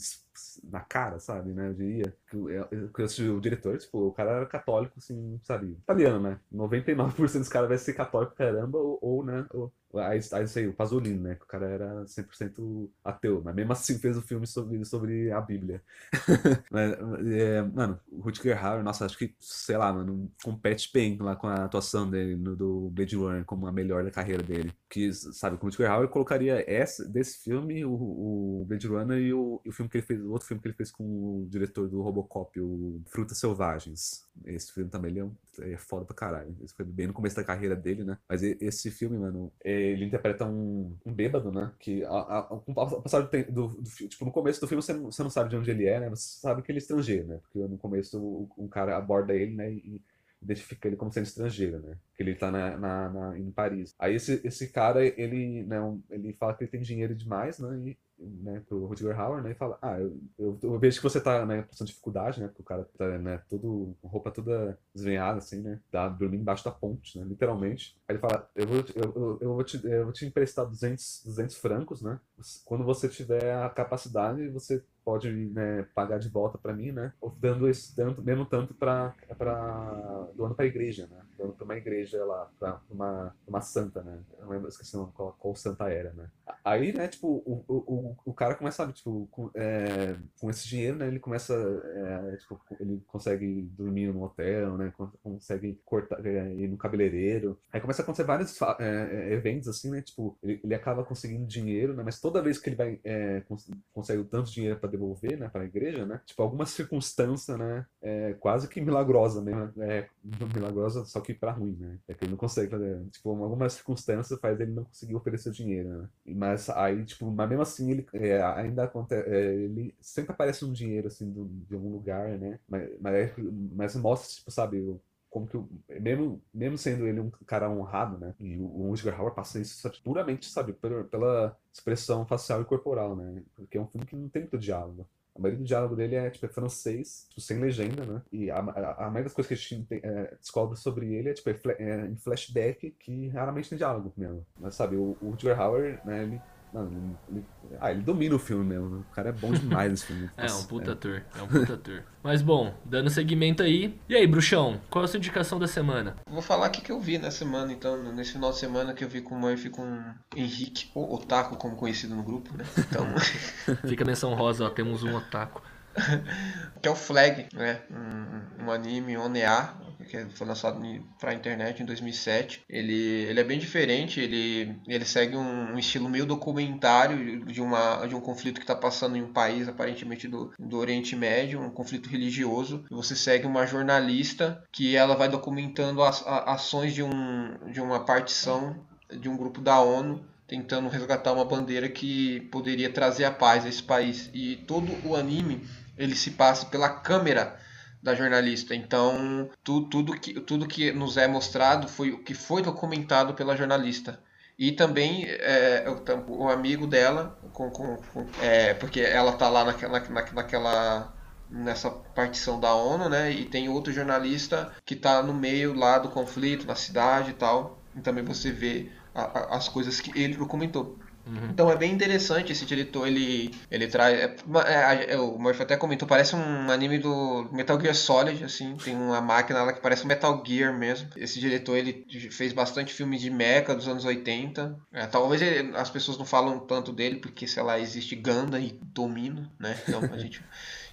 [0.64, 1.70] na cara, sabe, né?
[1.70, 2.18] Eu diria.
[2.28, 5.72] Que conheço o diretor, tipo, o cara era católico, assim, sabe?
[5.84, 6.40] Italiano, né?
[6.52, 9.46] 99% dos caras vai ser católico, caramba, ou, ou né?
[9.52, 11.36] Ou, aí, aí sei, o Pasolini, né?
[11.36, 15.42] Que o cara era 100% ateu, mas mesmo assim fez o filme sobre, sobre a
[15.42, 15.82] Bíblia.
[16.72, 16.94] Mas,
[17.32, 21.48] é, mano, o Rutger Hauer, nossa, acho que, sei lá, mano, compete bem lá com
[21.48, 24.74] a atuação dele no do Blade Runner como a melhor da carreira dele.
[24.90, 29.34] Que, sabe, com o Rutger Hauer colocaria essa, desse filme, o, o Blade Runner e
[29.34, 31.48] o, e o filme que ele fez, o outro filme que ele fez com o
[31.50, 34.26] diretor do Robocop, o Frutas Selvagens.
[34.46, 36.56] Esse filme também ele é, um, é foda pra caralho.
[36.64, 38.18] Esse foi bem no começo da carreira dele, né?
[38.28, 41.72] Mas esse filme, mano, ele interpreta um, um bêbado, né?
[41.80, 45.24] Que a, a, com o passar do, tipo, no começo do filme você não, você
[45.24, 46.10] não sabe de onde ele é, né?
[46.10, 47.38] Você sabe que ele é estrangeiro, né?
[47.42, 49.72] Porque no começo o, um cara aborda ele, né?
[49.72, 50.02] E
[50.42, 51.98] identifica ele como sendo estrangeiro, né?
[52.16, 53.96] Que ele tá na, na, na- em Paris.
[53.98, 55.78] Aí esse, esse cara, ele, né,
[56.10, 57.78] ele fala que ele tem dinheiro demais, né?
[57.90, 61.20] E né, pro Rutger Hauer, né, e fala, ah, eu, eu, eu, vejo que você
[61.20, 65.40] tá, né, passando dificuldade, né, porque o cara tá, né, todo, com roupa toda desvenhada,
[65.40, 67.98] assim, né, tá dormindo embaixo da ponte, né, literalmente.
[68.08, 71.56] Aí ele fala, eu vou, eu, eu, vou, te, eu vou te emprestar 200, 200
[71.58, 72.20] francos, né,
[72.66, 77.14] quando você tiver a capacidade, você pode né, pagar de volta para mim, né?
[77.40, 81.22] Dando esse tanto, mesmo tanto para para doando para a igreja, né?
[81.38, 84.20] Doando para uma igreja lá, para uma uma santa, né?
[84.38, 86.30] Eu não lembro, esqueci qual, qual santa era, né?
[86.64, 87.08] Aí, né?
[87.08, 91.08] Tipo, o, o, o cara começa, tipo, com, é, com esse dinheiro, né?
[91.08, 94.94] Ele começa, é, tipo, ele consegue dormir no hotel, né?
[95.22, 97.60] Consegue cortar, é, ir no cabeleireiro.
[97.72, 100.02] Aí começa a acontecer vários é, é, eventos assim, né?
[100.02, 102.04] Tipo, ele, ele acaba conseguindo dinheiro, né?
[102.04, 105.62] Mas toda vez que ele vai é, cons consegue tanto dinheiro para devolver, né, para
[105.64, 106.22] a igreja, né?
[106.26, 110.08] Tipo, alguma circunstância, né, é, quase que milagrosa mesmo, é
[110.54, 112.00] milagrosa só que para ruim, né?
[112.08, 115.90] É que ele não consegue fazer, tipo, alguma circunstância faz ele não conseguir oferecer dinheiro,
[115.90, 116.10] né?
[116.26, 120.72] Mas aí, tipo, mas mesmo assim ele é, ainda acontece, é, ele sempre aparece um
[120.72, 122.60] dinheiro assim do, de algum lugar, né?
[122.68, 123.34] Mas, mas,
[123.76, 125.00] mas mostra, tipo, sabe,
[125.34, 125.58] como que,
[126.00, 128.36] mesmo, mesmo sendo ele um cara honrado, né?
[128.40, 133.16] E o, o Hauer passa isso sabe, puramente, sabe, pela, pela, expressão facial e corporal,
[133.16, 133.42] né?
[133.56, 135.08] Porque é um filme que não tem muito diálogo.
[135.36, 138.22] A maioria do diálogo dele é, tipo, é francês, tipo, sem legenda, né?
[138.32, 141.34] E a, a, a maioria das coisas que a gente é, descobre sobre ele é,
[141.34, 144.46] tipo, é, é, em flashback, que raramente tem diálogo mesmo.
[144.60, 146.42] Mas, sabe, o, o Hauer, né, ele
[146.74, 147.46] Mano, ele,
[147.80, 149.00] ah, ele domina o filme mesmo.
[149.00, 150.30] O cara é bom demais nesse filme.
[150.36, 150.94] é, um puta é.
[150.94, 151.24] ator.
[151.38, 152.04] É um puta ator.
[152.24, 153.96] Mas bom, dando seguimento aí.
[154.10, 156.16] E aí, Bruxão, qual é a sua indicação da semana?
[156.28, 159.10] Vou falar o que eu vi na semana, então, nesse final de semana que eu
[159.10, 160.04] vi com o Murphy com
[160.36, 162.66] Henrique, ou Otaku, como conhecido no grupo, né?
[162.78, 163.06] Então.
[163.88, 165.62] Fica menção rosa, ó, temos um Otaku.
[166.82, 167.82] que é o Flag, né?
[167.90, 169.74] Um, um anime ONEA,
[170.10, 170.82] que foi lançado
[171.20, 172.64] para internet em 2007.
[172.70, 178.06] Ele, ele é bem diferente, ele, ele segue um, um estilo meio documentário de, uma,
[178.06, 181.70] de um conflito que está passando em um país, aparentemente do, do Oriente Médio, um
[181.70, 182.86] conflito religioso.
[182.90, 188.04] Você segue uma jornalista que ela vai documentando as, as ações de, um, de uma
[188.04, 188.76] partição
[189.10, 193.70] de um grupo da ONU tentando resgatar uma bandeira que poderia trazer a paz a
[193.70, 194.30] esse país.
[194.34, 195.62] E todo o anime
[195.98, 197.58] ele se passa pela câmera
[198.02, 198.76] da jornalista.
[198.76, 203.56] Então, tu, tudo, que, tudo que nos é mostrado foi o que foi documentado pela
[203.56, 204.20] jornalista.
[204.58, 209.66] E também é, o, o, amigo dela, com, com, com é, porque ela tá lá
[209.66, 210.00] naquela,
[210.32, 211.14] naquela
[211.50, 213.32] nessa partição da ONU, né?
[213.32, 217.80] E tem outro jornalista que tá no meio lá do conflito, na cidade e tal.
[217.96, 221.00] E também você vê a, a, as coisas que ele documentou.
[221.26, 221.50] Uhum.
[221.52, 224.20] Então é bem interessante esse diretor, ele, ele traz.
[224.20, 224.36] É,
[224.68, 228.96] é, é, o Murphy até comentou, parece um anime do Metal Gear Solid, assim, tem
[228.96, 231.10] uma máquina lá que parece um Metal Gear mesmo.
[231.16, 234.78] Esse diretor ele fez bastante filmes de mecha dos anos 80.
[234.92, 238.78] É, talvez ele, as pessoas não falam tanto dele, porque, sei lá, existe Ganda e
[238.82, 239.80] Domino, né?
[239.88, 240.44] Então a gente,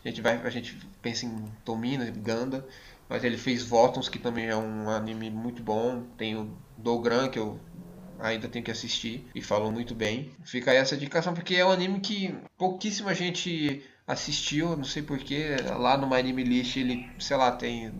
[0.05, 2.65] a gente vai, a gente pensa em Domino, Ganda.
[3.09, 6.05] Mas ele fez Votons, que também é um anime muito bom.
[6.17, 7.59] Tem o Dogran, que eu
[8.21, 10.31] ainda tenho que assistir e falou muito bem.
[10.45, 15.57] Fica aí essa indicação porque é um anime que pouquíssima gente assistiu, não sei porquê,
[15.79, 17.91] lá no My Anime List ele, sei lá, tem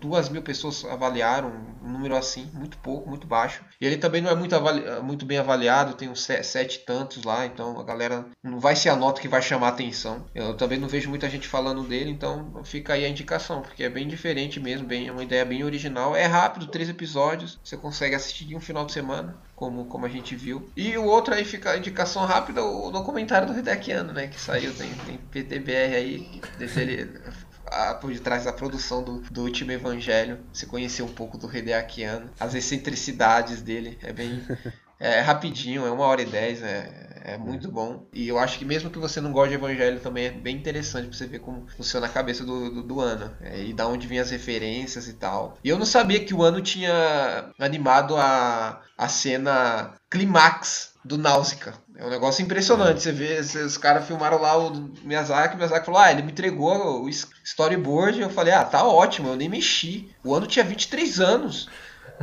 [0.00, 1.52] duas mil pessoas avaliaram,
[1.82, 3.64] um número assim, muito pouco, muito baixo.
[3.80, 4.56] E ele também não é muito,
[5.02, 8.88] muito bem avaliado, tem uns sete, sete tantos lá, então a galera não vai ser
[8.88, 10.26] a nota que vai chamar atenção.
[10.34, 13.88] Eu também não vejo muita gente falando dele, então fica aí a indicação, porque é
[13.88, 16.16] bem diferente mesmo, bem, é uma ideia bem original.
[16.16, 20.08] É rápido, três episódios, você consegue assistir em um final de semana como, como a
[20.08, 20.70] gente viu.
[20.74, 24.26] E o outro aí fica a indicação rápida, o documentário do Hidekiano, né?
[24.26, 26.40] Que saiu, tem, tem PTBR aí,
[27.66, 30.38] a, por detrás da produção do, do último Evangelho.
[30.50, 34.42] Se conhecer um pouco do Hidekiano, as excentricidades dele, é bem.
[34.98, 38.06] É rapidinho, é uma hora e dez, é, é muito bom.
[38.12, 41.08] E eu acho que mesmo que você não goste de Evangelho, também é bem interessante
[41.08, 43.30] pra você ver como funciona a cabeça do, do, do Ano.
[43.40, 45.58] É, e da onde vem as referências e tal.
[45.62, 51.74] E eu não sabia que o Ano tinha animado a, a cena clímax do Náusica.
[51.96, 53.02] É um negócio impressionante.
[53.02, 57.04] Você vê, os caras filmaram lá o Miyazaki, o Miyazaki falou: Ah, ele me entregou
[57.04, 58.20] o storyboard.
[58.20, 60.10] Eu falei: Ah, tá ótimo, eu nem mexi.
[60.24, 61.68] O ano tinha 23 anos.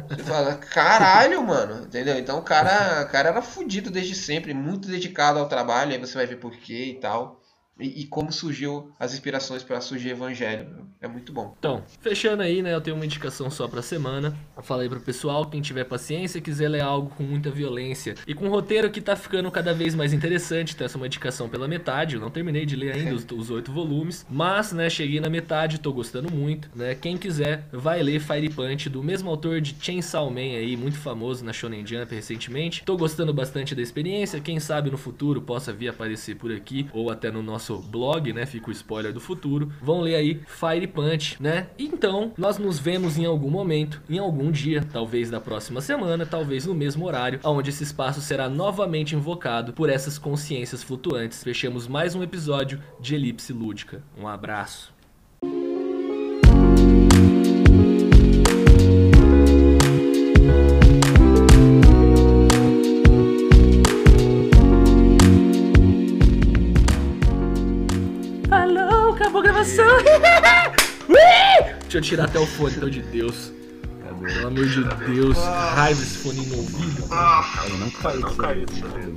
[0.06, 2.18] Você fala, caralho, mano, entendeu?
[2.18, 6.14] Então o cara, o cara era fudido desde sempre, muito dedicado ao trabalho, aí você
[6.16, 7.42] vai ver porquê e tal.
[7.80, 10.88] E, e como surgiu as inspirações para surgir Evangelho.
[11.00, 11.56] É muito bom.
[11.60, 12.74] Então, fechando aí, né?
[12.74, 14.36] Eu tenho uma indicação só pra semana.
[14.56, 18.46] Eu falei pro pessoal, quem tiver paciência, quiser ler algo com muita violência e com
[18.46, 20.74] um roteiro que tá ficando cada vez mais interessante.
[20.74, 22.16] Então, essa é uma indicação pela metade.
[22.16, 24.26] Eu não terminei de ler ainda os, os oito volumes.
[24.30, 26.70] Mas, né, cheguei na metade, tô gostando muito.
[26.76, 26.96] Né?
[26.96, 31.46] Quem quiser, vai ler Fire Punch, do mesmo autor de Chainsaw Man aí, muito famoso
[31.46, 32.84] na Shonen Jump recentemente.
[32.84, 34.40] Tô gostando bastante da experiência.
[34.40, 38.46] Quem sabe no futuro possa vir aparecer por aqui ou até no nosso blog, né?
[38.46, 39.72] Fica o spoiler do futuro.
[39.82, 41.68] Vão ler aí Fire Punch, né?
[41.78, 46.66] Então, nós nos vemos em algum momento, em algum dia, talvez da próxima semana, talvez
[46.66, 51.44] no mesmo horário, onde esse espaço será novamente invocado por essas consciências flutuantes.
[51.44, 54.04] Fechamos mais um episódio de Elipse Lúdica.
[54.18, 54.97] Um abraço.
[69.68, 69.86] Gravação.
[71.82, 73.52] Deixa eu tirar até o fone, pelo de Deus.
[74.20, 74.84] Pelo amor de
[75.14, 77.04] Deus, raiva esse fone no ouvido.
[77.70, 77.78] Eu
[78.20, 79.16] não caí disso aí.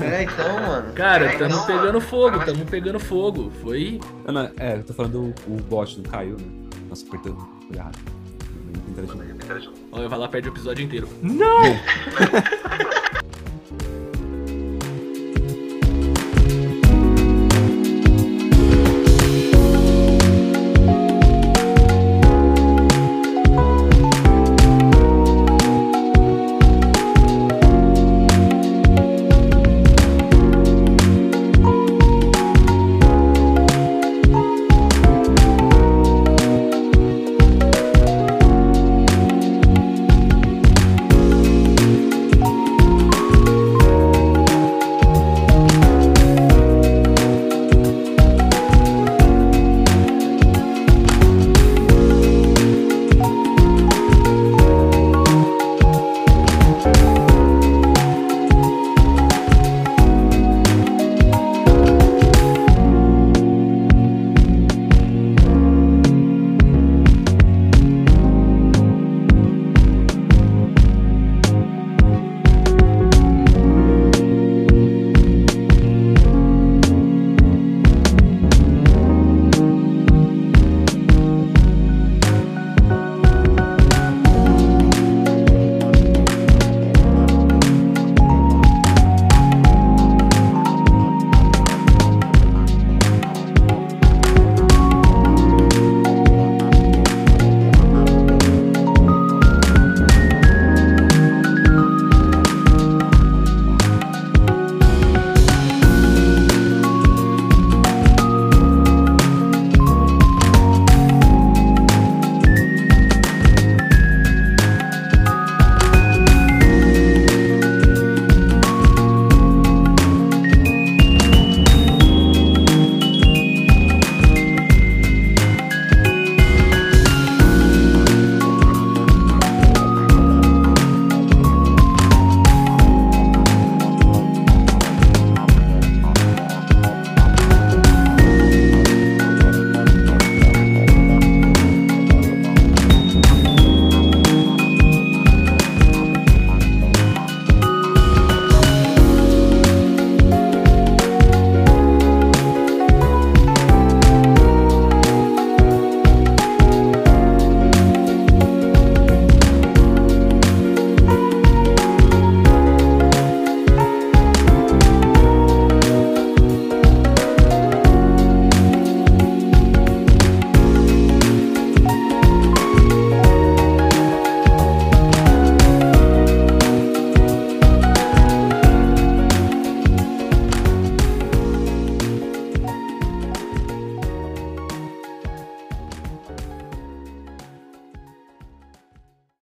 [0.00, 0.92] É, então, mano.
[0.92, 3.50] Cara, tamo pegando fogo, tamo pegando fogo.
[3.62, 3.98] Foi.
[4.26, 6.46] Não, não, é, eu tô falando o, o bot não caiu, né?
[6.88, 7.38] Nossa, apertando.
[7.66, 7.98] Foi errado.
[9.90, 11.08] Olha, vai lá, perde o episódio inteiro.
[11.22, 11.62] Não!